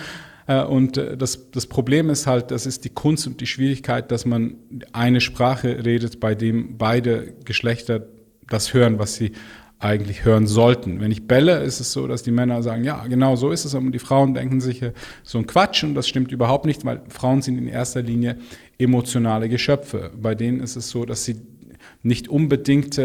Äh, 0.46 0.62
und 0.62 0.96
äh, 0.96 1.16
das, 1.16 1.50
das 1.50 1.66
Problem 1.66 2.10
ist 2.10 2.26
halt, 2.26 2.50
das 2.50 2.66
ist 2.66 2.84
die 2.84 2.90
Kunst 2.90 3.26
und 3.26 3.40
die 3.40 3.46
Schwierigkeit, 3.46 4.10
dass 4.10 4.24
man 4.24 4.56
eine 4.92 5.20
Sprache 5.20 5.84
redet, 5.84 6.20
bei 6.20 6.34
dem 6.34 6.76
beide 6.76 7.34
Geschlechter 7.44 8.06
das 8.48 8.74
hören, 8.74 8.98
was 8.98 9.14
sie 9.14 9.32
eigentlich 9.78 10.24
hören 10.24 10.46
sollten. 10.46 11.00
Wenn 11.00 11.10
ich 11.10 11.26
belle, 11.26 11.62
ist 11.62 11.80
es 11.80 11.92
so, 11.92 12.06
dass 12.06 12.22
die 12.22 12.30
Männer 12.30 12.62
sagen, 12.62 12.84
ja, 12.84 13.06
genau 13.06 13.36
so 13.36 13.50
ist 13.50 13.64
es, 13.64 13.74
und 13.74 13.92
die 13.92 13.98
Frauen 13.98 14.34
denken 14.34 14.60
sich 14.60 14.82
äh, 14.82 14.92
so 15.22 15.38
ein 15.38 15.46
Quatsch 15.46 15.84
und 15.84 15.94
das 15.94 16.08
stimmt 16.08 16.32
überhaupt 16.32 16.64
nicht, 16.64 16.84
weil 16.84 17.02
Frauen 17.08 17.42
sind 17.42 17.58
in 17.58 17.68
erster 17.68 18.02
Linie 18.02 18.38
emotionale 18.78 19.48
Geschöpfe. 19.48 20.10
Bei 20.16 20.34
denen 20.34 20.60
ist 20.60 20.76
es 20.76 20.90
so, 20.90 21.04
dass 21.04 21.24
sie 21.24 21.36
nicht 22.02 22.28
unbedingt 22.28 22.98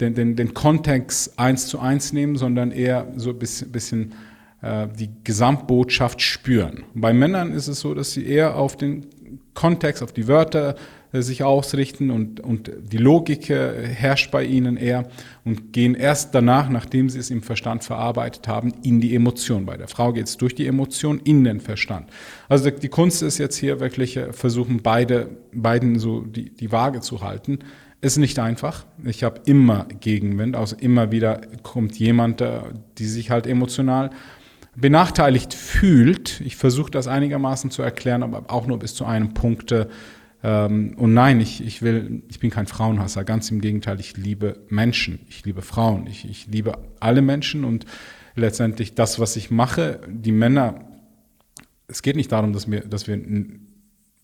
den, 0.00 0.14
den, 0.14 0.36
den 0.36 0.54
Kontext 0.54 1.38
eins 1.38 1.66
zu 1.66 1.78
eins 1.78 2.12
nehmen, 2.12 2.36
sondern 2.36 2.70
eher 2.70 3.12
so 3.16 3.30
ein 3.30 3.38
bisschen, 3.38 3.72
bisschen 3.72 4.14
äh, 4.62 4.86
die 4.98 5.10
Gesamtbotschaft 5.24 6.22
spüren. 6.22 6.84
Bei 6.94 7.12
Männern 7.12 7.52
ist 7.52 7.68
es 7.68 7.80
so, 7.80 7.94
dass 7.94 8.12
sie 8.12 8.26
eher 8.26 8.56
auf 8.56 8.76
den 8.76 9.06
Kontext, 9.54 10.02
auf 10.02 10.12
die 10.12 10.28
Wörter 10.28 10.76
äh, 11.12 11.22
sich 11.22 11.42
ausrichten 11.42 12.10
und, 12.10 12.40
und 12.40 12.70
die 12.92 12.98
Logik 12.98 13.50
äh, 13.50 13.86
herrscht 13.86 14.30
bei 14.30 14.44
ihnen 14.44 14.76
eher 14.76 15.08
und 15.44 15.72
gehen 15.72 15.94
erst 15.94 16.34
danach, 16.34 16.68
nachdem 16.68 17.08
sie 17.08 17.18
es 17.18 17.30
im 17.30 17.42
Verstand 17.42 17.82
verarbeitet 17.82 18.46
haben, 18.46 18.72
in 18.82 19.00
die 19.00 19.14
Emotion. 19.14 19.64
Bei 19.64 19.76
der 19.76 19.88
Frau 19.88 20.12
geht 20.12 20.26
es 20.26 20.36
durch 20.36 20.54
die 20.54 20.66
Emotion 20.66 21.20
in 21.24 21.44
den 21.44 21.60
Verstand. 21.60 22.10
Also 22.48 22.70
die 22.70 22.88
Kunst 22.88 23.22
ist 23.22 23.38
jetzt 23.38 23.56
hier 23.56 23.80
wirklich 23.80 24.16
äh, 24.16 24.32
versuchen, 24.32 24.80
beide, 24.82 25.30
beiden 25.52 25.98
so 25.98 26.20
die, 26.20 26.50
die 26.50 26.70
Waage 26.70 27.00
zu 27.00 27.22
halten. 27.22 27.60
Ist 28.00 28.16
nicht 28.16 28.38
einfach. 28.38 28.84
Ich 29.04 29.24
habe 29.24 29.40
immer 29.46 29.86
Gegenwind, 30.00 30.54
also 30.54 30.76
immer 30.76 31.10
wieder 31.10 31.40
kommt 31.64 31.98
jemand, 31.98 32.44
die 32.98 33.06
sich 33.06 33.30
halt 33.30 33.46
emotional 33.46 34.10
benachteiligt 34.76 35.52
fühlt. 35.52 36.40
Ich 36.42 36.54
versuche 36.54 36.92
das 36.92 37.08
einigermaßen 37.08 37.72
zu 37.72 37.82
erklären, 37.82 38.22
aber 38.22 38.52
auch 38.52 38.68
nur 38.68 38.78
bis 38.78 38.94
zu 38.94 39.04
einem 39.04 39.34
Punkt. 39.34 39.74
Ähm, 40.44 40.94
und 40.96 41.14
nein, 41.14 41.40
ich, 41.40 41.64
ich 41.64 41.82
will, 41.82 42.22
ich 42.28 42.38
bin 42.38 42.50
kein 42.50 42.68
Frauenhasser. 42.68 43.24
Ganz 43.24 43.50
im 43.50 43.60
Gegenteil, 43.60 43.98
ich 43.98 44.16
liebe 44.16 44.60
Menschen, 44.68 45.18
ich 45.28 45.44
liebe 45.44 45.62
Frauen, 45.62 46.06
ich, 46.06 46.28
ich 46.28 46.46
liebe 46.46 46.78
alle 47.00 47.22
Menschen 47.22 47.64
und 47.64 47.84
letztendlich 48.36 48.94
das, 48.94 49.18
was 49.18 49.34
ich 49.34 49.50
mache, 49.50 50.00
die 50.08 50.30
Männer. 50.30 50.84
Es 51.88 52.02
geht 52.02 52.14
nicht 52.14 52.30
darum, 52.30 52.52
dass 52.52 52.70
wir, 52.70 52.82
dass 52.82 53.08
wir 53.08 53.14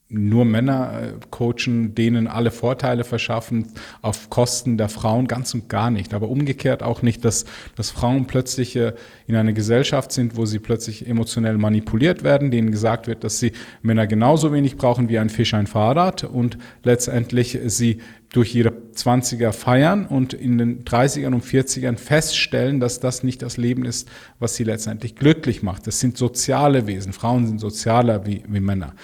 nur 0.09 0.44
Männer 0.44 1.02
äh, 1.02 1.12
coachen, 1.30 1.94
denen 1.94 2.26
alle 2.26 2.50
Vorteile 2.50 3.05
verschaffen 3.05 3.72
auf 4.02 4.28
Kosten 4.28 4.76
der 4.76 4.88
Frauen, 4.88 5.26
ganz 5.26 5.55
und 5.55 5.68
gar 5.68 5.90
nicht. 5.90 6.12
Aber 6.12 6.28
umgekehrt 6.28 6.82
auch 6.82 7.02
nicht, 7.02 7.24
dass, 7.24 7.46
dass 7.74 7.90
Frauen 7.90 8.26
plötzlich 8.26 8.76
äh, 8.76 8.92
in 9.26 9.34
einer 9.34 9.52
Gesellschaft 9.52 10.12
sind, 10.12 10.36
wo 10.36 10.44
sie 10.44 10.59
plötzlich 10.59 11.07
emotionell 11.09 11.57
manipuliert 11.57 12.22
werden, 12.22 12.50
denen 12.50 12.70
gesagt 12.70 13.07
wird, 13.07 13.24
dass 13.24 13.38
sie 13.38 13.52
Männer 13.82 14.07
genauso 14.07 14.52
wenig 14.52 14.76
brauchen 14.76 15.09
wie 15.09 15.18
ein 15.18 15.30
Fisch 15.30 15.55
ein 15.55 15.66
Fahrrad 15.66 16.24
und 16.24 16.59
letztendlich 16.82 17.59
sie 17.66 17.98
durch 18.30 18.55
ihre 18.55 18.72
20er 18.94 19.52
feiern 19.52 20.07
und 20.07 20.34
in 20.34 20.59
den 20.59 20.84
30ern 20.84 21.34
und 21.34 21.44
40ern 21.44 21.96
feststellen, 21.96 22.80
dass 22.80 22.98
das 23.00 23.22
nicht 23.22 23.42
das 23.42 23.57
Leben 23.57 23.84
ist, 23.84 24.09
was 24.38 24.57
sie 24.57 24.64
letztendlich 24.64 25.14
glücklich 25.14 25.62
macht. 25.62 25.86
Das 25.86 26.00
sind 26.00 26.18
soziale 26.18 26.86
Wesen. 26.86 27.12
Frauen 27.12 27.46
sind 27.46 27.61
sozialer 27.61 28.26
wie, 28.26 28.42
wie 28.48 28.61
Männer. 28.61 28.94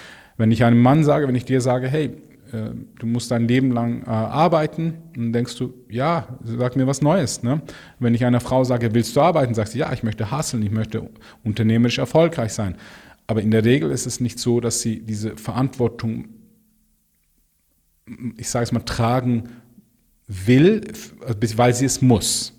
Wenn 0.40 0.52
ich 0.52 0.64
einem 0.64 0.80
Mann 0.80 1.04
sage, 1.04 1.28
wenn 1.28 1.34
ich 1.34 1.44
dir 1.44 1.60
sage, 1.60 1.86
hey, 1.86 2.16
äh, 2.50 2.70
du 2.98 3.06
musst 3.06 3.30
dein 3.30 3.46
Leben 3.46 3.72
lang 3.72 4.04
äh, 4.04 4.08
arbeiten, 4.08 4.94
dann 5.14 5.34
denkst 5.34 5.54
du, 5.58 5.74
ja, 5.90 6.28
sag 6.42 6.76
mir 6.76 6.86
was 6.86 7.02
Neues. 7.02 7.42
Ne? 7.42 7.60
Wenn 7.98 8.14
ich 8.14 8.24
einer 8.24 8.40
Frau 8.40 8.64
sage, 8.64 8.94
willst 8.94 9.14
du 9.14 9.20
arbeiten, 9.20 9.52
sagst 9.52 9.74
du, 9.74 9.78
ja, 9.78 9.92
ich 9.92 10.02
möchte 10.02 10.30
hasseln, 10.30 10.62
ich 10.62 10.70
möchte 10.70 11.10
unternehmerisch 11.44 11.98
erfolgreich 11.98 12.54
sein. 12.54 12.76
Aber 13.26 13.42
in 13.42 13.50
der 13.50 13.66
Regel 13.66 13.90
ist 13.90 14.06
es 14.06 14.18
nicht 14.18 14.38
so, 14.38 14.60
dass 14.60 14.80
sie 14.80 15.00
diese 15.00 15.36
Verantwortung, 15.36 16.30
ich 18.38 18.48
sage 18.48 18.62
es 18.62 18.72
mal, 18.72 18.80
tragen 18.80 19.50
will, 20.26 20.80
weil 21.56 21.74
sie 21.74 21.84
es 21.84 22.00
muss. 22.00 22.58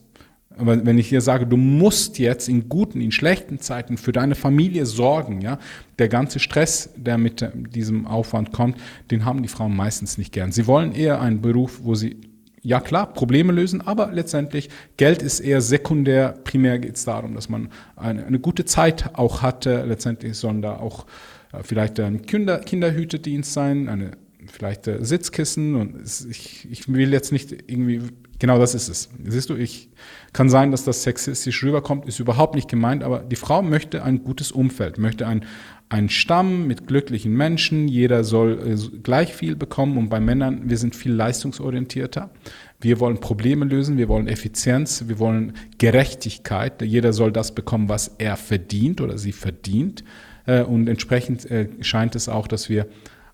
Aber 0.57 0.85
wenn 0.85 0.97
ich 0.97 1.09
dir 1.09 1.21
sage, 1.21 1.47
du 1.47 1.57
musst 1.57 2.19
jetzt 2.19 2.49
in 2.49 2.69
guten, 2.69 3.01
in 3.01 3.11
schlechten 3.11 3.59
Zeiten 3.59 3.97
für 3.97 4.11
deine 4.11 4.35
Familie 4.35 4.85
sorgen, 4.85 5.41
ja, 5.41 5.59
der 5.97 6.09
ganze 6.09 6.39
Stress, 6.39 6.89
der 6.95 7.17
mit 7.17 7.47
diesem 7.73 8.05
Aufwand 8.05 8.51
kommt, 8.51 8.77
den 9.09 9.25
haben 9.25 9.41
die 9.41 9.47
Frauen 9.47 9.75
meistens 9.75 10.17
nicht 10.17 10.33
gern. 10.33 10.51
Sie 10.51 10.67
wollen 10.67 10.93
eher 10.93 11.21
einen 11.21 11.41
Beruf, 11.41 11.79
wo 11.83 11.95
sie 11.95 12.17
ja 12.63 12.79
klar, 12.79 13.11
Probleme 13.13 13.51
lösen, 13.53 13.81
aber 13.81 14.11
letztendlich 14.11 14.69
Geld 14.97 15.21
ist 15.21 15.39
eher 15.39 15.61
sekundär. 15.61 16.35
Primär 16.43 16.79
geht 16.79 16.95
es 16.95 17.05
darum, 17.05 17.33
dass 17.33 17.49
man 17.49 17.69
eine, 17.95 18.25
eine, 18.25 18.39
gute 18.39 18.65
Zeit 18.65 19.11
auch 19.13 19.41
hatte. 19.41 19.83
Letztendlich 19.85 20.37
sollen 20.37 20.61
da 20.61 20.77
auch 20.77 21.05
äh, 21.53 21.63
vielleicht 21.63 21.99
ein 21.99 22.21
Kinder, 22.21 22.59
Kinderhütedienst 22.59 23.51
sein, 23.51 23.89
eine 23.89 24.11
vielleicht 24.51 24.87
äh, 24.87 25.03
Sitzkissen 25.03 25.75
und 25.75 26.01
ich, 26.29 26.67
ich 26.69 26.91
will 26.91 27.11
jetzt 27.11 27.31
nicht 27.31 27.51
irgendwie 27.51 28.01
Genau 28.41 28.57
das 28.57 28.73
ist 28.73 28.89
es. 28.89 29.07
Siehst 29.23 29.51
du, 29.51 29.55
ich 29.55 29.89
kann 30.33 30.49
sein, 30.49 30.71
dass 30.71 30.83
das 30.83 31.03
sexistisch 31.03 31.63
rüberkommt, 31.63 32.07
ist 32.07 32.19
überhaupt 32.19 32.55
nicht 32.55 32.67
gemeint, 32.67 33.03
aber 33.03 33.19
die 33.19 33.35
Frau 33.35 33.61
möchte 33.61 34.03
ein 34.03 34.23
gutes 34.23 34.51
Umfeld, 34.51 34.97
möchte 34.97 35.27
ein, 35.27 35.45
ein 35.89 36.09
Stamm 36.09 36.65
mit 36.65 36.87
glücklichen 36.87 37.33
Menschen, 37.33 37.87
jeder 37.87 38.23
soll 38.23 38.59
äh, 38.67 38.97
gleich 39.03 39.35
viel 39.35 39.55
bekommen 39.55 39.95
und 39.95 40.09
bei 40.09 40.19
Männern, 40.19 40.71
wir 40.71 40.79
sind 40.79 40.95
viel 40.95 41.11
leistungsorientierter. 41.11 42.31
Wir 42.79 42.99
wollen 42.99 43.19
Probleme 43.19 43.63
lösen, 43.63 43.99
wir 43.99 44.09
wollen 44.09 44.27
Effizienz, 44.27 45.03
wir 45.07 45.19
wollen 45.19 45.53
Gerechtigkeit. 45.77 46.81
Jeder 46.81 47.13
soll 47.13 47.31
das 47.31 47.53
bekommen, 47.53 47.89
was 47.89 48.15
er 48.17 48.37
verdient 48.37 49.01
oder 49.01 49.19
sie 49.19 49.33
verdient. 49.33 50.03
Äh, 50.47 50.63
und 50.63 50.87
entsprechend 50.87 51.45
äh, 51.51 51.67
scheint 51.81 52.15
es 52.15 52.27
auch, 52.27 52.47
dass 52.47 52.69
wir 52.69 52.87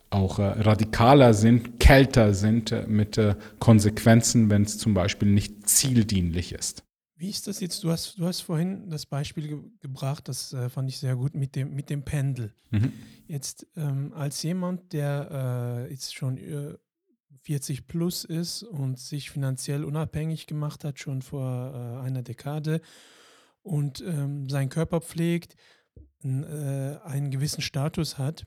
auch 0.09 0.39
äh, 0.39 0.43
radikaler 0.43 1.33
sind, 1.33 1.79
kälter 1.79 2.33
sind 2.33 2.71
äh, 2.71 2.85
mit 2.87 3.17
äh, 3.17 3.35
Konsequenzen, 3.59 4.49
wenn 4.49 4.63
es 4.63 4.77
zum 4.77 4.93
Beispiel 4.93 5.29
nicht 5.29 5.67
zieldienlich 5.67 6.53
ist. 6.53 6.83
Wie 7.15 7.29
ist 7.29 7.47
das 7.47 7.59
jetzt? 7.59 7.83
Du 7.83 7.91
hast, 7.91 8.17
du 8.19 8.25
hast 8.25 8.41
vorhin 8.41 8.89
das 8.89 9.05
Beispiel 9.05 9.47
ge 9.47 9.59
gebracht, 9.81 10.27
das 10.27 10.53
äh, 10.53 10.69
fand 10.69 10.89
ich 10.89 10.99
sehr 10.99 11.15
gut 11.15 11.33
mit 11.33 11.55
dem, 11.55 11.73
mit 11.73 11.89
dem 11.89 12.03
Pendel. 12.03 12.53
Mhm. 12.69 12.93
Jetzt 13.27 13.67
ähm, 13.75 14.13
als 14.13 14.43
jemand, 14.43 14.93
der 14.93 15.87
äh, 15.87 15.91
jetzt 15.91 16.15
schon 16.15 16.37
40 17.41 17.87
plus 17.87 18.23
ist 18.23 18.63
und 18.63 18.99
sich 18.99 19.31
finanziell 19.31 19.83
unabhängig 19.83 20.47
gemacht 20.47 20.83
hat, 20.83 20.99
schon 20.99 21.21
vor 21.21 21.73
äh, 21.73 22.05
einer 22.05 22.21
Dekade 22.21 22.81
und 23.63 24.01
ähm, 24.01 24.47
seinen 24.49 24.69
Körper 24.69 25.01
pflegt, 25.01 25.55
einen 26.23 27.29
gewissen 27.29 27.61
Status 27.61 28.17
hat, 28.17 28.45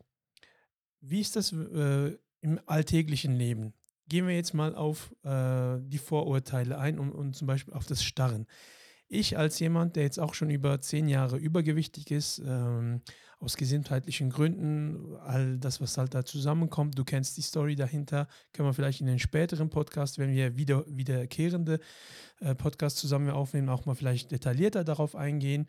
wie 1.00 1.20
ist 1.20 1.36
das 1.36 1.52
äh, 1.52 2.16
im 2.40 2.60
alltäglichen 2.66 3.34
Leben? 3.34 3.74
Gehen 4.08 4.26
wir 4.26 4.34
jetzt 4.34 4.54
mal 4.54 4.74
auf 4.74 5.14
äh, 5.22 5.78
die 5.80 5.98
Vorurteile 5.98 6.78
ein 6.78 6.98
und, 6.98 7.12
und 7.12 7.36
zum 7.36 7.46
Beispiel 7.46 7.74
auf 7.74 7.86
das 7.86 8.02
Starren. 8.02 8.46
Ich 9.08 9.36
als 9.36 9.58
jemand, 9.58 9.96
der 9.96 10.04
jetzt 10.04 10.20
auch 10.20 10.34
schon 10.34 10.50
über 10.50 10.80
zehn 10.80 11.08
Jahre 11.08 11.36
übergewichtig 11.36 12.10
ist, 12.10 12.40
ähm, 12.46 13.02
aus 13.40 13.56
gesundheitlichen 13.56 14.30
Gründen, 14.30 15.16
all 15.16 15.58
das, 15.58 15.80
was 15.80 15.96
halt 15.96 16.14
da 16.14 16.24
zusammenkommt, 16.24 16.98
du 16.98 17.04
kennst 17.04 17.38
die 17.38 17.42
Story 17.42 17.74
dahinter, 17.74 18.28
können 18.52 18.68
wir 18.68 18.74
vielleicht 18.74 19.00
in 19.00 19.06
den 19.06 19.18
späteren 19.18 19.70
Podcast, 19.70 20.18
wenn 20.18 20.30
wir 20.30 20.56
wieder 20.56 20.84
wiederkehrende 20.86 21.80
äh, 22.40 22.54
Podcasts 22.54 23.00
zusammen 23.00 23.30
aufnehmen, 23.30 23.70
auch 23.70 23.86
mal 23.86 23.94
vielleicht 23.94 24.30
detaillierter 24.30 24.84
darauf 24.84 25.16
eingehen. 25.16 25.68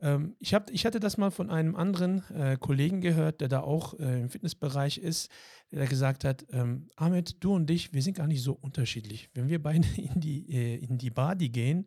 Ähm, 0.00 0.36
ich, 0.38 0.54
hab, 0.54 0.70
ich 0.70 0.84
hatte 0.84 1.00
das 1.00 1.16
mal 1.16 1.30
von 1.30 1.50
einem 1.50 1.74
anderen 1.74 2.22
äh, 2.30 2.56
Kollegen 2.58 3.00
gehört, 3.00 3.40
der 3.40 3.48
da 3.48 3.60
auch 3.60 3.98
äh, 3.98 4.20
im 4.20 4.28
Fitnessbereich 4.28 4.98
ist, 4.98 5.30
der 5.72 5.86
gesagt 5.86 6.24
hat, 6.24 6.46
ähm, 6.50 6.90
Ahmed, 6.96 7.42
du 7.42 7.54
und 7.54 7.70
ich, 7.70 7.92
wir 7.92 8.02
sind 8.02 8.16
gar 8.16 8.26
nicht 8.26 8.42
so 8.42 8.52
unterschiedlich. 8.52 9.30
Wenn 9.34 9.48
wir 9.48 9.62
beide 9.62 9.86
in 9.96 10.20
die, 10.20 10.48
äh, 10.50 10.76
in 10.76 10.98
die 10.98 11.10
Badi 11.10 11.48
gehen 11.48 11.86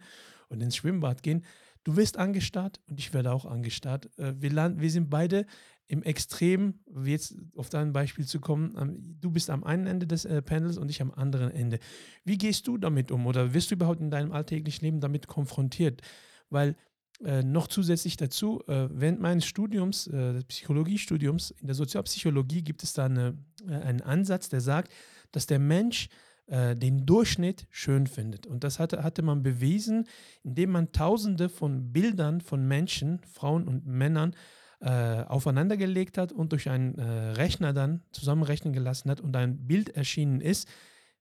und 0.49 0.61
ins 0.61 0.75
Schwimmbad 0.75 1.23
gehen, 1.23 1.45
du 1.83 1.95
wirst 1.95 2.17
angestarrt 2.17 2.79
und 2.87 2.99
ich 2.99 3.13
werde 3.13 3.31
auch 3.31 3.45
angestarrt. 3.45 4.09
Äh, 4.17 4.33
wir, 4.39 4.51
wir 4.51 4.91
sind 4.91 5.09
beide 5.09 5.45
im 5.87 6.03
Extrem, 6.03 6.75
jetzt 7.03 7.35
auf 7.55 7.69
dein 7.69 7.93
Beispiel 7.93 8.25
zu 8.25 8.39
kommen, 8.39 9.17
du 9.19 9.31
bist 9.31 9.49
am 9.49 9.63
einen 9.63 9.87
Ende 9.87 10.05
des 10.05 10.23
äh, 10.23 10.41
Panels 10.43 10.77
und 10.77 10.89
ich 10.89 11.01
am 11.01 11.11
anderen 11.11 11.49
Ende. 11.49 11.79
Wie 12.23 12.37
gehst 12.37 12.67
du 12.67 12.77
damit 12.77 13.11
um 13.11 13.25
oder 13.25 13.55
wirst 13.55 13.71
du 13.71 13.75
überhaupt 13.75 13.99
in 13.99 14.11
deinem 14.11 14.31
alltäglichen 14.31 14.85
Leben 14.85 14.99
damit 14.99 15.25
konfrontiert? 15.25 16.03
Weil 16.51 16.75
äh, 17.23 17.43
noch 17.43 17.67
zusätzlich 17.67 18.15
dazu, 18.15 18.61
äh, 18.67 18.87
während 18.91 19.19
meines 19.19 19.45
Studiums, 19.45 20.07
äh, 20.07 20.33
des 20.33 20.45
Psychologiestudiums, 20.45 21.51
in 21.51 21.67
der 21.67 21.75
Sozialpsychologie 21.75 22.61
gibt 22.61 22.81
es 22.81 22.93
da 22.93 23.05
eine, 23.05 23.37
äh, 23.67 23.73
einen 23.73 24.01
Ansatz, 24.01 24.47
der 24.47 24.61
sagt, 24.61 24.91
dass 25.33 25.45
der 25.45 25.59
Mensch 25.59 26.07
äh, 26.47 26.75
den 26.75 27.05
Durchschnitt 27.05 27.67
schön 27.71 28.07
findet. 28.07 28.47
Und 28.47 28.63
das 28.63 28.79
hatte, 28.79 29.03
hatte 29.03 29.21
man 29.21 29.43
bewiesen, 29.43 30.07
indem 30.43 30.71
man 30.71 30.93
tausende 30.93 31.49
von 31.49 31.91
Bildern 31.91 32.39
von 32.39 32.65
Menschen, 32.65 33.19
Frauen 33.33 33.67
und 33.67 33.85
Männern, 33.85 34.33
äh, 34.79 35.23
aufeinandergelegt 35.23 36.17
hat 36.17 36.31
und 36.31 36.53
durch 36.53 36.69
einen 36.69 36.97
Rechner 36.97 37.73
dann 37.73 38.01
zusammenrechnen 38.13 38.71
gelassen 38.71 39.11
hat 39.11 39.19
und 39.19 39.35
ein 39.35 39.67
Bild 39.67 39.89
erschienen 39.89 40.39
ist, 40.39 40.69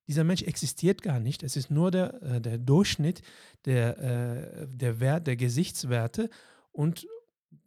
dieser 0.09 0.25
Mensch 0.25 0.43
existiert 0.43 1.03
gar 1.03 1.21
nicht. 1.21 1.43
Es 1.43 1.57
ist 1.57 1.71
nur 1.71 1.91
der, 1.91 2.21
äh, 2.23 2.41
der 2.41 2.59
Durchschnitt 2.59 3.23
der, 3.67 3.99
äh, 3.99 4.67
der, 4.67 5.01
Wert, 5.01 5.27
der 5.27 5.37
Gesichtswerte. 5.37 6.31
Und 6.73 7.07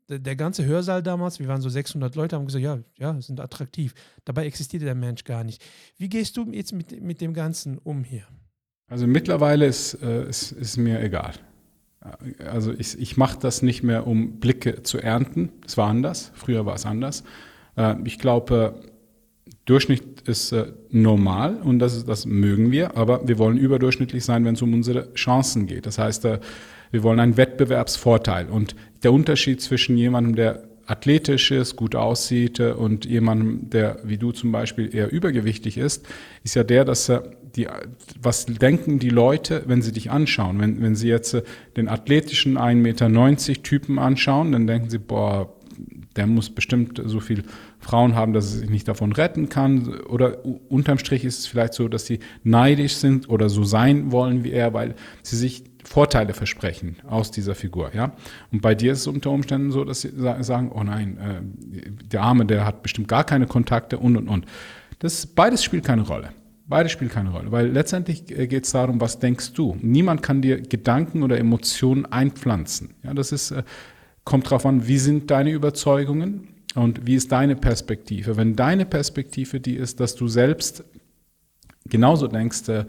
der, 0.10 0.36
ganze 0.36 0.66
Hörsaal 0.66 1.04
damals, 1.04 1.39
wir 1.39 1.48
waren 1.48 1.62
so 1.62 1.70
600 1.70 2.16
Leute, 2.16 2.36
haben 2.36 2.46
gesagt, 2.46 2.64
ja, 2.64 2.80
ja, 2.98 3.22
sind 3.22 3.39
attraktiv. 3.39 3.94
Dabei 4.26 4.46
existiert 4.46 4.84
der 4.84 4.96
Mensch 4.96 5.24
gar 5.24 5.44
nicht. 5.44 5.64
Wie 5.98 6.10
gehst 6.10 6.36
du 6.36 6.52
jetzt 6.52 6.74
mit, 6.74 7.02
mit 7.02 7.22
dem 7.22 7.34
Ganzen 7.34 7.78
um 7.78 8.04
hier? 8.04 8.24
Also 8.88 9.08
mittlerweile 9.08 9.68
ist, 9.68 9.94
äh, 10.02 10.28
ist, 10.28 10.52
ist 10.52 10.78
mir 10.78 11.02
egal. 11.02 11.34
Also 12.46 12.74
ich, 12.74 13.00
ich 13.00 13.16
mache 13.16 13.39
das 13.39 13.62
nicht 13.62 13.84
mehr, 13.84 14.08
um 14.08 14.39
Blicke 14.39 14.82
zu 14.84 14.98
ernten. 14.98 15.52
Es 15.66 15.78
war 15.78 15.88
anders. 15.88 16.32
Früher 16.34 16.66
war 16.66 16.76
es 16.76 16.86
anders. 16.86 17.24
Äh, 17.78 17.96
ich 18.04 18.18
glaube, 18.18 18.82
Durchschnitt 19.66 20.22
ist 20.28 20.52
äh, 20.52 20.68
normal 20.89 21.58
und 21.64 21.80
das, 21.80 22.06
das 22.06 22.26
mögen 22.26 22.72
wir, 22.72 22.98
aber 22.98 23.28
wir 23.28 23.38
wollen 23.38 23.58
überdurchschnittlich 23.58 24.26
sein, 24.26 24.46
wenn 24.46 24.56
es 24.56 24.62
um 24.62 24.74
unsere 24.74 25.14
Chancen 25.14 25.68
geht. 25.68 25.86
Das 25.86 25.98
heißt, 25.98 26.26
äh, 26.26 26.39
wir 26.92 27.04
wollen 27.04 27.20
einen 27.20 27.38
Wettbewerbsvorteil. 27.38 28.50
Und 28.50 28.76
der 29.04 29.14
Unterschied 29.14 29.62
zwischen 29.62 29.98
jemandem, 29.98 30.36
der 30.36 30.64
athletisch 30.86 31.52
ist, 31.52 31.76
gut 31.76 31.96
aussieht 31.96 32.60
äh, 32.60 32.72
und 32.72 33.06
jemand, 33.06 33.74
der 33.74 34.00
wie 34.04 34.18
du 34.18 34.32
zum 34.32 34.52
Beispiel 34.52 34.94
eher 34.94 35.12
übergewichtig 35.12 35.78
ist, 35.78 36.08
ist 36.44 36.56
ja 36.56 36.64
der, 36.64 36.86
dass 36.86 37.10
er 37.10 37.32
die, 37.56 37.68
was 38.22 38.46
denken 38.46 39.00
die 39.00 39.10
Leute, 39.10 39.64
wenn 39.68 39.82
sie 39.82 39.92
dich 39.92 40.10
anschauen? 40.12 40.60
Wenn, 40.60 40.82
wenn 40.82 40.96
sie 40.96 41.08
jetzt 41.08 41.34
äh, 41.34 41.44
den 41.78 41.88
athletischen 41.88 42.58
1,90 42.58 42.76
Meter 42.76 43.64
Typen 43.64 44.00
anschauen, 44.00 44.52
dann 44.52 44.68
denken 44.68 44.89
sie, 44.89 45.00
boah, 45.00 45.54
der 46.16 46.28
muss 46.28 46.50
bestimmt 46.50 47.02
so 47.04 47.20
viel 47.20 47.44
Frauen 47.82 48.15
haben, 48.15 48.32
dass 48.32 48.53
er 48.53 48.59
sich 48.59 48.69
nicht 48.69 48.88
davon 48.88 49.11
retten 49.11 49.49
kann. 49.49 50.01
Oder 50.01 50.45
unterm 50.69 50.99
Strich 50.99 51.25
ist 51.25 51.39
es 51.39 51.47
vielleicht 51.47 51.73
so, 51.73 51.88
dass 51.88 52.05
sie 52.05 52.19
neidisch 52.43 52.95
sind 52.95 53.27
oder 53.27 53.49
so 53.49 53.63
sein 53.63 54.11
wollen 54.11 54.43
wie 54.43 54.51
er, 54.51 54.73
weil 54.73 54.95
sie 55.23 55.36
sich 55.36 55.63
Vorteile 55.84 56.34
versprechen 56.34 56.97
aus 57.07 57.32
dieser 57.32 57.55
Figur. 57.55 57.91
Ja? 57.93 58.13
Und 58.51 58.61
bei 58.61 58.75
dir 58.75 58.93
ist 58.93 58.99
es 58.99 59.07
unter 59.07 59.32
Umständen 59.32 59.71
so, 59.71 59.84
dass 59.84 60.01
sie 60.01 60.11
sagen, 60.15 60.71
oh 60.73 60.84
nein, 60.84 61.17
äh, 61.17 61.89
der 62.05 62.21
Arme, 62.21 62.45
der 62.45 62.65
hat 62.65 62.84
bestimmt 62.84 63.07
gar 63.07 63.23
keine 63.23 63.47
Kontakte 63.47 63.97
und 63.97 64.15
und 64.15 64.27
und. 64.27 64.45
Das 64.99 65.25
beides 65.25 65.63
spielt 65.63 65.84
keine 65.84 66.03
Rolle. 66.03 66.29
Beides 66.67 66.91
spielt 66.91 67.11
keine 67.11 67.32
Rolle, 67.32 67.51
weil 67.51 67.67
letztendlich 67.67 68.32
äh, 68.38 68.47
geht 68.47 68.65
es 68.65 68.71
darum, 68.71 69.01
was 69.01 69.19
denkst 69.19 69.53
du. 69.53 69.75
Niemand 69.82 70.21
kann 70.21 70.41
dir 70.41 70.61
Gedanken 70.61 71.23
oder 71.23 71.38
Emotionen 71.39 72.05
einpflanzen. 72.05 72.93
Ja, 73.03 73.13
das 73.13 73.32
ist, 73.32 73.51
äh, 73.51 73.63
kommt 74.23 74.45
darauf 74.45 74.65
an, 74.65 74.88
wie 74.88 74.99
sind 74.99 75.32
deine 75.32 75.51
Überzeugungen 75.51 76.47
und 76.76 77.05
wie 77.05 77.15
ist 77.15 77.32
deine 77.32 77.55
Perspektive. 77.55 78.38
Wenn 78.38 78.55
deine 78.55 78.86
Perspektive 78.86 79.59
die 79.59 79.76
ist, 79.76 79.99
dass 79.99 80.15
du 80.15 80.28
selbst 80.28 80.84
genauso 81.89 82.28
denkst, 82.28 82.69
äh, 82.69 82.86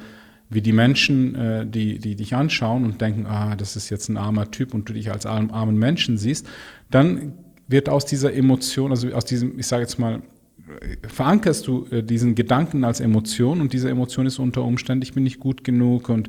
wie 0.50 0.60
die 0.60 0.72
Menschen, 0.72 1.34
äh, 1.34 1.66
die, 1.66 1.98
die 1.98 2.14
dich 2.14 2.34
anschauen 2.34 2.84
und 2.84 3.00
denken, 3.00 3.26
ah, 3.26 3.56
das 3.56 3.76
ist 3.76 3.90
jetzt 3.90 4.08
ein 4.08 4.16
armer 4.16 4.50
Typ 4.50 4.74
und 4.74 4.88
du 4.88 4.92
dich 4.92 5.10
als 5.10 5.26
armen 5.26 5.78
Menschen 5.78 6.18
siehst, 6.18 6.46
dann 6.90 7.32
wird 7.68 7.88
aus 7.88 8.04
dieser 8.04 8.34
Emotion, 8.34 8.90
also 8.90 9.08
aus 9.12 9.24
diesem, 9.24 9.58
ich 9.58 9.66
sage 9.66 9.82
jetzt 9.82 9.98
mal, 9.98 10.22
verankerst 11.06 11.66
du 11.66 11.86
äh, 11.90 12.02
diesen 12.02 12.34
Gedanken 12.34 12.84
als 12.84 13.00
Emotion 13.00 13.60
und 13.60 13.72
diese 13.72 13.90
Emotion 13.90 14.26
ist 14.26 14.38
unter 14.38 14.62
Umständen, 14.62 15.02
ich 15.02 15.14
bin 15.14 15.24
nicht 15.24 15.40
gut 15.40 15.64
genug 15.64 16.08
und 16.08 16.28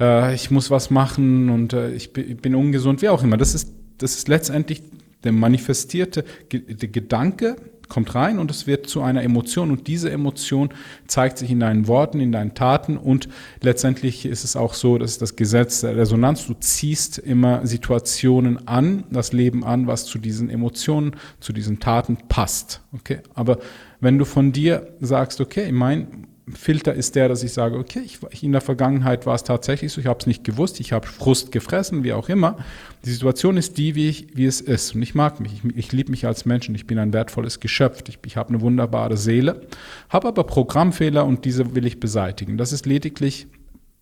äh, 0.00 0.34
ich 0.34 0.50
muss 0.50 0.70
was 0.70 0.90
machen 0.90 1.50
und 1.50 1.72
äh, 1.72 1.92
ich, 1.92 2.12
bin, 2.12 2.54
ungesund, 2.54 3.02
wie 3.02 3.08
auch 3.08 3.22
immer. 3.22 3.36
Das 3.36 3.54
ist, 3.54 3.72
das 3.98 4.16
ist 4.16 4.28
letztendlich 4.28 4.82
der 5.24 5.32
manifestierte 5.32 6.24
Gedanke, 6.48 7.56
kommt 7.88 8.14
rein 8.14 8.38
und 8.38 8.50
es 8.50 8.66
wird 8.66 8.86
zu 8.86 9.00
einer 9.00 9.22
Emotion 9.22 9.70
und 9.70 9.86
diese 9.86 10.10
Emotion 10.10 10.70
zeigt 11.06 11.38
sich 11.38 11.50
in 11.50 11.60
deinen 11.60 11.88
Worten, 11.88 12.20
in 12.20 12.32
deinen 12.32 12.54
Taten 12.54 12.96
und 12.96 13.28
letztendlich 13.62 14.26
ist 14.26 14.44
es 14.44 14.56
auch 14.56 14.74
so, 14.74 14.98
dass 14.98 15.18
das 15.18 15.36
Gesetz 15.36 15.80
der 15.80 15.96
Resonanz, 15.96 16.46
du 16.46 16.54
ziehst 16.54 17.18
immer 17.18 17.66
Situationen 17.66 18.68
an, 18.68 19.04
das 19.10 19.32
Leben 19.32 19.64
an, 19.64 19.86
was 19.86 20.04
zu 20.04 20.18
diesen 20.18 20.50
Emotionen, 20.50 21.16
zu 21.40 21.52
diesen 21.52 21.80
Taten 21.80 22.18
passt. 22.28 22.82
Okay? 22.92 23.20
Aber 23.34 23.58
wenn 24.00 24.18
du 24.18 24.24
von 24.24 24.52
dir 24.52 24.94
sagst, 25.00 25.40
okay, 25.40 25.72
mein 25.72 26.26
Filter 26.54 26.94
ist 26.94 27.14
der, 27.14 27.28
dass 27.28 27.42
ich 27.42 27.52
sage, 27.52 27.78
okay, 27.78 28.00
ich, 28.04 28.42
in 28.42 28.52
der 28.52 28.60
Vergangenheit 28.60 29.26
war 29.26 29.34
es 29.34 29.44
tatsächlich 29.44 29.92
so, 29.92 30.00
ich 30.00 30.06
habe 30.06 30.20
es 30.20 30.26
nicht 30.26 30.44
gewusst, 30.44 30.80
ich 30.80 30.92
habe 30.92 31.06
Frust 31.06 31.52
gefressen, 31.52 32.04
wie 32.04 32.12
auch 32.12 32.28
immer. 32.28 32.58
Die 33.04 33.10
Situation 33.10 33.56
ist 33.56 33.78
die, 33.78 33.94
wie, 33.94 34.08
ich, 34.08 34.36
wie 34.36 34.46
es 34.46 34.60
ist. 34.60 34.94
Und 34.94 35.02
ich 35.02 35.14
mag 35.14 35.40
mich, 35.40 35.52
ich, 35.64 35.76
ich 35.76 35.92
liebe 35.92 36.10
mich 36.10 36.26
als 36.26 36.44
Mensch 36.44 36.68
und 36.68 36.74
ich 36.74 36.86
bin 36.86 36.98
ein 36.98 37.12
wertvolles 37.12 37.60
Geschöpf. 37.60 38.02
Ich, 38.08 38.18
ich 38.24 38.36
habe 38.36 38.50
eine 38.50 38.60
wunderbare 38.60 39.16
Seele, 39.16 39.66
habe 40.08 40.28
aber 40.28 40.44
Programmfehler 40.44 41.24
und 41.24 41.44
diese 41.44 41.74
will 41.74 41.86
ich 41.86 42.00
beseitigen. 42.00 42.56
Das 42.58 42.72
ist 42.72 42.86
lediglich 42.86 43.46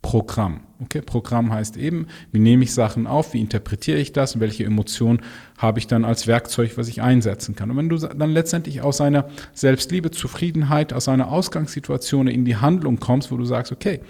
Programm. 0.06 0.60
Okay, 0.78 1.00
Programm 1.00 1.52
heißt 1.52 1.76
eben, 1.76 2.06
wie 2.30 2.38
nehme 2.38 2.62
ich 2.62 2.72
Sachen 2.72 3.08
auf, 3.08 3.34
wie 3.34 3.40
interpretiere 3.40 3.98
ich 3.98 4.12
das 4.12 4.38
welche 4.38 4.64
Emotionen 4.64 5.20
habe 5.58 5.80
ich 5.80 5.88
dann 5.88 6.04
als 6.04 6.28
Werkzeug, 6.28 6.76
was 6.76 6.86
ich 6.86 7.02
einsetzen 7.02 7.56
kann. 7.56 7.70
Und 7.70 7.76
wenn 7.76 7.88
du 7.88 7.96
dann 7.96 8.30
letztendlich 8.30 8.82
aus 8.82 9.00
einer 9.00 9.28
Selbstliebe, 9.52 10.12
Zufriedenheit, 10.12 10.92
aus 10.92 11.08
einer 11.08 11.32
Ausgangssituation 11.32 12.28
in 12.28 12.44
die 12.44 12.56
Handlung 12.56 13.00
kommst, 13.00 13.32
wo 13.32 13.36
du 13.36 13.44
sagst, 13.44 13.72
okay, 13.72 14.00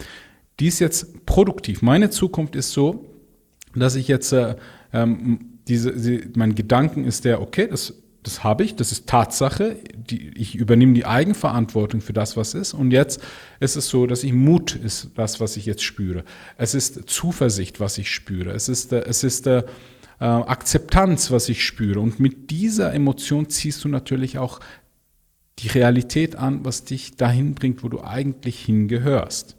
die 0.61 0.66
ist 0.66 0.80
jetzt 0.80 1.24
produktiv. 1.24 1.80
Meine 1.80 2.11
Zukunft 2.11 2.57
ist 2.57 2.72
so, 2.72 3.07
dass 3.74 3.94
ich 3.94 4.07
jetzt 4.09 4.32
äh, 4.32 4.57
ähm, 4.92 5.59
diese, 5.66 5.92
diese, 5.92 6.28
mein 6.34 6.55
Gedanken 6.55 7.05
ist 7.05 7.24
der, 7.24 7.40
okay, 7.40 7.68
das 7.68 7.94
das 8.27 8.43
habe 8.43 8.64
ich, 8.64 8.74
das 8.74 8.91
ist 8.91 9.09
Tatsache. 9.09 9.77
Die, 9.95 10.31
ich 10.37 10.57
übernehme 10.57 10.95
die 10.95 11.07
Eigenverantwortung 11.07 12.01
für 12.01 12.12
das, 12.12 12.37
was 12.37 12.55
ist. 12.55 12.74
Und 12.74 12.91
jetzt 12.91 13.22
ist 13.61 13.77
es 13.77 13.89
so, 13.89 14.07
dass 14.07 14.24
ich 14.24 14.33
Mut 14.33 14.74
ist 14.74 15.12
das, 15.14 15.39
was 15.39 15.57
ich 15.57 15.64
jetzt 15.64 15.85
spüre. 15.85 16.24
Es 16.59 16.74
ist 16.74 17.09
Zuversicht, 17.09 17.79
was 17.79 17.99
ich 17.99 18.11
spüre. 18.11 18.51
Es 18.51 18.68
ist, 18.68 18.93
äh, 18.93 19.05
es 19.05 19.22
ist 19.22 19.47
äh, 19.47 19.62
Akzeptanz, 20.18 21.31
was 21.31 21.49
ich 21.49 21.64
spüre. 21.64 22.01
Und 22.01 22.18
mit 22.18 22.51
dieser 22.51 22.93
Emotion 22.93 23.49
ziehst 23.49 23.85
du 23.85 23.89
natürlich 23.89 24.39
auch 24.39 24.59
die 25.61 25.68
Realität 25.68 26.35
an, 26.35 26.64
was 26.64 26.83
dich 26.83 27.16
dahin 27.16 27.55
bringt, 27.55 27.85
wo 27.85 27.89
du 27.89 28.03
eigentlich 28.03 28.59
hingehörst. 28.59 29.56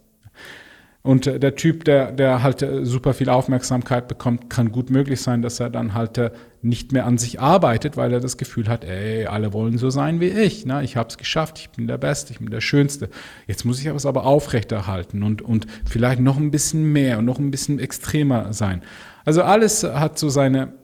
Und 1.08 1.26
äh, 1.26 1.40
der 1.40 1.54
Typ, 1.54 1.84
der, 1.84 2.12
der 2.12 2.42
halt 2.42 2.60
äh, 2.60 2.84
super 2.84 3.14
viel 3.14 3.30
Aufmerksamkeit 3.30 4.08
bekommt, 4.08 4.50
kann 4.50 4.70
gut 4.70 4.90
möglich 4.90 5.22
sein, 5.22 5.40
dass 5.40 5.58
er 5.58 5.70
dann 5.70 5.94
halt 5.94 6.18
äh, 6.18 6.32
nicht 6.60 6.92
mehr 6.92 7.06
an 7.06 7.16
sich 7.16 7.40
arbeitet, 7.40 7.96
weil 7.96 8.12
er 8.12 8.20
das 8.20 8.36
Gefühl 8.36 8.68
hat, 8.68 8.84
ey, 8.84 9.24
alle 9.24 9.54
wollen 9.54 9.78
so 9.78 9.88
sein 9.88 10.20
wie 10.20 10.28
ich. 10.28 10.66
Ne? 10.66 10.84
Ich 10.84 10.98
habe 10.98 11.08
es 11.08 11.16
geschafft, 11.16 11.60
ich 11.60 11.70
bin 11.70 11.86
der 11.86 11.96
Beste, 11.96 12.34
ich 12.34 12.40
bin 12.40 12.50
der 12.50 12.60
Schönste. 12.60 13.08
Jetzt 13.46 13.64
muss 13.64 13.80
ich 13.80 13.86
es 13.86 14.04
aber 14.04 14.26
aufrechterhalten 14.26 15.22
und, 15.22 15.40
und 15.40 15.66
vielleicht 15.86 16.20
noch 16.20 16.36
ein 16.36 16.50
bisschen 16.50 16.92
mehr 16.92 17.20
und 17.20 17.24
noch 17.24 17.38
ein 17.38 17.50
bisschen 17.50 17.78
extremer 17.78 18.52
sein. 18.52 18.82
Also 19.24 19.42
alles 19.42 19.84
hat 19.84 20.18
so 20.18 20.28
seine, 20.28 20.74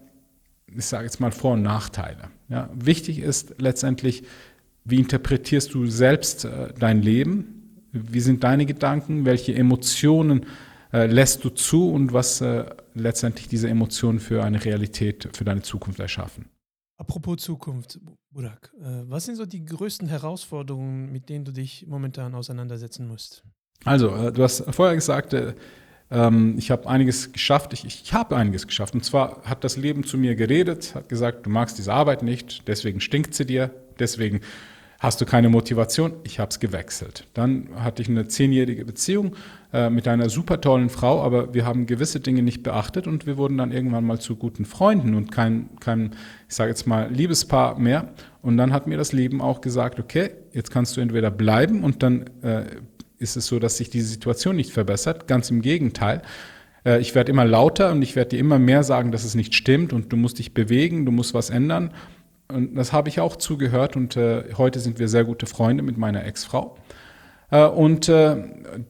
ich 0.75 0.87
sage 0.87 1.05
jetzt 1.05 1.21
mal, 1.21 1.33
Vor- 1.33 1.53
und 1.53 1.63
Nachteile. 1.63 2.31
Ja? 2.49 2.71
Wichtig 2.75 3.19
ist 3.19 3.57
letztendlich, 3.59 4.23
wie 4.87 5.01
interpretierst 5.01 5.75
du 5.75 5.85
selbst 5.85 6.49
dein 6.79 7.03
Leben? 7.03 7.64
Wie 7.95 8.21
sind 8.21 8.43
deine 8.43 8.67
Gedanken? 8.67 9.25
Welche 9.25 9.55
Emotionen 9.55 10.47
äh, 10.93 11.07
lässt 11.07 11.45
du 11.45 11.51
zu 11.51 11.91
und 11.91 12.13
was 12.13 12.41
äh, 12.41 12.65
letztendlich 12.95 13.49
diese 13.49 13.69
Emotionen 13.69 14.19
für 14.19 14.43
eine 14.43 14.65
Realität 14.65 15.29
für 15.33 15.45
deine 15.45 15.63
Zukunft 15.63 16.01
erschaffen? 16.01 16.47
Apropos 16.97 17.43
Zukunft, 17.43 18.01
Burak, 18.31 18.73
äh, 18.81 19.03
was 19.09 19.25
sind 19.25 19.37
so 19.37 19.47
die 19.47 19.65
größten 19.65 20.09
Herausforderungen, 20.09 21.11
mit 21.13 21.29
denen 21.29 21.45
du 21.45 21.53
dich 21.53 21.87
momentan 21.87 22.35
auseinandersetzen 22.35 23.07
musst? 23.07 23.45
Also, 23.85 24.15
äh, 24.15 24.33
du 24.33 24.43
hast 24.43 24.65
vorher 24.75 24.95
gesagt, 24.95 25.33
äh, 25.33 25.55
ähm, 26.11 26.57
ich 26.59 26.71
habe 26.71 26.89
einiges 26.89 27.33
geschafft. 27.33 27.73
Ich, 27.73 27.85
ich 27.85 28.13
habe 28.13 28.37
einiges 28.37 28.67
geschafft. 28.67 28.95
Und 28.95 29.05
zwar 29.05 29.43
hat 29.45 29.65
das 29.65 29.77
Leben 29.77 30.05
zu 30.05 30.19
mir 30.19 30.35
geredet, 30.35 30.95
hat 30.95 31.09
gesagt, 31.09 31.47
du 31.47 31.51
magst 31.51 31.79
diese 31.79 31.93
Arbeit 31.93 32.23
nicht, 32.23 32.67
deswegen 32.69 33.01
stinkt 33.01 33.35
sie 33.35 33.47
dir, 33.47 33.71
deswegen 33.99 34.41
Hast 35.01 35.21
du 35.21 35.27
keine 35.27 35.49
Motivation? 35.49 36.13
Ich 36.25 36.39
habe 36.39 36.51
es 36.51 36.61
gewechselt. 36.61 37.27
Dann 37.35 37.69
hatte 37.77 38.01
ich 38.01 38.09
eine 38.09 38.27
zehnjährige 38.27 38.85
Beziehung 38.85 39.37
äh, 39.73 39.91
mit 39.91 40.09
einer 40.09 40.31
super 40.31 40.61
tollen 40.61 40.89
Frau, 40.89 41.23
aber 41.23 41.53
wir 41.53 41.67
haben 41.67 41.87
gewisse 41.87 42.21
Dinge 42.21 42.43
nicht 42.43 42.63
beachtet 42.63 43.07
und 43.07 43.27
wir 43.27 43.37
wurden 43.37 43.59
dann 43.59 43.73
irgendwann 43.73 44.05
mal 44.05 44.19
zu 44.19 44.37
guten 44.37 44.65
Freunden 44.65 45.15
und 45.15 45.31
kein, 45.31 45.69
kein 45.81 46.13
ich 46.49 46.55
sage 46.55 46.71
jetzt 46.71 46.87
mal, 46.87 47.11
Liebespaar 47.13 47.79
mehr. 47.79 48.15
Und 48.41 48.57
dann 48.57 48.73
hat 48.73 48.87
mir 48.87 48.97
das 48.97 49.13
Leben 49.13 49.41
auch 49.41 49.61
gesagt, 49.61 49.99
okay, 50.01 50.31
jetzt 50.53 50.71
kannst 50.71 50.97
du 50.97 51.01
entweder 51.01 51.31
bleiben 51.31 51.85
und 51.85 52.03
dann 52.03 52.25
äh, 52.43 52.65
ist 53.19 53.37
es 53.37 53.47
so, 53.47 53.59
dass 53.59 53.77
sich 53.77 53.91
diese 53.91 54.09
Situation 54.09 54.57
nicht 54.57 54.73
verbessert. 54.73 55.27
Ganz 55.27 55.51
im 55.51 55.61
Gegenteil 55.61 56.23
äh, 56.85 57.01
ich 57.01 57.15
werde 57.15 57.31
immer 57.31 57.45
lauter 57.45 57.93
und 57.93 58.03
ich 58.03 58.17
werde 58.17 58.31
dir 58.31 58.39
immer 58.39 58.59
mehr 58.59 58.83
sagen, 58.83 59.13
dass 59.13 59.25
es 59.25 59.35
nicht 59.35 59.55
stimmt 59.55 59.93
und 59.93 60.13
du 60.13 60.17
musst 60.17 60.39
dich 60.39 60.55
bewegen, 60.55 61.05
du 61.07 61.13
musst 61.13 61.35
was 61.35 61.51
ändern. 61.51 61.93
Und 62.49 62.75
das 62.75 62.93
habe 62.93 63.09
ich 63.09 63.21
auch 63.21 63.37
zugehört 63.37 63.97
und 63.97 64.17
äh, 64.17 64.45
heute 64.57 64.79
sind 64.79 64.99
wir 64.99 65.09
sehr 65.09 65.25
gute 65.25 65.47
Freunde 65.47 65.83
mit 65.83 65.97
meiner 65.97 66.25
Ex-Frau. 66.25 66.77
Äh, 67.51 67.67
und 67.67 68.09
äh, 68.09 68.37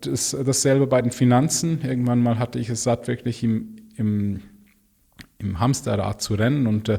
das, 0.01 0.37
dasselbe 0.45 0.87
bei 0.87 1.03
den 1.03 1.13
Finanzen. 1.13 1.81
Irgendwann 1.83 2.23
mal 2.23 2.39
hatte 2.39 2.59
ich 2.59 2.69
es 2.69 2.83
satt, 2.83 3.09
wirklich 3.09 3.43
im, 3.45 3.77
im, 3.97 4.41
im 5.39 5.61
Hamsterrad 5.61 6.21
zu 6.21 6.35
rennen 6.35 6.67
und 6.67 6.89
äh, 6.89 6.99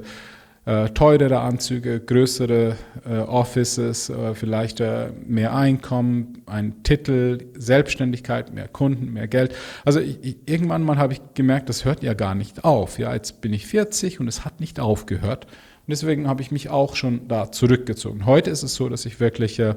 äh, 0.65 0.89
teurere 0.89 1.41
Anzüge, 1.41 1.99
größere 1.99 2.75
äh, 3.07 3.17
Offices, 3.19 4.11
vielleicht 4.33 4.81
mehr 5.27 5.55
Einkommen, 5.55 6.41
ein 6.47 6.81
Titel, 6.81 7.45
Selbstständigkeit, 7.55 8.51
mehr 8.53 8.67
Kunden, 8.67 9.13
mehr 9.13 9.27
Geld. 9.27 9.53
Also 9.83 9.99
ich, 9.99 10.17
ich, 10.23 10.37
irgendwann 10.47 10.81
mal 10.83 10.97
habe 10.97 11.13
ich 11.13 11.21
gemerkt, 11.35 11.69
das 11.69 11.85
hört 11.85 12.01
ja 12.01 12.15
gar 12.15 12.33
nicht 12.33 12.63
auf. 12.63 12.97
Ja, 12.97 13.13
jetzt 13.13 13.41
bin 13.41 13.53
ich 13.53 13.67
40 13.67 14.19
und 14.19 14.27
es 14.27 14.43
hat 14.43 14.59
nicht 14.59 14.79
aufgehört. 14.79 15.45
Und 15.85 15.91
deswegen 15.91 16.27
habe 16.27 16.41
ich 16.41 16.49
mich 16.49 16.69
auch 16.69 16.95
schon 16.95 17.27
da 17.27 17.51
zurückgezogen. 17.51 18.25
Heute 18.25 18.49
ist 18.49 18.63
es 18.63 18.73
so, 18.73 18.89
dass 18.89 19.05
ich 19.05 19.19
wirklich 19.19 19.59
äh, 19.59 19.75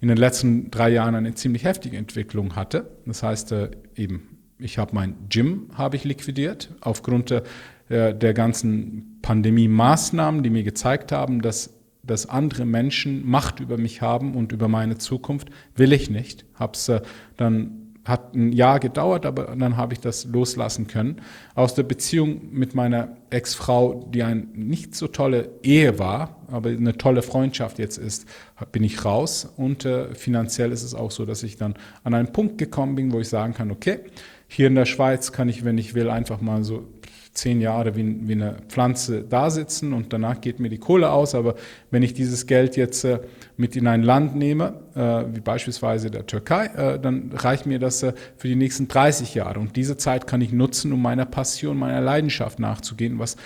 in 0.00 0.08
den 0.08 0.16
letzten 0.16 0.70
drei 0.70 0.88
Jahren 0.88 1.14
eine 1.14 1.34
ziemlich 1.34 1.64
heftige 1.64 1.98
Entwicklung 1.98 2.56
hatte. 2.56 2.88
Das 3.04 3.22
heißt 3.22 3.52
äh, 3.52 3.70
eben, 3.94 4.38
ich 4.58 4.78
habe 4.78 4.94
mein 4.94 5.14
Gym 5.28 5.68
habe 5.74 5.96
ich 5.96 6.04
liquidiert 6.04 6.74
aufgrund 6.80 7.30
äh, 7.32 7.42
der 7.88 8.32
ganzen 8.32 9.18
Pandemie-Maßnahmen, 9.20 10.42
die 10.42 10.48
mir 10.48 10.62
gezeigt 10.62 11.12
haben, 11.12 11.42
dass 11.42 11.74
dass 12.04 12.28
andere 12.28 12.64
Menschen 12.64 13.24
Macht 13.28 13.60
über 13.60 13.78
mich 13.78 14.02
haben 14.02 14.34
und 14.34 14.50
über 14.50 14.66
meine 14.66 14.98
Zukunft, 14.98 15.50
will 15.76 15.92
ich 15.92 16.10
nicht. 16.10 16.44
Habe 16.54 16.72
es 16.72 16.90
dann 17.36 17.81
hat 18.04 18.34
ein 18.34 18.52
Jahr 18.52 18.80
gedauert, 18.80 19.24
aber 19.26 19.54
dann 19.56 19.76
habe 19.76 19.94
ich 19.94 20.00
das 20.00 20.24
loslassen 20.24 20.88
können. 20.88 21.20
Aus 21.54 21.74
der 21.74 21.84
Beziehung 21.84 22.40
mit 22.50 22.74
meiner 22.74 23.16
Ex-Frau, 23.30 24.08
die 24.12 24.22
eine 24.24 24.40
nicht 24.54 24.94
so 24.94 25.06
tolle 25.06 25.50
Ehe 25.62 25.98
war, 25.98 26.36
aber 26.48 26.70
eine 26.70 26.96
tolle 26.98 27.22
Freundschaft 27.22 27.78
jetzt 27.78 27.98
ist, 27.98 28.26
bin 28.72 28.82
ich 28.82 29.04
raus. 29.04 29.52
Und 29.56 29.84
äh, 29.84 30.14
finanziell 30.14 30.72
ist 30.72 30.82
es 30.82 30.94
auch 30.94 31.10
so, 31.10 31.24
dass 31.24 31.42
ich 31.42 31.56
dann 31.56 31.74
an 32.02 32.14
einen 32.14 32.32
Punkt 32.32 32.58
gekommen 32.58 32.96
bin, 32.96 33.12
wo 33.12 33.20
ich 33.20 33.28
sagen 33.28 33.54
kann, 33.54 33.70
okay, 33.70 34.00
hier 34.48 34.66
in 34.66 34.74
der 34.74 34.84
Schweiz 34.84 35.32
kann 35.32 35.48
ich, 35.48 35.64
wenn 35.64 35.78
ich 35.78 35.94
will, 35.94 36.10
einfach 36.10 36.40
mal 36.40 36.64
so 36.64 36.88
zehn 37.32 37.60
Jahre 37.60 37.96
wie, 37.96 38.28
wie, 38.28 38.32
eine 38.32 38.56
Pflanze 38.68 39.24
da 39.24 39.48
sitzen 39.48 39.92
und 39.92 40.12
danach 40.12 40.40
geht 40.40 40.60
mir 40.60 40.68
die 40.68 40.78
Kohle 40.78 41.10
aus. 41.10 41.34
Aber 41.34 41.54
wenn 41.90 42.02
ich 42.02 42.12
dieses 42.12 42.46
Geld 42.46 42.76
jetzt 42.76 43.04
äh, 43.04 43.20
mit 43.56 43.74
in 43.74 43.86
ein 43.86 44.02
Land 44.02 44.36
nehme, 44.36 44.74
äh, 44.94 45.34
wie 45.34 45.40
beispielsweise 45.40 46.10
der 46.10 46.26
Türkei, 46.26 46.66
äh, 46.66 47.00
dann 47.00 47.32
reicht 47.32 47.64
mir 47.64 47.78
das 47.78 48.02
äh, 48.02 48.12
für 48.36 48.48
die 48.48 48.54
nächsten 48.54 48.86
30 48.86 49.34
Jahre. 49.34 49.60
Und 49.60 49.76
diese 49.76 49.96
Zeit 49.96 50.26
kann 50.26 50.42
ich 50.42 50.52
nutzen, 50.52 50.92
um 50.92 51.00
meiner 51.00 51.24
Passion, 51.24 51.78
meiner 51.78 52.02
Leidenschaft 52.02 52.58
nachzugehen, 52.58 53.18
was 53.18 53.36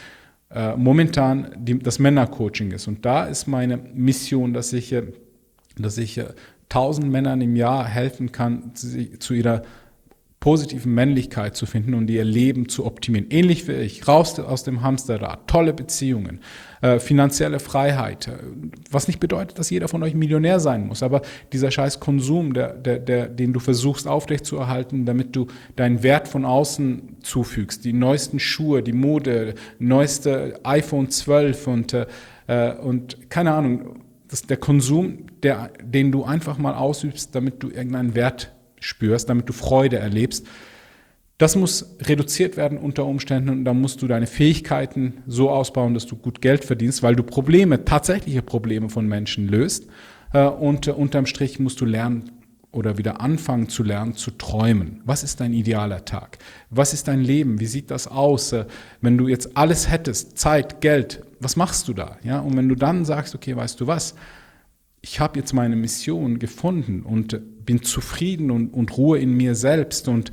äh, 0.51 0.77
momentan 0.77 1.55
die, 1.57 1.79
das 1.79 2.01
Männercoaching 2.01 2.73
ist. 2.73 2.89
Und 2.89 3.05
da 3.05 3.25
ist 3.27 3.47
meine 3.47 3.79
Mission, 3.95 4.53
dass 4.53 4.73
ich, 4.73 4.93
äh, 4.93 5.05
dass 5.79 5.97
ich 5.97 6.21
tausend 6.69 7.13
Männern 7.13 7.41
im 7.41 7.55
Jahr 7.55 7.87
helfen 7.87 8.33
kann, 8.33 8.75
zu 8.75 9.35
ihrer 9.35 9.63
positiven 10.47 10.95
Männlichkeit 10.95 11.57
zu 11.57 11.67
finden 11.67 11.93
und 11.95 12.09
ihr 12.09 12.23
Leben 12.23 12.69
zu 12.69 12.87
optimieren. 12.87 13.27
Ähnlich 13.31 13.67
wie 13.67 13.73
ich, 13.73 14.07
raus 14.07 14.39
aus 14.39 14.63
dem 14.63 14.81
Hamsterrad, 14.81 15.49
tolle 15.49 15.73
Beziehungen, 15.73 16.39
äh, 16.83 17.01
finanzielle 17.01 17.59
Freiheit, 17.59 18.29
äh, 18.29 18.35
was 18.89 19.09
nicht 19.09 19.19
bedeutet, 19.19 19.59
dass 19.59 19.71
jeder 19.71 19.89
von 19.89 20.05
euch 20.05 20.15
Millionär 20.15 20.61
sein 20.61 20.87
muss, 20.87 21.03
aber 21.03 21.23
dieser 21.53 21.73
scheiß 21.73 21.99
Konsum, 21.99 22.55
der, 22.55 22.75
der, 22.75 23.01
der, 23.01 23.27
den 23.27 23.53
du 23.53 23.59
versuchst 23.59 24.07
aufrechtzuerhalten, 24.07 25.05
damit 25.05 25.35
du 25.35 25.49
deinen 25.75 26.05
Wert 26.05 26.29
von 26.29 26.45
außen 26.45 27.17
zufügst, 27.23 27.85
die 27.85 27.93
neuesten 27.93 28.39
Schuhe, 28.39 28.85
die 28.85 28.93
Mode, 28.93 29.57
neueste 29.81 30.61
iPhone 30.63 31.11
12 31.11 31.67
und, 31.67 31.93
äh, 32.47 32.73
und 32.75 33.31
keine 33.31 33.53
Ahnung, 33.53 33.97
das, 34.29 34.43
der 34.43 34.59
Konsum, 34.59 35.27
der, 35.43 35.73
den 35.83 36.13
du 36.13 36.23
einfach 36.23 36.57
mal 36.57 36.75
ausübst, 36.75 37.35
damit 37.35 37.65
du 37.65 37.69
irgendeinen 37.69 38.15
Wert 38.15 38.53
spürst, 38.87 39.29
damit 39.29 39.49
du 39.49 39.53
Freude 39.53 39.99
erlebst. 39.99 40.47
Das 41.39 41.55
muss 41.55 41.97
reduziert 42.01 42.57
werden 42.57 42.79
unter 42.79 43.05
Umständen 43.05 43.51
und 43.51 43.65
da 43.65 43.75
musst 43.75 44.01
du 44.01 44.07
deine 44.07 44.27
Fähigkeiten 44.27 45.23
so 45.27 45.51
ausbauen, 45.51 45.93
dass 45.93 46.07
du 46.07 46.17
gut 46.17 46.41
Geld 46.41 46.65
verdienst, 46.65 47.03
weil 47.03 47.15
du 47.15 47.23
Probleme, 47.23 47.85
tatsächliche 47.85 48.41
Probleme 48.41 48.89
von 48.89 49.07
Menschen 49.07 49.47
löst. 49.49 49.87
Äh, 50.33 50.47
und 50.47 50.87
äh, 50.87 50.93
unterm 50.93 51.27
Strich 51.27 51.59
musst 51.61 51.81
du 51.83 51.85
lernen 51.85 52.31
oder 52.73 52.97
wieder 52.97 53.21
anfangen 53.21 53.69
zu 53.69 53.83
lernen, 53.83 54.15
zu 54.15 54.31
träumen. 54.31 55.03
Was 55.05 55.25
ist 55.25 55.41
dein 55.41 55.53
idealer 55.53 56.05
Tag? 56.05 56.39
Was 56.71 56.93
ist 56.95 57.09
dein 57.09 57.21
Leben? 57.21 57.61
Wie 57.61 57.67
sieht 57.67 57.91
das 57.91 58.09
aus? 58.09 58.53
Äh, 58.53 58.65
wenn 59.03 59.19
du 59.19 59.29
jetzt 59.29 59.57
alles 59.57 59.91
hättest, 59.91 60.39
Zeit, 60.39 60.81
Geld, 60.81 61.23
was 61.39 61.57
machst 61.57 61.87
du 61.89 61.93
da? 61.93 62.17
Ja, 62.23 62.41
und 62.41 62.57
wenn 62.57 62.69
du 62.69 62.75
dann 62.75 63.05
sagst, 63.05 63.35
okay, 63.35 63.55
weißt 63.55 63.79
du 63.79 63.87
was? 63.87 64.15
Ich 65.07 65.21
habe 65.21 65.39
jetzt 65.39 65.53
meine 65.53 65.77
Mission 65.77 66.41
gefunden 66.41 67.03
und 67.03 67.41
bin 67.65 67.83
zufrieden 67.83 68.51
und, 68.51 68.75
und 68.75 68.97
Ruhe 68.99 69.19
in 69.21 69.37
mir 69.37 69.55
selbst 69.55 70.09
und 70.09 70.33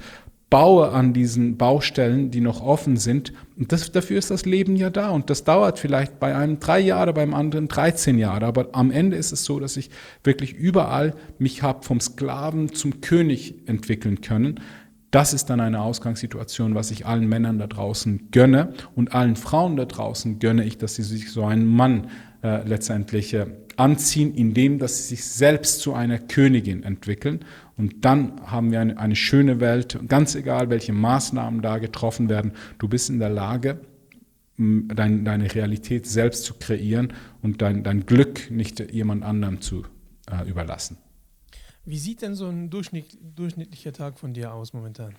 baue 0.50 0.90
an 0.90 1.14
diesen 1.14 1.58
Baustellen, 1.58 2.32
die 2.32 2.42
noch 2.42 2.60
offen 2.62 2.98
sind. 2.98 3.34
Und 3.56 3.72
das, 3.72 3.92
dafür 3.92 4.18
ist 4.18 4.32
das 4.32 4.46
Leben 4.46 4.76
ja 4.76 4.90
da. 4.90 5.12
Und 5.12 5.30
das 5.30 5.44
dauert 5.44 5.78
vielleicht 5.78 6.20
bei 6.20 6.36
einem 6.36 6.60
drei 6.60 6.80
Jahre, 6.80 7.14
beim 7.14 7.36
anderen 7.36 7.68
13 7.68 8.18
Jahre. 8.18 8.48
Aber 8.48 8.70
am 8.74 8.90
Ende 8.90 9.16
ist 9.16 9.32
es 9.32 9.46
so, 9.46 9.60
dass 9.60 9.78
ich 9.78 9.92
wirklich 10.24 10.54
überall 10.54 11.14
mich 11.38 11.62
habe 11.62 11.84
vom 11.84 12.00
Sklaven 12.00 12.74
zum 12.74 13.00
König 13.02 13.68
entwickeln 13.68 14.22
können. 14.22 14.60
Das 15.12 15.34
ist 15.34 15.52
dann 15.52 15.60
eine 15.60 15.82
Ausgangssituation, 15.82 16.74
was 16.74 16.90
ich 16.90 17.06
allen 17.06 17.30
Männern 17.30 17.60
da 17.60 17.68
draußen 17.68 18.30
gönne 18.32 18.74
und 18.96 19.14
allen 19.14 19.36
Frauen 19.36 19.76
da 19.76 19.86
draußen 19.86 20.40
gönne 20.40 20.64
ich, 20.64 20.80
dass 20.80 20.96
sie 20.96 21.04
sich 21.04 21.32
so 21.32 21.46
einen 21.46 21.68
Mann 21.68 22.08
äh, 22.44 22.68
letztendlich 22.68 23.34
äh, 23.34 23.46
anziehen, 23.78 24.34
indem 24.34 24.80
dass 24.80 24.98
sie 24.98 25.16
sich 25.16 25.26
selbst 25.26 25.82
zu 25.82 25.94
einer 25.94 26.20
Königin 26.20 26.84
entwickeln. 26.84 27.46
Und 27.78 28.06
dann 28.06 28.42
haben 28.46 28.72
wir 28.72 28.80
eine, 28.82 28.98
eine 28.98 29.16
schöne 29.16 29.60
Welt, 29.60 30.00
ganz 30.08 30.36
egal, 30.36 30.70
welche 30.70 30.94
Maßnahmen 30.94 31.62
da 31.62 31.78
getroffen 31.80 32.30
werden. 32.30 32.54
Du 32.78 32.88
bist 32.88 33.10
in 33.10 33.20
der 33.20 33.30
Lage, 33.30 33.82
dein, 34.58 35.26
deine 35.26 35.54
Realität 35.54 36.06
selbst 36.06 36.46
zu 36.46 36.54
kreieren 36.54 37.14
und 37.42 37.62
dein, 37.62 37.84
dein 37.84 38.06
Glück 38.06 38.52
nicht 38.52 38.80
jemand 38.92 39.24
anderem 39.24 39.62
zu 39.62 39.86
äh, 40.30 40.48
überlassen. 40.48 40.98
Wie 41.86 41.98
sieht 41.98 42.22
denn 42.22 42.36
so 42.36 42.48
ein 42.48 42.70
Durchschnitt, 42.70 43.18
durchschnittlicher 43.36 43.92
Tag 43.92 44.20
von 44.20 44.34
dir 44.34 44.54
aus 44.54 44.74
momentan? 44.74 45.16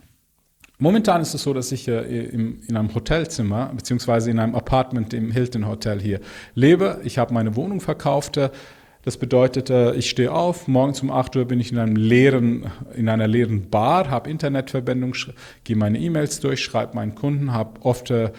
Momentan 0.78 1.22
ist 1.22 1.34
es 1.34 1.42
so, 1.42 1.54
dass 1.54 1.70
ich 1.72 1.86
äh, 1.88 2.26
im, 2.26 2.60
in 2.66 2.76
einem 2.76 2.94
Hotelzimmer 2.94 3.72
beziehungsweise 3.74 4.30
in 4.30 4.38
einem 4.38 4.54
Apartment 4.54 5.14
im 5.14 5.30
Hilton 5.30 5.66
Hotel 5.66 6.00
hier 6.00 6.20
lebe. 6.54 7.00
Ich 7.04 7.18
habe 7.18 7.32
meine 7.32 7.56
Wohnung 7.56 7.80
verkauft. 7.80 8.38
Das 9.04 9.18
bedeutet, 9.18 9.70
äh, 9.70 9.94
ich 9.94 10.08
stehe 10.08 10.32
auf, 10.32 10.66
morgens 10.66 11.02
um 11.02 11.10
8 11.10 11.36
Uhr 11.36 11.44
bin 11.44 11.60
ich 11.60 11.70
in, 11.70 11.78
einem 11.78 11.94
leeren, 11.94 12.70
in 12.94 13.08
einer 13.08 13.28
leeren 13.28 13.68
Bar, 13.68 14.10
habe 14.10 14.30
Internetverbindung, 14.30 15.14
gehe 15.62 15.76
meine 15.76 15.98
E-Mails 15.98 16.40
durch, 16.40 16.62
schreibe 16.62 16.94
meinen 16.96 17.14
Kunden, 17.14 17.52
habe 17.52 17.80
oft 17.82 18.10
äh, 18.10 18.32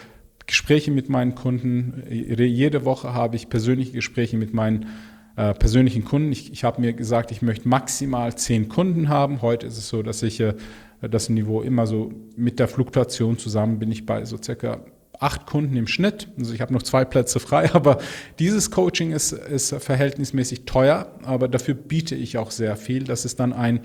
Gespräche 0.48 0.92
mit 0.92 1.10
meinen 1.10 1.36
Kunden. 1.36 2.04
Jede 2.10 2.86
Woche 2.86 3.14
habe 3.14 3.36
ich 3.36 3.50
persönliche 3.50 3.94
Gespräche 3.94 4.38
mit 4.38 4.54
meinen 4.54 4.88
äh, 5.36 5.54
persönlichen 5.54 6.06
Kunden. 6.06 6.32
Ich, 6.32 6.52
ich 6.52 6.64
habe 6.64 6.82
mir 6.82 6.94
gesagt, 6.94 7.32
ich 7.32 7.42
möchte 7.42 7.68
maximal 7.68 8.36
zehn 8.36 8.70
Kunden 8.70 9.10
haben. 9.10 9.42
Heute 9.42 9.68
ist 9.68 9.78
es 9.78 9.90
so, 9.90 10.02
dass 10.02 10.24
ich 10.24 10.40
äh, 10.40 10.54
das 11.02 11.30
Niveau 11.30 11.62
immer 11.62 11.88
so 11.88 12.12
mit 12.36 12.60
der 12.60 12.68
Fluktuation 12.68 13.38
zusammen 13.38 13.80
bin 13.80 13.92
ich 13.92 14.06
bei 14.06 14.26
so 14.26 14.38
circa 14.42 14.80
acht 15.20 15.46
Kunden 15.46 15.76
im 15.78 15.88
Schnitt. 15.88 16.30
Also 16.38 16.54
ich 16.54 16.62
habe 16.62 16.74
noch 16.74 16.84
zwei 16.84 17.06
Plätze 17.06 17.40
frei, 17.40 17.70
aber 17.74 18.00
dieses 18.40 18.72
Coaching 18.72 19.12
ist, 19.12 19.32
ist 19.32 19.76
verhältnismäßig 19.76 20.66
teuer, 20.66 21.12
aber 21.24 21.48
dafür 21.48 21.74
biete 21.74 22.16
ich 22.16 22.38
auch 22.38 22.52
sehr 22.52 22.76
viel. 22.76 23.04
Das 23.04 23.26
ist 23.26 23.40
dann 23.40 23.54
ein, 23.54 23.82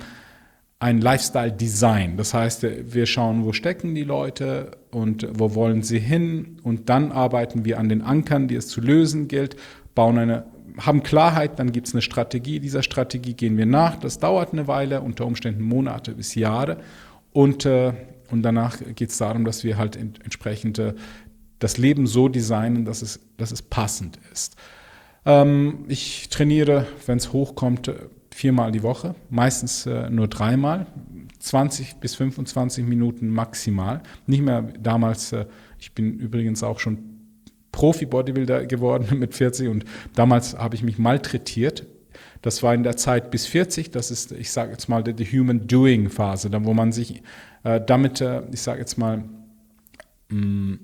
ein 0.78 1.00
Lifestyle-Design. 1.00 2.16
Das 2.16 2.34
heißt, 2.34 2.64
wir 2.92 3.06
schauen, 3.06 3.44
wo 3.44 3.52
stecken 3.52 3.94
die 3.94 4.04
Leute 4.04 4.72
und 4.90 5.26
wo 5.32 5.54
wollen 5.54 5.82
sie 5.82 5.98
hin 5.98 6.58
und 6.62 6.88
dann 6.88 7.12
arbeiten 7.12 7.64
wir 7.64 7.78
an 7.78 7.88
den 7.88 8.02
Ankern, 8.02 8.48
die 8.48 8.56
es 8.56 8.68
zu 8.68 8.80
lösen 8.80 9.28
gilt, 9.28 9.56
bauen 9.94 10.18
eine 10.18 10.44
haben 10.78 11.02
Klarheit, 11.02 11.58
dann 11.58 11.72
gibt 11.72 11.88
es 11.88 11.94
eine 11.94 12.02
Strategie. 12.02 12.60
Dieser 12.60 12.82
Strategie 12.82 13.34
gehen 13.34 13.56
wir 13.56 13.66
nach. 13.66 13.96
Das 13.96 14.18
dauert 14.18 14.52
eine 14.52 14.66
Weile, 14.66 15.00
unter 15.00 15.26
Umständen 15.26 15.62
Monate 15.62 16.12
bis 16.12 16.34
Jahre. 16.34 16.78
Und, 17.32 17.64
äh, 17.66 17.92
und 18.30 18.42
danach 18.42 18.78
geht 18.94 19.10
es 19.10 19.18
darum, 19.18 19.44
dass 19.44 19.64
wir 19.64 19.76
halt 19.76 19.96
entsprechend 19.96 20.78
äh, 20.78 20.94
das 21.58 21.76
Leben 21.76 22.06
so 22.06 22.28
designen, 22.28 22.84
dass 22.84 23.02
es, 23.02 23.20
dass 23.36 23.52
es 23.52 23.62
passend 23.62 24.18
ist. 24.32 24.56
Ähm, 25.24 25.84
ich 25.88 26.28
trainiere, 26.28 26.86
wenn 27.06 27.18
es 27.18 27.32
hochkommt, 27.32 27.92
viermal 28.30 28.72
die 28.72 28.82
Woche, 28.82 29.14
meistens 29.28 29.86
äh, 29.86 30.08
nur 30.08 30.28
dreimal, 30.28 30.86
20 31.40 31.96
bis 31.96 32.14
25 32.14 32.86
Minuten 32.86 33.28
maximal. 33.28 34.02
Nicht 34.26 34.42
mehr 34.42 34.62
damals, 34.62 35.32
äh, 35.32 35.46
ich 35.78 35.92
bin 35.92 36.18
übrigens 36.18 36.62
auch 36.62 36.78
schon 36.78 37.09
Profi-Bodybuilder 37.72 38.66
geworden 38.66 39.18
mit 39.18 39.34
40 39.34 39.68
und 39.68 39.84
damals 40.14 40.56
habe 40.56 40.74
ich 40.74 40.82
mich 40.82 40.98
malträtiert. 40.98 41.86
Das 42.42 42.62
war 42.62 42.74
in 42.74 42.82
der 42.82 42.96
Zeit 42.96 43.30
bis 43.30 43.46
40, 43.46 43.90
das 43.90 44.10
ist, 44.10 44.32
ich 44.32 44.50
sage 44.50 44.72
jetzt 44.72 44.88
mal, 44.88 45.02
die 45.02 45.24
Human 45.24 45.66
Doing-Phase, 45.66 46.50
wo 46.64 46.72
man 46.72 46.90
sich 46.92 47.22
äh, 47.64 47.80
damit, 47.84 48.20
äh, 48.20 48.42
ich 48.50 48.62
sage 48.62 48.80
jetzt 48.80 48.96
mal, 48.96 49.24
mh, 50.28 50.36
mm, 50.36 50.80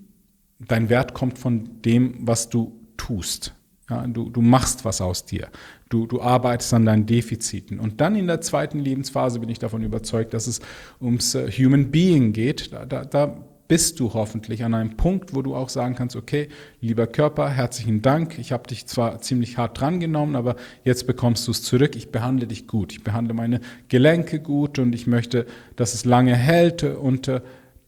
dein 0.59 0.89
Wert 0.89 1.15
kommt 1.15 1.39
von 1.39 1.83
dem, 1.83 2.15
was 2.21 2.49
du 2.49 2.79
tust. 2.97 3.55
Ja, 3.89 4.05
du, 4.07 4.31
du 4.31 4.43
machst 4.43 4.85
was 4.85 5.01
aus 5.01 5.25
dir. 5.27 5.49
Du, 5.89 6.07
du 6.07 6.21
arbeitest 6.21 6.75
an 6.75 6.87
deinen 6.87 7.07
Defiziten. 7.07 7.79
Und 7.79 8.01
dann 8.01 8.17
in 8.17 8.27
der 8.27 8.41
zweiten 8.41 8.81
Lebensphase 8.81 9.39
bin 9.39 9.49
ich 9.49 9.61
davon 9.61 9.85
überzeugt, 9.85 10.35
dass 10.35 10.49
es 10.49 10.61
ums 11.01 11.37
äh, 11.37 11.51
Human 11.53 11.93
Being 11.93 12.33
geht. 12.33 12.73
Da, 12.73 12.85
da, 12.85 13.05
da 13.05 13.46
bist 13.69 14.01
du 14.01 14.15
hoffentlich 14.15 14.65
an 14.65 14.75
einem 14.75 14.97
Punkt, 14.97 15.35
wo 15.35 15.43
du 15.43 15.55
auch 15.55 15.69
sagen 15.69 15.95
kannst, 15.95 16.17
okay, 16.17 16.49
lieber 16.81 17.07
Körper, 17.07 17.49
herzlichen 17.49 18.03
Dank. 18.03 18.39
Ich 18.39 18.53
habe 18.53 18.67
dich 18.69 18.87
zwar 18.87 19.21
ziemlich 19.21 19.59
hart 19.59 19.81
drangenommen, 19.81 20.37
aber 20.37 20.57
jetzt 20.85 21.07
bekommst 21.07 21.47
du 21.47 21.51
es 21.51 21.63
zurück. 21.63 21.97
Ich 21.97 22.11
behandle 22.11 22.47
dich 22.47 22.67
gut. 22.67 22.93
Ich 22.93 23.03
behandle 23.03 23.35
meine 23.35 23.61
Gelenke 23.89 24.41
gut 24.41 24.79
und 24.79 24.95
ich 24.95 25.07
möchte, 25.07 25.47
dass 25.75 25.95
es 25.95 26.05
lange 26.05 26.37
hält. 26.37 26.85
Und 26.85 27.29
äh, 27.29 27.41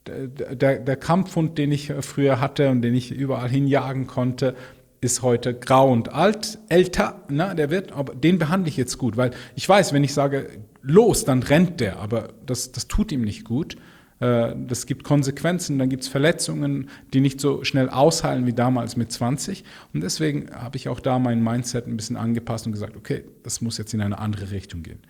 der, 0.06 0.78
der 0.78 0.96
Kampfhund, 0.96 1.58
den 1.58 1.72
ich 1.72 1.92
früher 2.00 2.40
hatte 2.40 2.70
und 2.70 2.82
den 2.82 2.94
ich 2.94 3.10
überall 3.10 3.48
hinjagen 3.48 4.06
konnte, 4.06 4.54
ist 5.00 5.22
heute 5.22 5.54
grau 5.54 5.92
und 5.92 6.12
alt, 6.12 6.58
älter, 6.68 7.22
ne, 7.28 7.54
der 7.54 7.70
wird, 7.70 7.92
aber 7.92 8.14
den 8.14 8.38
behandle 8.38 8.68
ich 8.68 8.76
jetzt 8.76 8.98
gut, 8.98 9.16
weil 9.16 9.30
ich 9.54 9.68
weiß, 9.68 9.92
wenn 9.92 10.02
ich 10.02 10.12
sage, 10.12 10.48
los, 10.82 11.24
dann 11.24 11.42
rennt 11.42 11.80
der, 11.80 11.98
aber 12.00 12.30
das, 12.44 12.72
das 12.72 12.88
tut 12.88 13.12
ihm 13.12 13.22
nicht 13.22 13.44
gut. 13.44 13.76
Äh, 14.20 14.54
das 14.66 14.86
gibt 14.86 15.04
Konsequenzen, 15.04 15.78
dann 15.78 15.88
gibt 15.88 16.02
es 16.02 16.08
Verletzungen, 16.08 16.88
die 17.12 17.20
nicht 17.20 17.40
so 17.40 17.64
schnell 17.64 17.88
ausheilen 17.88 18.46
wie 18.46 18.52
damals 18.52 18.96
mit 18.96 19.12
20. 19.12 19.64
Und 19.92 20.02
deswegen 20.02 20.50
habe 20.52 20.76
ich 20.76 20.88
auch 20.88 21.00
da 21.00 21.18
mein 21.18 21.42
Mindset 21.42 21.86
ein 21.86 21.96
bisschen 21.96 22.16
angepasst 22.16 22.66
und 22.66 22.72
gesagt, 22.72 22.96
okay, 22.96 23.24
das 23.42 23.60
muss 23.60 23.78
jetzt 23.78 23.94
in 23.94 24.00
eine 24.00 24.18
andere 24.18 24.50
Richtung 24.50 24.82
gehen. 24.82 25.00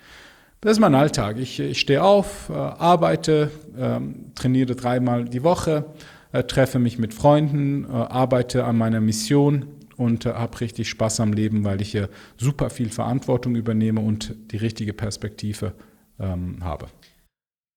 Das 0.60 0.72
ist 0.72 0.80
mein 0.80 0.94
Alltag. 0.94 1.38
Ich, 1.38 1.60
ich 1.60 1.78
stehe 1.78 2.02
auf, 2.02 2.48
äh, 2.50 2.54
arbeite, 2.54 3.50
ähm, 3.78 4.32
trainiere 4.34 4.74
dreimal 4.74 5.24
die 5.24 5.44
Woche, 5.44 5.86
äh, 6.32 6.42
treffe 6.42 6.78
mich 6.78 6.98
mit 6.98 7.14
Freunden, 7.14 7.86
arbeite 7.86 8.64
an 8.64 8.76
meiner 8.76 9.00
Mission 9.00 9.66
und 9.96 10.26
äh, 10.26 10.32
habe 10.32 10.60
richtig 10.60 10.88
Spaß 10.88 11.20
am 11.20 11.32
Leben, 11.32 11.64
weil 11.64 11.80
ich 11.80 11.90
hier 11.90 12.08
super 12.36 12.70
viel 12.70 12.88
Verantwortung 12.88 13.56
übernehme 13.56 14.00
und 14.00 14.34
die 14.52 14.56
richtige 14.56 14.92
Perspektive 14.92 15.74
ähm, 16.18 16.58
habe. 16.62 16.86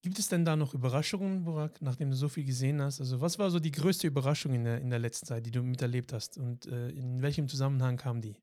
Gibt 0.03 0.17
es 0.17 0.29
denn 0.29 0.45
da 0.45 0.55
noch 0.55 0.73
Überraschungen, 0.73 1.43
Burak, 1.43 1.79
nachdem 1.79 2.09
du 2.09 2.15
so 2.15 2.27
viel 2.27 2.43
gesehen 2.43 2.81
hast? 2.81 2.99
Also 2.99 3.21
was 3.21 3.37
war 3.37 3.51
so 3.51 3.59
die 3.59 3.71
größte 3.71 4.07
Überraschung 4.07 4.53
in 4.55 4.63
der, 4.63 4.81
in 4.81 4.89
der 4.89 4.97
letzten 4.97 5.27
Zeit, 5.27 5.45
die 5.45 5.51
du 5.51 5.61
miterlebt 5.61 6.11
hast? 6.11 6.39
Und 6.39 6.65
äh, 6.65 6.89
in 6.89 7.21
welchem 7.21 7.47
Zusammenhang 7.47 7.97
kam 7.97 8.19
die? 8.19 8.35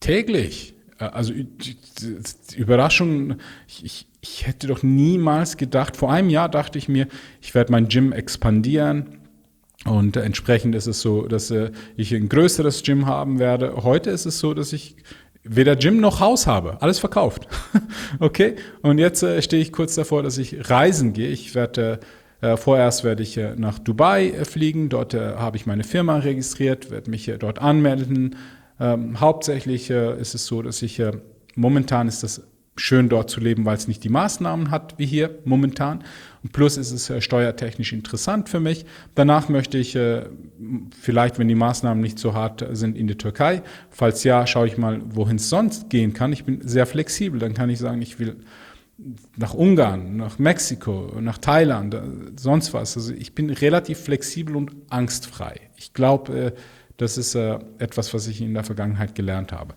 Täglich. 0.00 0.74
Also 0.98 1.32
Überraschung, 2.54 3.36
ich, 3.82 4.06
ich 4.20 4.46
hätte 4.46 4.66
doch 4.66 4.82
niemals 4.82 5.56
gedacht, 5.56 5.96
vor 5.96 6.12
einem 6.12 6.28
Jahr 6.28 6.50
dachte 6.50 6.76
ich 6.76 6.90
mir, 6.90 7.08
ich 7.40 7.54
werde 7.54 7.72
mein 7.72 7.88
Gym 7.88 8.12
expandieren. 8.12 9.20
Und 9.86 10.18
entsprechend 10.18 10.74
ist 10.74 10.86
es 10.86 11.00
so, 11.00 11.26
dass 11.26 11.50
äh, 11.50 11.70
ich 11.96 12.14
ein 12.14 12.28
größeres 12.28 12.82
Gym 12.82 13.06
haben 13.06 13.38
werde. 13.38 13.82
Heute 13.82 14.10
ist 14.10 14.26
es 14.26 14.38
so, 14.38 14.52
dass 14.52 14.74
ich 14.74 14.96
weder 15.44 15.76
Gym 15.76 16.00
noch 16.00 16.20
Haus 16.20 16.46
habe. 16.46 16.80
Alles 16.82 16.98
verkauft. 16.98 17.48
okay? 18.20 18.56
Und 18.82 18.98
jetzt 18.98 19.22
äh, 19.22 19.40
stehe 19.42 19.62
ich 19.62 19.72
kurz 19.72 19.94
davor, 19.94 20.22
dass 20.22 20.38
ich 20.38 20.70
reisen 20.70 21.12
gehe. 21.12 21.28
Ich 21.28 21.54
werde 21.54 22.00
äh, 22.40 22.56
vorerst 22.56 23.04
werde 23.04 23.22
ich 23.22 23.36
äh, 23.36 23.54
nach 23.56 23.78
Dubai 23.78 24.30
äh, 24.30 24.44
fliegen. 24.44 24.88
Dort 24.88 25.14
äh, 25.14 25.34
habe 25.36 25.56
ich 25.56 25.66
meine 25.66 25.84
Firma 25.84 26.16
registriert, 26.16 26.90
werde 26.90 27.10
mich 27.10 27.30
dort 27.38 27.60
anmelden. 27.60 28.36
Ähm, 28.78 29.20
hauptsächlich 29.20 29.90
ist 29.90 30.34
es 30.34 30.46
so, 30.46 30.62
dass 30.62 30.80
ich 30.80 31.02
momentan 31.54 32.08
ist 32.08 32.22
das 32.22 32.42
schön 32.76 33.10
dort 33.10 33.28
zu 33.28 33.40
leben, 33.40 33.66
weil 33.66 33.76
es 33.76 33.88
nicht 33.88 34.02
die 34.04 34.08
Maßnahmen 34.08 34.70
hat 34.70 34.94
wie 34.96 35.04
hier 35.04 35.38
momentan. 35.44 36.02
Plus 36.52 36.78
ist 36.78 36.90
es 36.90 37.10
äh, 37.10 37.20
steuertechnisch 37.20 37.92
interessant 37.92 38.48
für 38.48 38.60
mich. 38.60 38.86
Danach 39.14 39.48
möchte 39.48 39.76
ich 39.76 39.94
äh, 39.94 40.24
vielleicht, 40.98 41.38
wenn 41.38 41.48
die 41.48 41.54
Maßnahmen 41.54 42.02
nicht 42.02 42.18
so 42.18 42.32
hart 42.34 42.66
sind, 42.72 42.96
in 42.96 43.06
die 43.06 43.16
Türkei. 43.16 43.62
Falls 43.90 44.24
ja, 44.24 44.46
schaue 44.46 44.66
ich 44.66 44.78
mal, 44.78 45.02
wohin 45.10 45.36
es 45.36 45.50
sonst 45.50 45.90
gehen 45.90 46.14
kann. 46.14 46.32
Ich 46.32 46.44
bin 46.44 46.66
sehr 46.66 46.86
flexibel. 46.86 47.38
Dann 47.38 47.52
kann 47.52 47.68
ich 47.68 47.78
sagen, 47.78 48.00
ich 48.00 48.18
will 48.18 48.36
nach 49.36 49.54
Ungarn, 49.54 50.16
nach 50.16 50.38
Mexiko, 50.38 51.12
nach 51.20 51.38
Thailand, 51.38 51.94
äh, 51.94 52.02
sonst 52.36 52.72
was. 52.72 52.96
Also 52.96 53.12
ich 53.12 53.34
bin 53.34 53.50
relativ 53.50 53.98
flexibel 53.98 54.56
und 54.56 54.72
angstfrei. 54.88 55.60
Ich 55.76 55.92
glaube, 55.92 56.54
das 56.96 57.16
ist 57.16 57.34
etwas, 57.34 58.12
was 58.12 58.26
ich 58.26 58.42
in 58.42 58.52
der 58.52 58.62
Vergangenheit 58.62 59.14
gelernt 59.14 59.52
habe. 59.52 59.74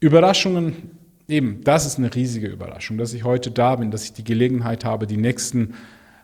Überraschungen 0.00 0.90
eben, 1.28 1.62
das 1.62 1.86
ist 1.86 1.98
eine 1.98 2.14
riesige 2.14 2.48
Überraschung, 2.48 2.98
dass 2.98 3.14
ich 3.14 3.24
heute 3.24 3.50
da 3.50 3.76
bin, 3.76 3.90
dass 3.90 4.04
ich 4.04 4.12
die 4.12 4.24
Gelegenheit 4.24 4.84
habe, 4.84 5.06
die 5.06 5.16
nächsten 5.16 5.74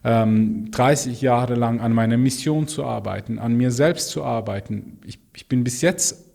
30 0.02 1.20
Jahre 1.20 1.54
lang 1.54 1.80
an 1.80 1.92
meiner 1.92 2.16
Mission 2.16 2.66
zu 2.66 2.84
arbeiten, 2.84 3.38
an 3.38 3.54
mir 3.54 3.70
selbst 3.70 4.08
zu 4.08 4.24
arbeiten. 4.24 4.98
Ich, 5.04 5.18
ich 5.36 5.46
bin 5.46 5.62
bis 5.62 5.82
jetzt 5.82 6.30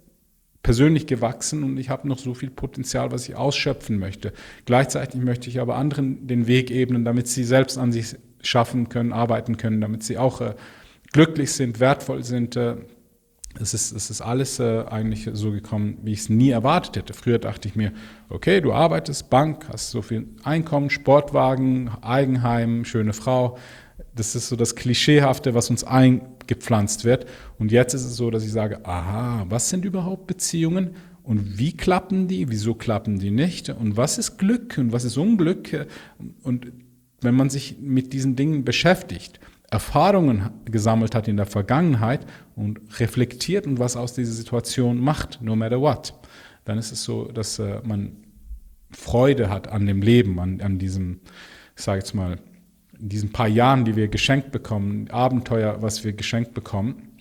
persönlich 0.61 1.07
gewachsen 1.07 1.63
und 1.63 1.78
ich 1.78 1.89
habe 1.89 2.07
noch 2.07 2.20
so 2.20 2.34
viel 2.34 2.49
Potenzial, 2.49 3.11
was 3.11 3.28
ich 3.28 3.36
ausschöpfen 3.36 3.97
möchte. 3.99 4.34
Gleichzeitig 4.66 5.22
möchte 5.22 5.49
ich 5.49 5.59
aber 5.59 5.78
anderen 5.78 6.28
den 6.28 6.47
Weg 6.47 6.72
ebnen, 6.72 7.05
damit 7.05 7.28
sie 7.28 7.43
selbst 7.43 7.78
an 7.78 7.91
sich 7.91 8.16
schaffen 8.41 8.89
können, 8.89 9.13
arbeiten 9.13 9.57
können, 9.57 9.82
damit 9.82 10.03
sie 10.03 10.18
auch 10.18 10.41
äh, 10.41 10.55
glücklich 11.11 11.51
sind, 11.51 11.80
wertvoll 11.80 12.24
sind, 12.24 12.55
äh, 12.55 12.76
es 13.60 13.74
ist, 13.74 13.91
es 13.91 14.10
ist 14.10 14.22
alles 14.22 14.60
äh, 14.60 14.84
eigentlich 14.89 15.30
so 15.34 15.51
gekommen, 15.51 15.97
wie 16.03 16.14
ich 16.14 16.20
es 16.20 16.30
nie 16.30 16.49
erwartet 16.49 16.97
hätte. 16.97 17.14
Früher 17.14 17.39
dachte 17.39 17.68
ich 17.68 17.76
mir, 17.76 17.91
okay, 18.30 18.62
du 18.62 18.74
arbeitest, 18.74 19.30
Bank, 19.30 19.68
hast 19.70 19.91
so 19.91 20.01
viel 20.01 20.28
Einkommen, 20.43 20.89
Sportwagen, 20.89 21.89
Eigenheim, 22.01 22.86
schöne 22.86 23.14
Frau. 23.14 23.58
Das 24.14 24.36
ist 24.36 24.47
so 24.47 24.56
das 24.56 24.76
Klischeehafte, 24.76 25.53
was 25.53 25.70
uns 25.70 25.84
eingepflanzt 25.84 27.06
wird. 27.06 27.26
Und 27.58 27.72
jetzt 27.72 27.93
ist 27.93 28.06
es 28.06 28.16
so, 28.16 28.30
dass 28.32 28.43
ich 28.43 28.51
sage, 28.51 28.86
aha, 28.86 29.45
was 29.49 29.70
sind 29.70 29.86
überhaupt 29.86 30.28
Beziehungen? 30.28 30.95
Und 31.24 31.58
wie 31.58 31.76
klappen 31.76 32.28
die? 32.28 32.49
Wieso 32.49 32.76
klappen 32.76 33.20
die 33.20 33.32
nicht? 33.32 33.70
Und 33.70 33.97
was 33.97 34.18
ist 34.18 34.38
Glück 34.38 34.78
und 34.78 34.91
was 34.91 35.06
ist 35.06 35.18
Unglück? 35.18 35.88
Und 36.43 36.72
wenn 37.22 37.36
man 37.36 37.49
sich 37.49 37.78
mit 37.80 38.14
diesen 38.14 38.36
Dingen 38.36 38.64
beschäftigt, 38.64 39.39
Erfahrungen 39.76 40.52
gesammelt 40.64 41.16
hat 41.16 41.28
in 41.28 41.36
der 41.36 41.46
Vergangenheit 41.46 42.26
und 42.56 42.80
reflektiert 42.98 43.68
und 43.68 43.78
was 43.78 43.98
aus 43.98 44.14
dieser 44.14 44.32
Situation 44.32 44.98
macht, 45.02 45.42
no 45.42 45.54
matter 45.54 45.82
what, 45.82 46.14
dann 46.64 46.78
ist 46.78 46.94
es 46.94 47.04
so, 47.04 47.26
dass 47.26 47.60
äh, 47.60 47.82
man 47.84 48.16
Freude 48.90 49.50
hat 49.50 49.68
an 49.68 49.86
dem 49.86 50.02
Leben, 50.02 50.40
an, 50.40 50.62
an 50.62 50.80
diesem, 50.80 51.20
ich 51.76 51.84
sage 51.84 52.00
jetzt 52.00 52.16
mal, 52.16 52.40
in 52.98 53.10
diesen 53.10 53.34
paar 53.34 53.50
Jahren, 53.50 53.84
die 53.84 53.98
wir 53.98 54.08
geschenkt 54.08 54.54
bekommen, 54.54 55.10
Abenteuer, 55.12 55.82
was 55.82 56.06
wir 56.06 56.14
geschenkt 56.14 56.54
bekommen 56.54 57.20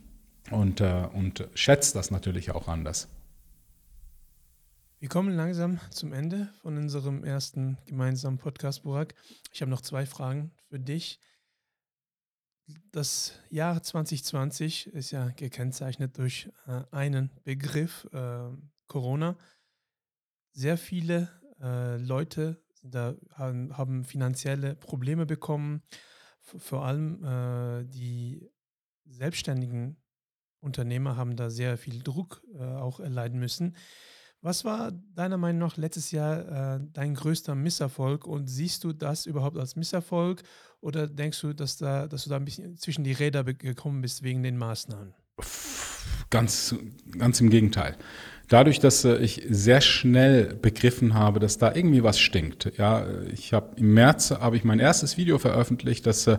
und, 0.53 0.81
äh, 0.81 1.09
und 1.13 1.49
schätzt 1.55 1.97
das 1.97 2.13
natürlich 2.13 2.53
auch 2.53 2.69
anders. 2.69 3.09
Wir 5.01 5.09
kommen 5.09 5.35
langsam 5.35 5.81
zum 5.91 6.13
Ende 6.13 6.51
von 6.63 6.79
unserem 6.79 7.25
ersten 7.25 7.79
gemeinsamen 7.87 8.39
Podcast, 8.39 8.85
Burak. 8.85 9.17
Ich 9.53 9.61
habe 9.61 9.73
noch 9.73 9.81
zwei 9.81 10.07
Fragen 10.07 10.53
für 10.71 10.79
dich. 10.79 11.19
Das 12.93 13.35
Jahr 13.51 13.83
2020 13.83 14.87
ist 14.89 15.11
ja 15.11 15.29
gekennzeichnet 15.31 16.17
durch 16.17 16.51
äh, 16.67 16.83
einen 16.91 17.31
Begriff, 17.45 18.09
äh, 18.13 18.51
Corona. 18.87 19.37
Sehr 20.53 20.79
viele 20.79 21.29
äh, 21.61 21.97
Leute 21.99 22.63
da, 22.83 23.15
haben, 23.33 23.77
haben, 23.77 24.05
finanzielle 24.05 24.77
Probleme 24.77 25.27
bekommen, 25.27 25.83
vor 26.41 26.85
allem 26.85 27.25
äh, 27.25 27.85
die 27.85 28.51
selbstständigen 29.07 29.97
Unternehmer 30.61 31.17
haben 31.17 31.37
da 31.37 31.51
sehr 31.51 31.77
viel 31.77 32.03
Druck 32.03 32.43
äh, 32.55 32.63
auch 32.63 33.01
erleiden 33.01 33.39
müssen. 33.39 33.77
Was 34.45 34.63
war 34.63 34.93
deiner 35.15 35.39
Meinung 35.39 35.61
nach 35.61 35.79
letztes 35.79 36.11
Jahr 36.11 36.75
äh, 36.77 36.81
dein 36.93 37.15
größter 37.15 37.55
Misserfolg 37.55 38.27
und 38.27 38.47
siehst 38.47 38.85
du 38.85 38.93
das 38.93 39.25
überhaupt 39.25 39.57
als 39.57 39.75
Misserfolg 39.75 40.43
oder 40.83 41.07
denkst 41.07 41.41
du, 41.41 41.55
dass, 41.55 41.79
da, 41.79 42.07
dass 42.07 42.25
du 42.25 42.31
da 42.31 42.37
ein 42.37 42.45
bisschen 42.45 42.77
zwischen 42.77 43.05
die 43.05 43.13
Räder 43.13 43.43
gekommen 43.43 44.03
bist 44.03 44.23
wegen 44.23 44.43
den 44.43 44.59
Maßnahmen? 44.59 45.15
Ganz, 46.29 46.75
ganz 47.17 47.41
im 47.41 47.49
Gegenteil. 47.49 47.97
Dadurch, 48.49 48.81
dass 48.81 49.07
äh, 49.07 49.17
ich 49.17 49.47
sehr 49.49 49.81
schnell 49.81 50.55
begriffen 50.57 51.15
habe, 51.15 51.41
dass 51.41 51.57
da 51.57 51.75
irgendwie 51.75 52.03
was 52.03 52.21
stinkt. 52.21 52.71
Ja, 52.77 53.07
ich 53.33 53.55
habe 53.55 53.75
im 53.77 53.95
März 53.95 54.31
habe 54.31 54.59
ich 54.59 54.65
mein 54.65 54.79
erstes 54.79 55.17
Video 55.17 55.39
veröffentlicht, 55.39 56.05
das 56.07 56.27
äh, 56.27 56.37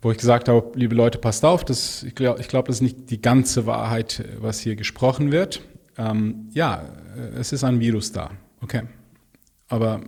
wo 0.00 0.10
ich 0.10 0.18
gesagt 0.18 0.48
habe, 0.48 0.72
liebe 0.74 0.96
Leute, 0.96 1.18
passt 1.18 1.44
auf, 1.44 1.64
das, 1.64 2.02
ich 2.02 2.16
glaube, 2.16 2.40
ich 2.40 2.48
glaub, 2.48 2.66
das 2.66 2.78
ist 2.78 2.82
nicht 2.82 3.10
die 3.10 3.22
ganze 3.22 3.66
Wahrheit, 3.66 4.24
was 4.40 4.58
hier 4.58 4.74
gesprochen 4.74 5.30
wird 5.30 5.62
ähm, 5.98 6.48
ja, 6.52 6.84
es 7.38 7.52
ist 7.52 7.64
ein 7.64 7.80
Virus 7.80 8.12
da, 8.12 8.30
okay. 8.60 8.82
Aber 9.68 10.00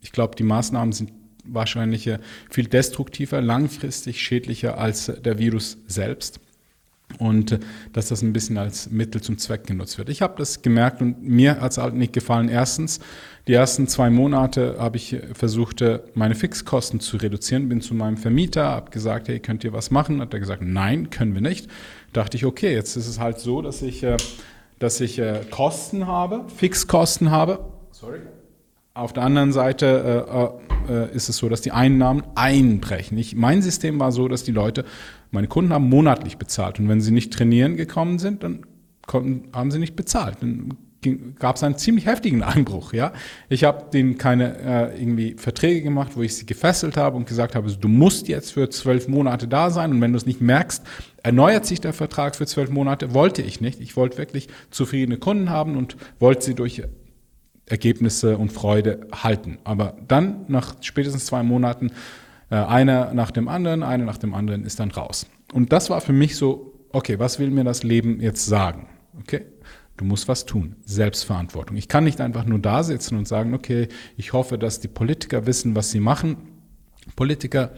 ich 0.00 0.12
glaube, 0.12 0.36
die 0.36 0.42
Maßnahmen 0.42 0.92
sind 0.92 1.12
wahrscheinlich 1.44 2.10
viel 2.50 2.66
destruktiver, 2.66 3.40
langfristig 3.40 4.20
schädlicher 4.20 4.78
als 4.78 5.06
der 5.06 5.38
Virus 5.38 5.78
selbst. 5.86 6.40
Und 7.18 7.52
äh, 7.52 7.58
dass 7.92 8.08
das 8.08 8.22
ein 8.22 8.32
bisschen 8.32 8.58
als 8.58 8.90
Mittel 8.90 9.20
zum 9.20 9.38
Zweck 9.38 9.66
genutzt 9.66 9.98
wird. 9.98 10.08
Ich 10.08 10.22
habe 10.22 10.34
das 10.38 10.62
gemerkt 10.62 11.00
und 11.00 11.22
mir 11.22 11.60
hat 11.60 11.72
es 11.72 11.78
halt 11.78 11.94
nicht 11.94 12.12
gefallen. 12.12 12.48
Erstens, 12.48 12.98
die 13.46 13.52
ersten 13.52 13.86
zwei 13.86 14.10
Monate 14.10 14.76
habe 14.78 14.96
ich 14.96 15.18
versucht, 15.34 15.82
äh, 15.82 16.00
meine 16.14 16.34
Fixkosten 16.34 17.00
zu 17.00 17.18
reduzieren. 17.18 17.68
Bin 17.68 17.82
zu 17.82 17.94
meinem 17.94 18.16
Vermieter, 18.16 18.64
habe 18.64 18.90
gesagt, 18.90 19.28
hey, 19.28 19.38
könnt 19.38 19.64
ihr 19.64 19.72
was 19.72 19.90
machen? 19.90 20.20
Hat 20.20 20.32
er 20.32 20.40
gesagt, 20.40 20.62
nein, 20.62 21.10
können 21.10 21.34
wir 21.34 21.42
nicht. 21.42 21.68
Dachte 22.12 22.36
ich, 22.36 22.46
okay, 22.46 22.72
jetzt 22.72 22.96
ist 22.96 23.06
es 23.06 23.20
halt 23.20 23.38
so, 23.38 23.62
dass 23.62 23.82
ich 23.82 24.02
äh, 24.02 24.16
dass 24.84 25.00
ich 25.00 25.18
äh, 25.18 25.40
Kosten 25.50 26.06
habe, 26.06 26.44
Fixkosten 26.54 27.30
habe. 27.30 27.64
Sorry. 27.90 28.18
Auf 28.92 29.14
der 29.14 29.22
anderen 29.22 29.50
Seite 29.50 30.58
äh, 30.88 30.92
äh, 30.92 31.14
ist 31.16 31.30
es 31.30 31.38
so, 31.38 31.48
dass 31.48 31.62
die 31.62 31.72
Einnahmen 31.72 32.22
einbrechen. 32.34 33.16
Ich, 33.16 33.34
mein 33.34 33.62
System 33.62 33.98
war 33.98 34.12
so, 34.12 34.28
dass 34.28 34.44
die 34.44 34.52
Leute, 34.52 34.84
meine 35.30 35.48
Kunden 35.48 35.72
haben 35.72 35.88
monatlich 35.88 36.36
bezahlt 36.36 36.78
und 36.78 36.88
wenn 36.88 37.00
sie 37.00 37.12
nicht 37.12 37.32
trainieren 37.32 37.76
gekommen 37.76 38.18
sind, 38.18 38.44
dann 38.44 38.66
konnten, 39.06 39.48
haben 39.54 39.70
sie 39.70 39.78
nicht 39.78 39.96
bezahlt. 39.96 40.36
Dann 40.42 40.76
gab 41.38 41.56
es 41.56 41.62
einen 41.62 41.78
ziemlich 41.78 42.04
heftigen 42.04 42.42
Einbruch. 42.42 42.92
Ja, 42.92 43.14
ich 43.48 43.64
habe 43.64 43.90
denen 43.90 44.18
keine 44.18 44.58
äh, 44.92 45.00
irgendwie 45.00 45.34
Verträge 45.38 45.80
gemacht, 45.80 46.12
wo 46.14 46.22
ich 46.22 46.36
sie 46.36 46.44
gefesselt 46.44 46.98
habe 46.98 47.16
und 47.16 47.26
gesagt 47.26 47.54
habe, 47.54 47.72
du 47.72 47.88
musst 47.88 48.28
jetzt 48.28 48.52
für 48.52 48.68
zwölf 48.68 49.08
Monate 49.08 49.48
da 49.48 49.70
sein 49.70 49.92
und 49.92 50.00
wenn 50.02 50.12
du 50.12 50.18
es 50.18 50.26
nicht 50.26 50.42
merkst, 50.42 50.84
erneuert 51.24 51.66
sich 51.66 51.80
der 51.80 51.92
Vertrag 51.92 52.36
für 52.36 52.46
zwölf 52.46 52.70
Monate. 52.70 53.12
Wollte 53.12 53.42
ich 53.42 53.60
nicht. 53.60 53.80
Ich 53.80 53.96
wollte 53.96 54.18
wirklich 54.18 54.48
zufriedene 54.70 55.18
Kunden 55.18 55.50
haben 55.50 55.76
und 55.76 55.96
wollte 56.20 56.44
sie 56.44 56.54
durch 56.54 56.84
Ergebnisse 57.66 58.38
und 58.38 58.52
Freude 58.52 59.08
halten. 59.12 59.58
Aber 59.64 59.96
dann 60.06 60.44
nach 60.48 60.76
spätestens 60.82 61.26
zwei 61.26 61.42
Monaten 61.42 61.90
äh, 62.50 62.56
einer 62.56 63.12
nach 63.14 63.32
dem 63.32 63.48
anderen, 63.48 63.82
einer 63.82 64.04
nach 64.04 64.18
dem 64.18 64.34
anderen 64.34 64.64
ist 64.64 64.78
dann 64.78 64.92
raus. 64.92 65.26
Und 65.52 65.72
das 65.72 65.90
war 65.90 66.00
für 66.00 66.12
mich 66.12 66.36
so, 66.36 66.74
okay, 66.90 67.18
was 67.18 67.38
will 67.40 67.50
mir 67.50 67.64
das 67.64 67.82
Leben 67.82 68.20
jetzt 68.20 68.46
sagen? 68.46 68.86
Okay, 69.18 69.46
Du 69.96 70.04
musst 70.04 70.26
was 70.26 70.44
tun. 70.44 70.74
Selbstverantwortung. 70.84 71.76
Ich 71.76 71.88
kann 71.88 72.04
nicht 72.04 72.20
einfach 72.20 72.44
nur 72.44 72.58
da 72.58 72.82
sitzen 72.82 73.16
und 73.16 73.28
sagen, 73.28 73.54
okay, 73.54 73.88
ich 74.16 74.32
hoffe, 74.32 74.58
dass 74.58 74.80
die 74.80 74.88
Politiker 74.88 75.46
wissen, 75.46 75.76
was 75.76 75.90
sie 75.90 76.00
machen. 76.00 76.36
Politiker 77.14 77.72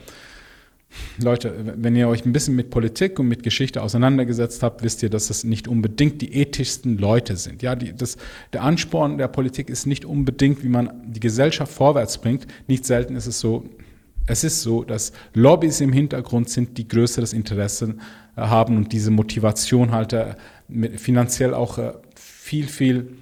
Leute, 1.19 1.75
wenn 1.77 1.97
ihr 1.97 2.09
euch 2.09 2.25
ein 2.25 2.33
bisschen 2.33 2.57
mit 2.57 2.71
Politik 2.71 3.19
und 3.19 3.29
mit 3.29 3.43
Geschichte 3.43 3.83
auseinandergesetzt 3.83 4.63
habt, 4.63 4.83
wisst 4.83 5.03
ihr, 5.03 5.11
dass 5.11 5.29
das 5.29 5.45
nicht 5.45 5.69
unbedingt 5.69 6.23
die 6.23 6.35
ethischsten 6.35 6.99
Leute 6.99 7.37
sind. 7.37 7.63
Ja, 7.63 7.75
die, 7.75 7.95
das, 7.95 8.17
der 8.53 8.63
Ansporn 8.63 9.19
der 9.19 9.29
Politik 9.29 9.69
ist 9.69 9.87
nicht 9.87 10.05
unbedingt, 10.05 10.63
wie 10.63 10.69
man 10.69 10.91
die 11.07 11.21
Gesellschaft 11.21 11.73
vorwärts 11.73 12.19
bringt. 12.19 12.47
Nicht 12.67 12.85
selten 12.85 13.17
ist 13.17 13.27
es 13.27 13.41
so, 13.41 13.65
es 14.27 14.45
ist 14.45 14.63
so, 14.63 14.83
dass 14.83 15.13
Lobbys 15.35 15.81
im 15.81 15.93
Hintergrund 15.93 16.51
sind, 16.51 16.77
die 16.79 16.89
größeres 16.89 17.33
Interesse 17.33 17.95
äh, 18.37 18.43
haben 18.43 18.77
und 18.77 18.93
diese 18.93 19.11
Motivation 19.11 19.93
halt 19.93 20.13
äh, 20.13 20.35
finanziell 20.97 21.55
auch 21.55 21.79
äh, 21.79 21.93
viel, 22.17 22.67
viel 22.67 23.17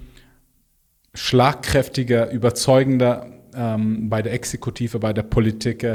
schlagkräftiger, 1.13 2.31
überzeugender 2.31 3.27
ähm, 3.53 4.09
bei 4.09 4.21
der 4.21 4.33
Exekutive, 4.33 4.99
bei 4.99 5.13
der 5.13 5.23
Politik 5.23 5.87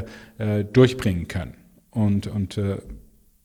durchbringen 0.73 1.29
können. 1.29 1.60
Und, 1.91 2.27
und 2.27 2.57
äh, 2.59 2.79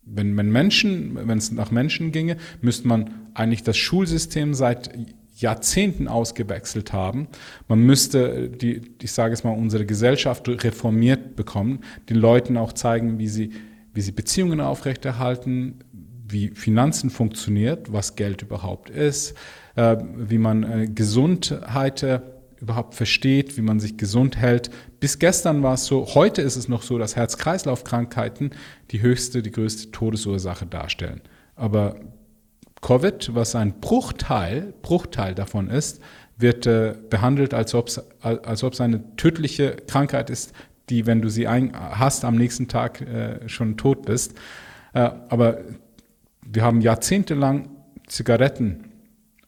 wenn, 0.03 0.37
wenn 0.37 0.51
Menschen, 0.51 1.15
wenn 1.27 1.37
es 1.37 1.51
nach 1.51 1.71
Menschen 1.71 2.11
ginge, 2.11 2.37
müsste 2.61 2.87
man 2.87 3.09
eigentlich 3.33 3.63
das 3.63 3.77
Schulsystem 3.77 4.53
seit 4.53 4.91
Jahrzehnten 5.37 6.07
ausgewechselt 6.07 6.93
haben. 6.93 7.27
Man 7.67 7.79
müsste, 7.79 8.49
die, 8.49 8.81
ich 9.01 9.11
sage 9.11 9.33
es 9.33 9.43
mal, 9.43 9.51
unsere 9.51 9.85
Gesellschaft 9.85 10.47
reformiert 10.47 11.35
bekommen, 11.35 11.79
den 12.09 12.17
Leuten 12.17 12.55
auch 12.55 12.71
zeigen, 12.71 13.19
wie 13.19 13.27
sie, 13.27 13.51
wie 13.93 14.01
sie 14.01 14.13
Beziehungen 14.13 14.61
aufrechterhalten, 14.61 15.79
wie 16.27 16.49
Finanzen 16.49 17.09
funktioniert, 17.09 17.91
was 17.91 18.15
Geld 18.15 18.43
überhaupt 18.43 18.89
ist, 18.89 19.35
äh, 19.75 19.97
wie 20.15 20.37
man 20.37 20.63
äh, 20.63 20.87
Gesundheit 20.87 22.01
äh, 22.03 22.21
überhaupt 22.59 22.95
versteht, 22.95 23.57
wie 23.57 23.61
man 23.61 23.79
sich 23.79 23.97
gesund 23.97 24.37
hält. 24.37 24.69
Bis 24.99 25.19
gestern 25.19 25.63
war 25.63 25.73
es 25.75 25.85
so, 25.85 26.07
heute 26.15 26.41
ist 26.41 26.55
es 26.55 26.67
noch 26.67 26.81
so, 26.81 26.97
dass 26.97 27.15
Herz-Kreislauf-Krankheiten 27.15 28.51
die 28.91 29.01
höchste, 29.01 29.41
die 29.41 29.51
größte 29.51 29.91
Todesursache 29.91 30.65
darstellen. 30.65 31.21
Aber 31.55 31.95
Covid, 32.81 33.33
was 33.33 33.55
ein 33.55 33.79
Bruchteil, 33.79 34.73
Bruchteil 34.81 35.35
davon 35.35 35.69
ist, 35.69 36.01
wird 36.37 36.67
äh, 36.67 36.95
behandelt, 37.09 37.53
als 37.53 37.73
ob 37.73 37.87
es 37.87 38.01
als 38.21 38.63
ob's 38.63 38.81
eine 38.81 39.15
tödliche 39.15 39.77
Krankheit 39.87 40.29
ist, 40.29 40.53
die, 40.89 41.05
wenn 41.05 41.21
du 41.21 41.29
sie 41.29 41.47
hast, 41.47 42.25
am 42.25 42.35
nächsten 42.35 42.67
Tag 42.67 43.01
äh, 43.01 43.47
schon 43.47 43.77
tot 43.77 44.05
bist. 44.05 44.35
Äh, 44.93 45.09
aber 45.29 45.61
wir 46.45 46.63
haben 46.63 46.81
jahrzehntelang 46.81 47.69
Zigaretten 48.07 48.84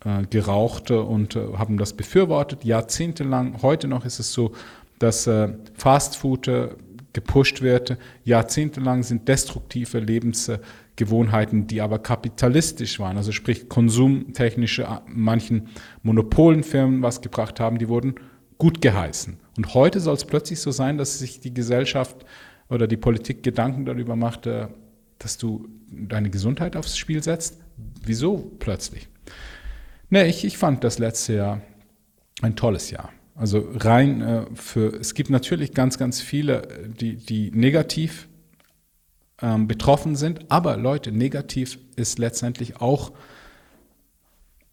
äh, 0.07 0.25
geraucht 0.29 0.89
und 0.89 1.35
äh, 1.35 1.53
haben 1.57 1.77
das 1.77 1.91
befürwortet, 1.91 2.63
jahrzehntelang. 2.63 3.61
Heute 3.61 3.89
noch 3.89 4.05
ist 4.05 4.19
es 4.19 4.31
so, 4.31 4.53
dass 4.99 5.27
äh, 5.27 5.49
Fastfood 5.73 6.47
äh, 6.47 6.69
gepusht 7.11 7.61
wird. 7.61 7.97
Jahrzehntelang 8.23 9.03
sind 9.03 9.27
destruktive 9.27 9.99
Lebensgewohnheiten, 9.99 11.67
die 11.67 11.81
aber 11.81 11.99
kapitalistisch 11.99 12.99
waren, 12.99 13.17
also 13.17 13.33
sprich 13.33 13.67
konsumtechnische, 13.67 14.83
äh, 14.83 14.99
manchen 15.07 15.67
Monopolenfirmen 16.03 17.01
was 17.01 17.21
gebracht 17.21 17.59
haben, 17.59 17.77
die 17.77 17.89
wurden 17.89 18.15
gut 18.57 18.81
geheißen. 18.81 19.37
Und 19.57 19.73
heute 19.73 19.99
soll 19.99 20.15
es 20.15 20.25
plötzlich 20.25 20.61
so 20.61 20.71
sein, 20.71 20.97
dass 20.97 21.19
sich 21.19 21.41
die 21.41 21.53
Gesellschaft 21.53 22.25
oder 22.69 22.87
die 22.87 22.97
Politik 22.97 23.43
Gedanken 23.43 23.85
darüber 23.85 24.15
macht, 24.15 24.45
äh, 24.47 24.67
dass 25.19 25.37
du 25.37 25.67
deine 25.91 26.29
Gesundheit 26.29 26.77
aufs 26.77 26.97
Spiel 26.97 27.21
setzt. 27.21 27.59
Wieso 28.05 28.37
plötzlich? 28.59 29.09
Nee, 30.09 30.25
ich, 30.27 30.45
ich 30.45 30.57
fand 30.57 30.83
das 30.83 30.99
letzte 30.99 31.33
Jahr 31.33 31.61
ein 32.41 32.55
tolles 32.55 32.91
Jahr. 32.91 33.11
Also 33.35 33.67
rein 33.75 34.21
äh, 34.21 34.45
für, 34.55 34.95
es 34.95 35.13
gibt 35.13 35.29
natürlich 35.29 35.73
ganz, 35.73 35.97
ganz 35.97 36.21
viele, 36.21 36.89
die, 36.99 37.17
die 37.17 37.51
negativ 37.51 38.27
ähm, 39.41 39.67
betroffen 39.67 40.15
sind, 40.15 40.49
aber 40.49 40.77
Leute, 40.77 41.11
negativ 41.11 41.77
ist 41.95 42.19
letztendlich 42.19 42.81
auch 42.81 43.11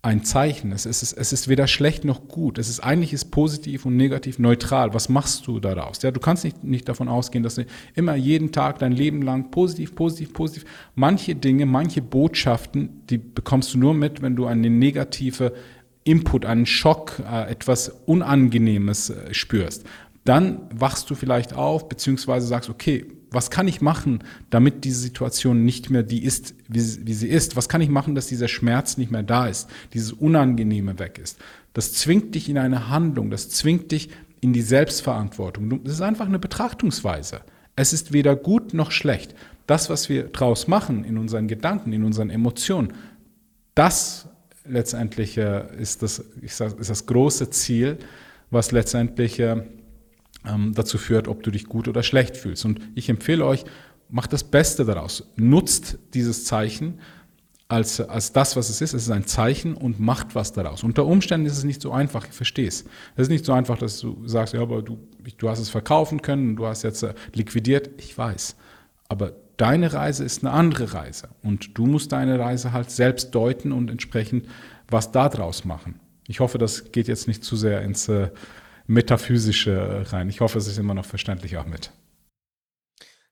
ein 0.05 0.23
Zeichen. 0.23 0.71
Es 0.71 0.85
ist, 0.85 1.13
es 1.13 1.33
ist 1.33 1.49
weder 1.49 1.67
schlecht 1.67 2.05
noch 2.05 2.29
gut. 2.29 2.59
Es 2.59 2.69
ist 2.69 2.81
eigentlich 2.81 3.15
ist 3.15 3.31
positiv 3.31 3.87
und 3.87 3.97
negativ 3.97 4.39
neutral. 4.39 4.93
Was 4.93 5.09
machst 5.09 5.47
du 5.47 5.61
daraus? 5.61 6.03
Ja, 6.03 6.11
du 6.11 6.21
kannst 6.21 6.45
nicht, 6.45 6.63
nicht 6.63 6.89
davon 6.89 7.09
ausgehen, 7.09 7.43
dass 7.43 7.55
du 7.55 7.65
immer 7.95 8.15
jeden 8.15 8.53
Tag 8.53 8.79
dein 8.81 8.93
Leben 8.93 9.23
lang 9.23 9.51
positiv, 9.51 9.95
positiv, 9.95 10.35
positiv. 10.35 10.67
Manche 10.95 11.35
Dinge, 11.35 11.65
manche 11.65 12.03
Botschaften, 12.03 13.03
die 13.09 13.17
bekommst 13.17 13.73
du 13.73 13.79
nur 13.79 13.95
mit, 13.95 14.21
wenn 14.21 14.37
du 14.37 14.45
eine 14.45 14.69
negative 14.69 15.55
Input, 16.05 16.45
einen 16.45 16.67
Schock, 16.67 17.23
äh, 17.27 17.51
etwas 17.51 17.89
Unangenehmes 18.05 19.09
äh, 19.09 19.33
spürst. 19.33 19.85
Dann 20.25 20.69
wachst 20.75 21.09
du 21.09 21.15
vielleicht 21.15 21.55
auf, 21.55 21.89
beziehungsweise 21.89 22.47
sagst, 22.47 22.69
okay, 22.69 23.07
was 23.35 23.51
kann 23.51 23.69
ich 23.69 23.81
machen, 23.81 24.23
damit 24.51 24.85
diese 24.85 25.01
Situation 25.01 25.65
nicht 25.65 25.91
mehr 25.91 26.03
die 26.03 26.25
ist, 26.25 26.55
wie, 26.69 27.07
wie, 27.07 27.15
sie 27.15 27.29
ist? 27.29 27.57
Was 27.57 27.69
kann 27.69 27.81
ich 27.81 27.89
machen, 27.89 28.15
dass 28.15 28.27
dieser 28.27 28.49
Schmerz 28.49 28.97
nicht 28.97 29.11
mehr 29.11 29.23
da 29.23 29.47
ist, 29.47 29.69
dieses 29.93 30.13
Unangenehme 30.13 30.99
weg 30.99 31.19
ist? 31.23 31.39
Das 31.73 31.93
zwingt 31.93 32.35
dich 32.35 32.49
in 32.49 32.57
eine 32.59 32.89
Handlung, 32.89 33.31
das 33.31 33.51
zwingt 33.51 33.93
dich 33.93 34.11
in 34.41 34.53
die 34.53 34.63
Selbstverantwortung. 34.63 35.83
Das 35.85 35.95
ist 35.95 36.01
einfach 36.01 36.27
eine 36.27 36.39
Betrachtungsweise. 36.39 37.41
Es 37.77 37.93
ist 37.93 38.13
weder 38.13 38.37
gut 38.37 38.75
noch 38.75 38.91
schlecht. 38.91 39.35
Das, 39.67 39.91
was 39.91 40.09
wir 40.09 40.25
draus 40.25 40.69
machen 40.69 41.05
in 41.05 41.19
unseren 41.19 41.49
Gedanken, 41.49 41.93
in 41.93 42.05
unseren 42.05 42.31
Emotionen, 42.31 42.93
das 43.75 44.29
letztendlich 44.67 45.37
ist, 45.37 46.03
das, 46.03 46.25
sag, 46.47 46.79
ist 46.79 46.91
das 46.91 47.07
große 47.07 47.51
Ziel, 47.51 47.99
was 48.51 48.71
letztendlich 48.71 49.43
ähm, 50.47 50.73
dazu 50.75 50.99
führt, 50.99 51.29
ob 51.29 51.43
du 51.43 51.51
dich 51.51 51.67
gut 51.67 51.89
oder 51.89 52.03
schlecht 52.03 52.37
fühlst. 52.37 52.65
Und 52.65 52.81
ich 52.95 53.09
empfehle 53.09 53.45
euch, 53.45 53.65
macht 54.09 54.33
das 54.33 54.45
Beste 54.45 54.85
daraus. 54.85 55.31
Nutzt 55.37 55.99
dieses 56.13 56.45
Zeichen 56.45 57.01
als, 57.69 58.01
als 58.01 58.33
das, 58.33 58.57
was 58.57 58.69
es 58.69 58.81
ist. 58.81 58.95
Es 58.95 59.05
ist 59.05 59.11
ein 59.11 59.27
Zeichen 59.27 59.75
und 59.75 59.99
macht 59.99 60.35
was 60.35 60.53
daraus. 60.53 60.85
Unter 60.85 61.07
Umständen 61.07 61.47
ist 61.47 61.59
es 61.59 61.65
nicht 61.65 61.81
so 61.81 61.93
einfach, 61.93 62.27
ich 62.27 62.33
verstehe 62.33 62.69
es. 62.69 62.85
Es 63.17 63.23
ist 63.23 63.29
nicht 63.31 63.45
so 63.45 63.53
einfach, 63.53 63.79
dass 63.79 64.01
du 64.01 64.27
sagst, 64.27 64.55
ja, 64.55 64.61
aber 64.61 64.83
du, 64.83 64.99
du 65.39 65.49
hast 65.49 65.59
es 65.59 65.71
verkaufen 65.71 66.23
können, 66.23 66.57
du 66.57 66.67
hast 66.67 66.83
jetzt 66.83 67.03
äh, 67.03 67.15
liquidiert. 67.33 67.91
Ich 67.97 68.17
weiß. 68.17 68.57
Aber 69.09 69.33
deine 69.57 69.93
Reise 69.93 70.25
ist 70.25 70.45
eine 70.45 70.53
andere 70.53 70.95
Reise. 70.95 71.29
Und 71.43 71.77
du 71.79 71.87
musst 71.87 72.13
deine 72.13 72.39
Reise 72.39 72.73
halt 72.73 72.91
selbst 72.91 73.35
deuten 73.35 73.73
und 73.73 73.91
entsprechend 73.91 74.47
was 74.89 75.13
daraus 75.13 75.65
machen. 75.65 76.01
Ich 76.27 76.41
hoffe, 76.41 76.59
das 76.59 76.93
geht 76.93 77.09
jetzt 77.09 77.29
nicht 77.29 77.45
zu 77.45 77.57
sehr 77.57 77.83
ins 77.83 78.09
äh, 78.09 78.31
Metaphysische 78.87 80.05
rein. 80.13 80.29
Ich 80.29 80.41
hoffe, 80.41 80.59
es 80.59 80.67
ist 80.67 80.79
immer 80.79 80.95
noch 80.95 81.07
verständlich 81.07 81.57
auch 81.57 81.67
mit. 81.67 81.93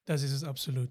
Das 0.05 0.23
ist 0.23 0.33
es 0.33 0.45
absolut. 0.45 0.91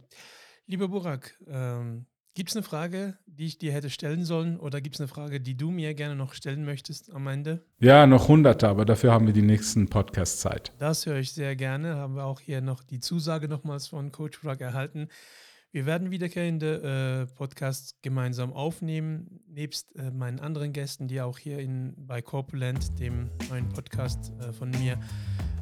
Lieber 0.68 0.88
Burak, 0.88 1.38
ähm, 1.48 2.06
gibt 2.34 2.50
es 2.50 2.56
eine 2.56 2.64
Frage, 2.64 3.18
die 3.26 3.46
ich 3.46 3.58
dir 3.58 3.74
hätte 3.74 3.90
stellen 3.90 4.24
sollen 4.24 4.58
oder 4.58 4.80
gibt 4.80 4.96
es 4.96 5.02
eine 5.02 5.08
Frage, 5.08 5.42
die 5.42 5.58
du 5.58 5.70
mir 5.72 5.94
gerne 5.94 6.16
noch 6.16 6.34
stellen 6.34 6.64
möchtest 6.64 7.12
am 7.12 7.28
Ende? 7.28 7.66
Ja, 7.80 8.08
noch 8.08 8.28
hunderte, 8.28 8.70
aber 8.70 8.86
dafür 8.86 9.12
haben 9.12 9.26
wir 9.26 9.34
die 9.34 9.42
nächsten 9.42 9.90
Podcast-Zeit. 9.90 10.72
Das 10.78 11.06
höre 11.06 11.18
ich 11.18 11.34
sehr 11.34 11.56
gerne. 11.56 11.96
Haben 11.96 12.16
wir 12.16 12.26
auch 12.26 12.40
hier 12.40 12.62
noch 12.62 12.84
die 12.84 13.00
Zusage 13.00 13.48
nochmals 13.48 13.88
von 13.88 14.12
Coach 14.12 14.42
Burak 14.42 14.62
erhalten. 14.62 15.10
Wir 15.74 15.86
werden 15.86 16.12
wiederkehrende 16.12 17.28
äh, 17.30 17.34
Podcasts 17.36 17.96
gemeinsam 18.02 18.52
aufnehmen, 18.52 19.40
nebst 19.48 19.96
äh, 19.96 20.12
meinen 20.12 20.42
anderen 20.42 20.74
Gästen, 20.74 21.08
die 21.08 21.22
auch 21.22 21.38
hier 21.38 21.60
in, 21.60 21.94
bei 21.98 22.22
Corpulent, 22.22 23.00
dem 23.00 23.30
neuen 23.50 23.70
Podcast 23.70 24.34
äh, 24.42 24.52
von 24.52 24.70
mir, 24.72 25.00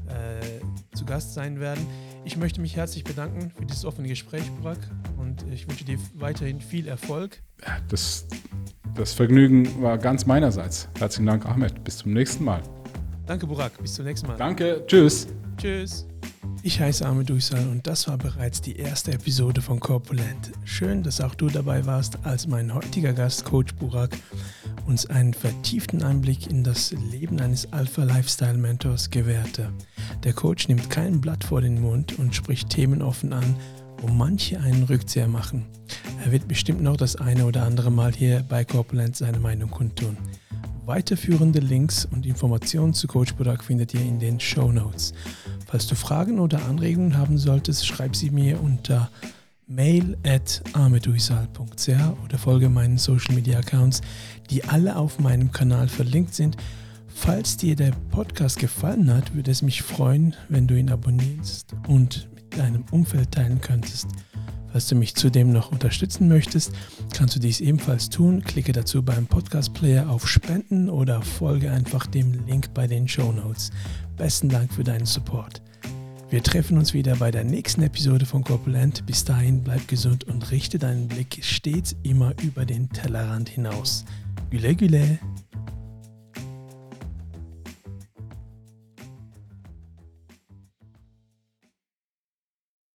äh, 0.07 0.95
zu 0.97 1.05
Gast 1.05 1.35
sein 1.35 1.59
werden. 1.59 1.85
Ich 2.25 2.37
möchte 2.37 2.59
mich 2.59 2.75
herzlich 2.75 3.03
bedanken 3.03 3.51
für 3.51 3.67
dieses 3.67 3.85
offene 3.85 4.07
Gespräch, 4.07 4.49
Burak, 4.53 4.79
und 5.17 5.45
ich 5.51 5.69
wünsche 5.69 5.85
dir 5.85 5.99
weiterhin 6.15 6.59
viel 6.59 6.87
Erfolg. 6.87 7.43
Das, 7.89 8.25
das 8.95 9.13
Vergnügen 9.13 9.79
war 9.79 9.99
ganz 9.99 10.25
meinerseits. 10.25 10.89
Herzlichen 10.97 11.27
Dank, 11.27 11.45
Ahmed. 11.45 11.83
Bis 11.83 11.97
zum 11.99 12.13
nächsten 12.13 12.43
Mal. 12.43 12.63
Danke, 13.27 13.45
Burak. 13.45 13.79
Bis 13.79 13.93
zum 13.93 14.05
nächsten 14.05 14.25
Mal. 14.25 14.37
Danke. 14.37 14.83
Tschüss. 14.87 15.27
Tschüss. 15.57 16.08
Ich 16.61 16.79
heiße 16.79 17.05
Ahmed 17.05 17.31
Uysal 17.31 17.67
und 17.69 17.87
das 17.87 18.07
war 18.07 18.17
bereits 18.17 18.61
die 18.61 18.75
erste 18.75 19.13
Episode 19.13 19.61
von 19.61 19.79
Corpulent. 19.79 20.51
Schön, 20.65 21.03
dass 21.03 21.21
auch 21.21 21.33
du 21.33 21.47
dabei 21.47 21.85
warst, 21.85 22.17
als 22.23 22.47
mein 22.47 22.73
heutiger 22.73 23.13
Gast, 23.13 23.45
Coach 23.45 23.75
Burak, 23.75 24.17
uns 24.85 25.05
einen 25.05 25.33
vertieften 25.33 26.03
Einblick 26.03 26.47
in 26.47 26.63
das 26.63 26.91
Leben 27.11 27.39
eines 27.39 27.71
Alpha 27.71 28.03
Lifestyle 28.03 28.57
Mentors 28.57 29.09
gewährte. 29.09 29.71
Der 30.23 30.33
Coach 30.33 30.67
nimmt 30.67 30.89
kein 30.89 31.21
Blatt 31.21 31.43
vor 31.43 31.61
den 31.61 31.79
Mund 31.79 32.19
und 32.19 32.35
spricht 32.35 32.69
Themen 32.69 33.01
offen 33.01 33.31
an, 33.31 33.55
wo 34.01 34.07
manche 34.07 34.59
einen 34.59 34.83
Rückzieher 34.83 35.27
machen. 35.27 35.65
Er 36.25 36.31
wird 36.31 36.47
bestimmt 36.47 36.81
noch 36.81 36.97
das 36.97 37.15
eine 37.15 37.45
oder 37.45 37.63
andere 37.63 37.91
Mal 37.91 38.13
hier 38.13 38.43
bei 38.49 38.65
Corpulent 38.65 39.15
seine 39.15 39.39
Meinung 39.39 39.69
kundtun. 39.69 40.17
Weiterführende 40.85 41.59
Links 41.59 42.05
und 42.05 42.25
Informationen 42.25 42.93
zu 42.95 43.07
Coach 43.07 43.35
Burak 43.35 43.63
findet 43.63 43.93
ihr 43.93 44.01
in 44.01 44.19
den 44.19 44.39
Show 44.39 44.71
Notes. 44.71 45.13
Falls 45.69 45.85
du 45.85 45.93
Fragen 45.93 46.39
oder 46.39 46.65
Anregungen 46.65 47.15
haben 47.15 47.37
solltest, 47.37 47.85
schreib 47.85 48.15
sie 48.15 48.31
mir 48.31 48.59
unter 48.59 49.11
mail 49.67 50.17
at 50.25 50.63
oder 50.73 52.37
folge 52.39 52.69
meinen 52.69 52.97
Social 52.97 53.35
Media 53.35 53.59
Accounts, 53.59 54.01
die 54.49 54.63
alle 54.63 54.95
auf 54.95 55.19
meinem 55.19 55.51
Kanal 55.51 55.87
verlinkt 55.87 56.33
sind. 56.33 56.57
Falls 57.07 57.55
dir 57.55 57.75
der 57.75 57.91
Podcast 58.09 58.57
gefallen 58.57 59.13
hat, 59.13 59.35
würde 59.35 59.51
es 59.51 59.61
mich 59.61 59.83
freuen, 59.83 60.35
wenn 60.47 60.65
du 60.65 60.75
ihn 60.75 60.89
abonnierst 60.89 61.75
und 61.87 62.27
mit 62.33 62.57
deinem 62.57 62.83
Umfeld 62.89 63.31
teilen 63.31 63.61
könntest. 63.61 64.07
Falls 64.71 64.87
du 64.87 64.95
mich 64.95 65.15
zudem 65.15 65.51
noch 65.51 65.71
unterstützen 65.71 66.27
möchtest, 66.27 66.71
kannst 67.13 67.35
du 67.35 67.39
dies 67.39 67.59
ebenfalls 67.59 68.09
tun. 68.09 68.43
Klicke 68.43 68.71
dazu 68.71 69.03
beim 69.03 69.27
Podcast 69.27 69.73
Player 69.73 70.09
auf 70.09 70.27
Spenden 70.27 70.89
oder 70.89 71.21
folge 71.21 71.71
einfach 71.71 72.07
dem 72.07 72.45
Link 72.47 72.73
bei 72.73 72.87
den 72.87 73.07
Show 73.07 73.31
Notes. 73.31 73.71
Besten 74.19 74.49
Dank 74.49 74.73
für 74.73 74.83
deinen 74.83 75.05
Support. 75.05 75.61
Wir 76.29 76.43
treffen 76.43 76.77
uns 76.77 76.93
wieder 76.93 77.15
bei 77.15 77.31
der 77.31 77.45
nächsten 77.45 77.81
Episode 77.83 78.25
von 78.25 78.43
Corpulent. 78.43 79.05
Bis 79.05 79.23
dahin 79.23 79.63
bleib 79.63 79.87
gesund 79.87 80.25
und 80.25 80.51
richte 80.51 80.77
deinen 80.77 81.07
Blick 81.07 81.39
stets 81.41 81.95
immer 82.03 82.33
über 82.43 82.65
den 82.65 82.89
Tellerrand 82.89 83.47
hinaus. 83.47 84.03
Güle 84.51 84.75
güle! 84.75 85.19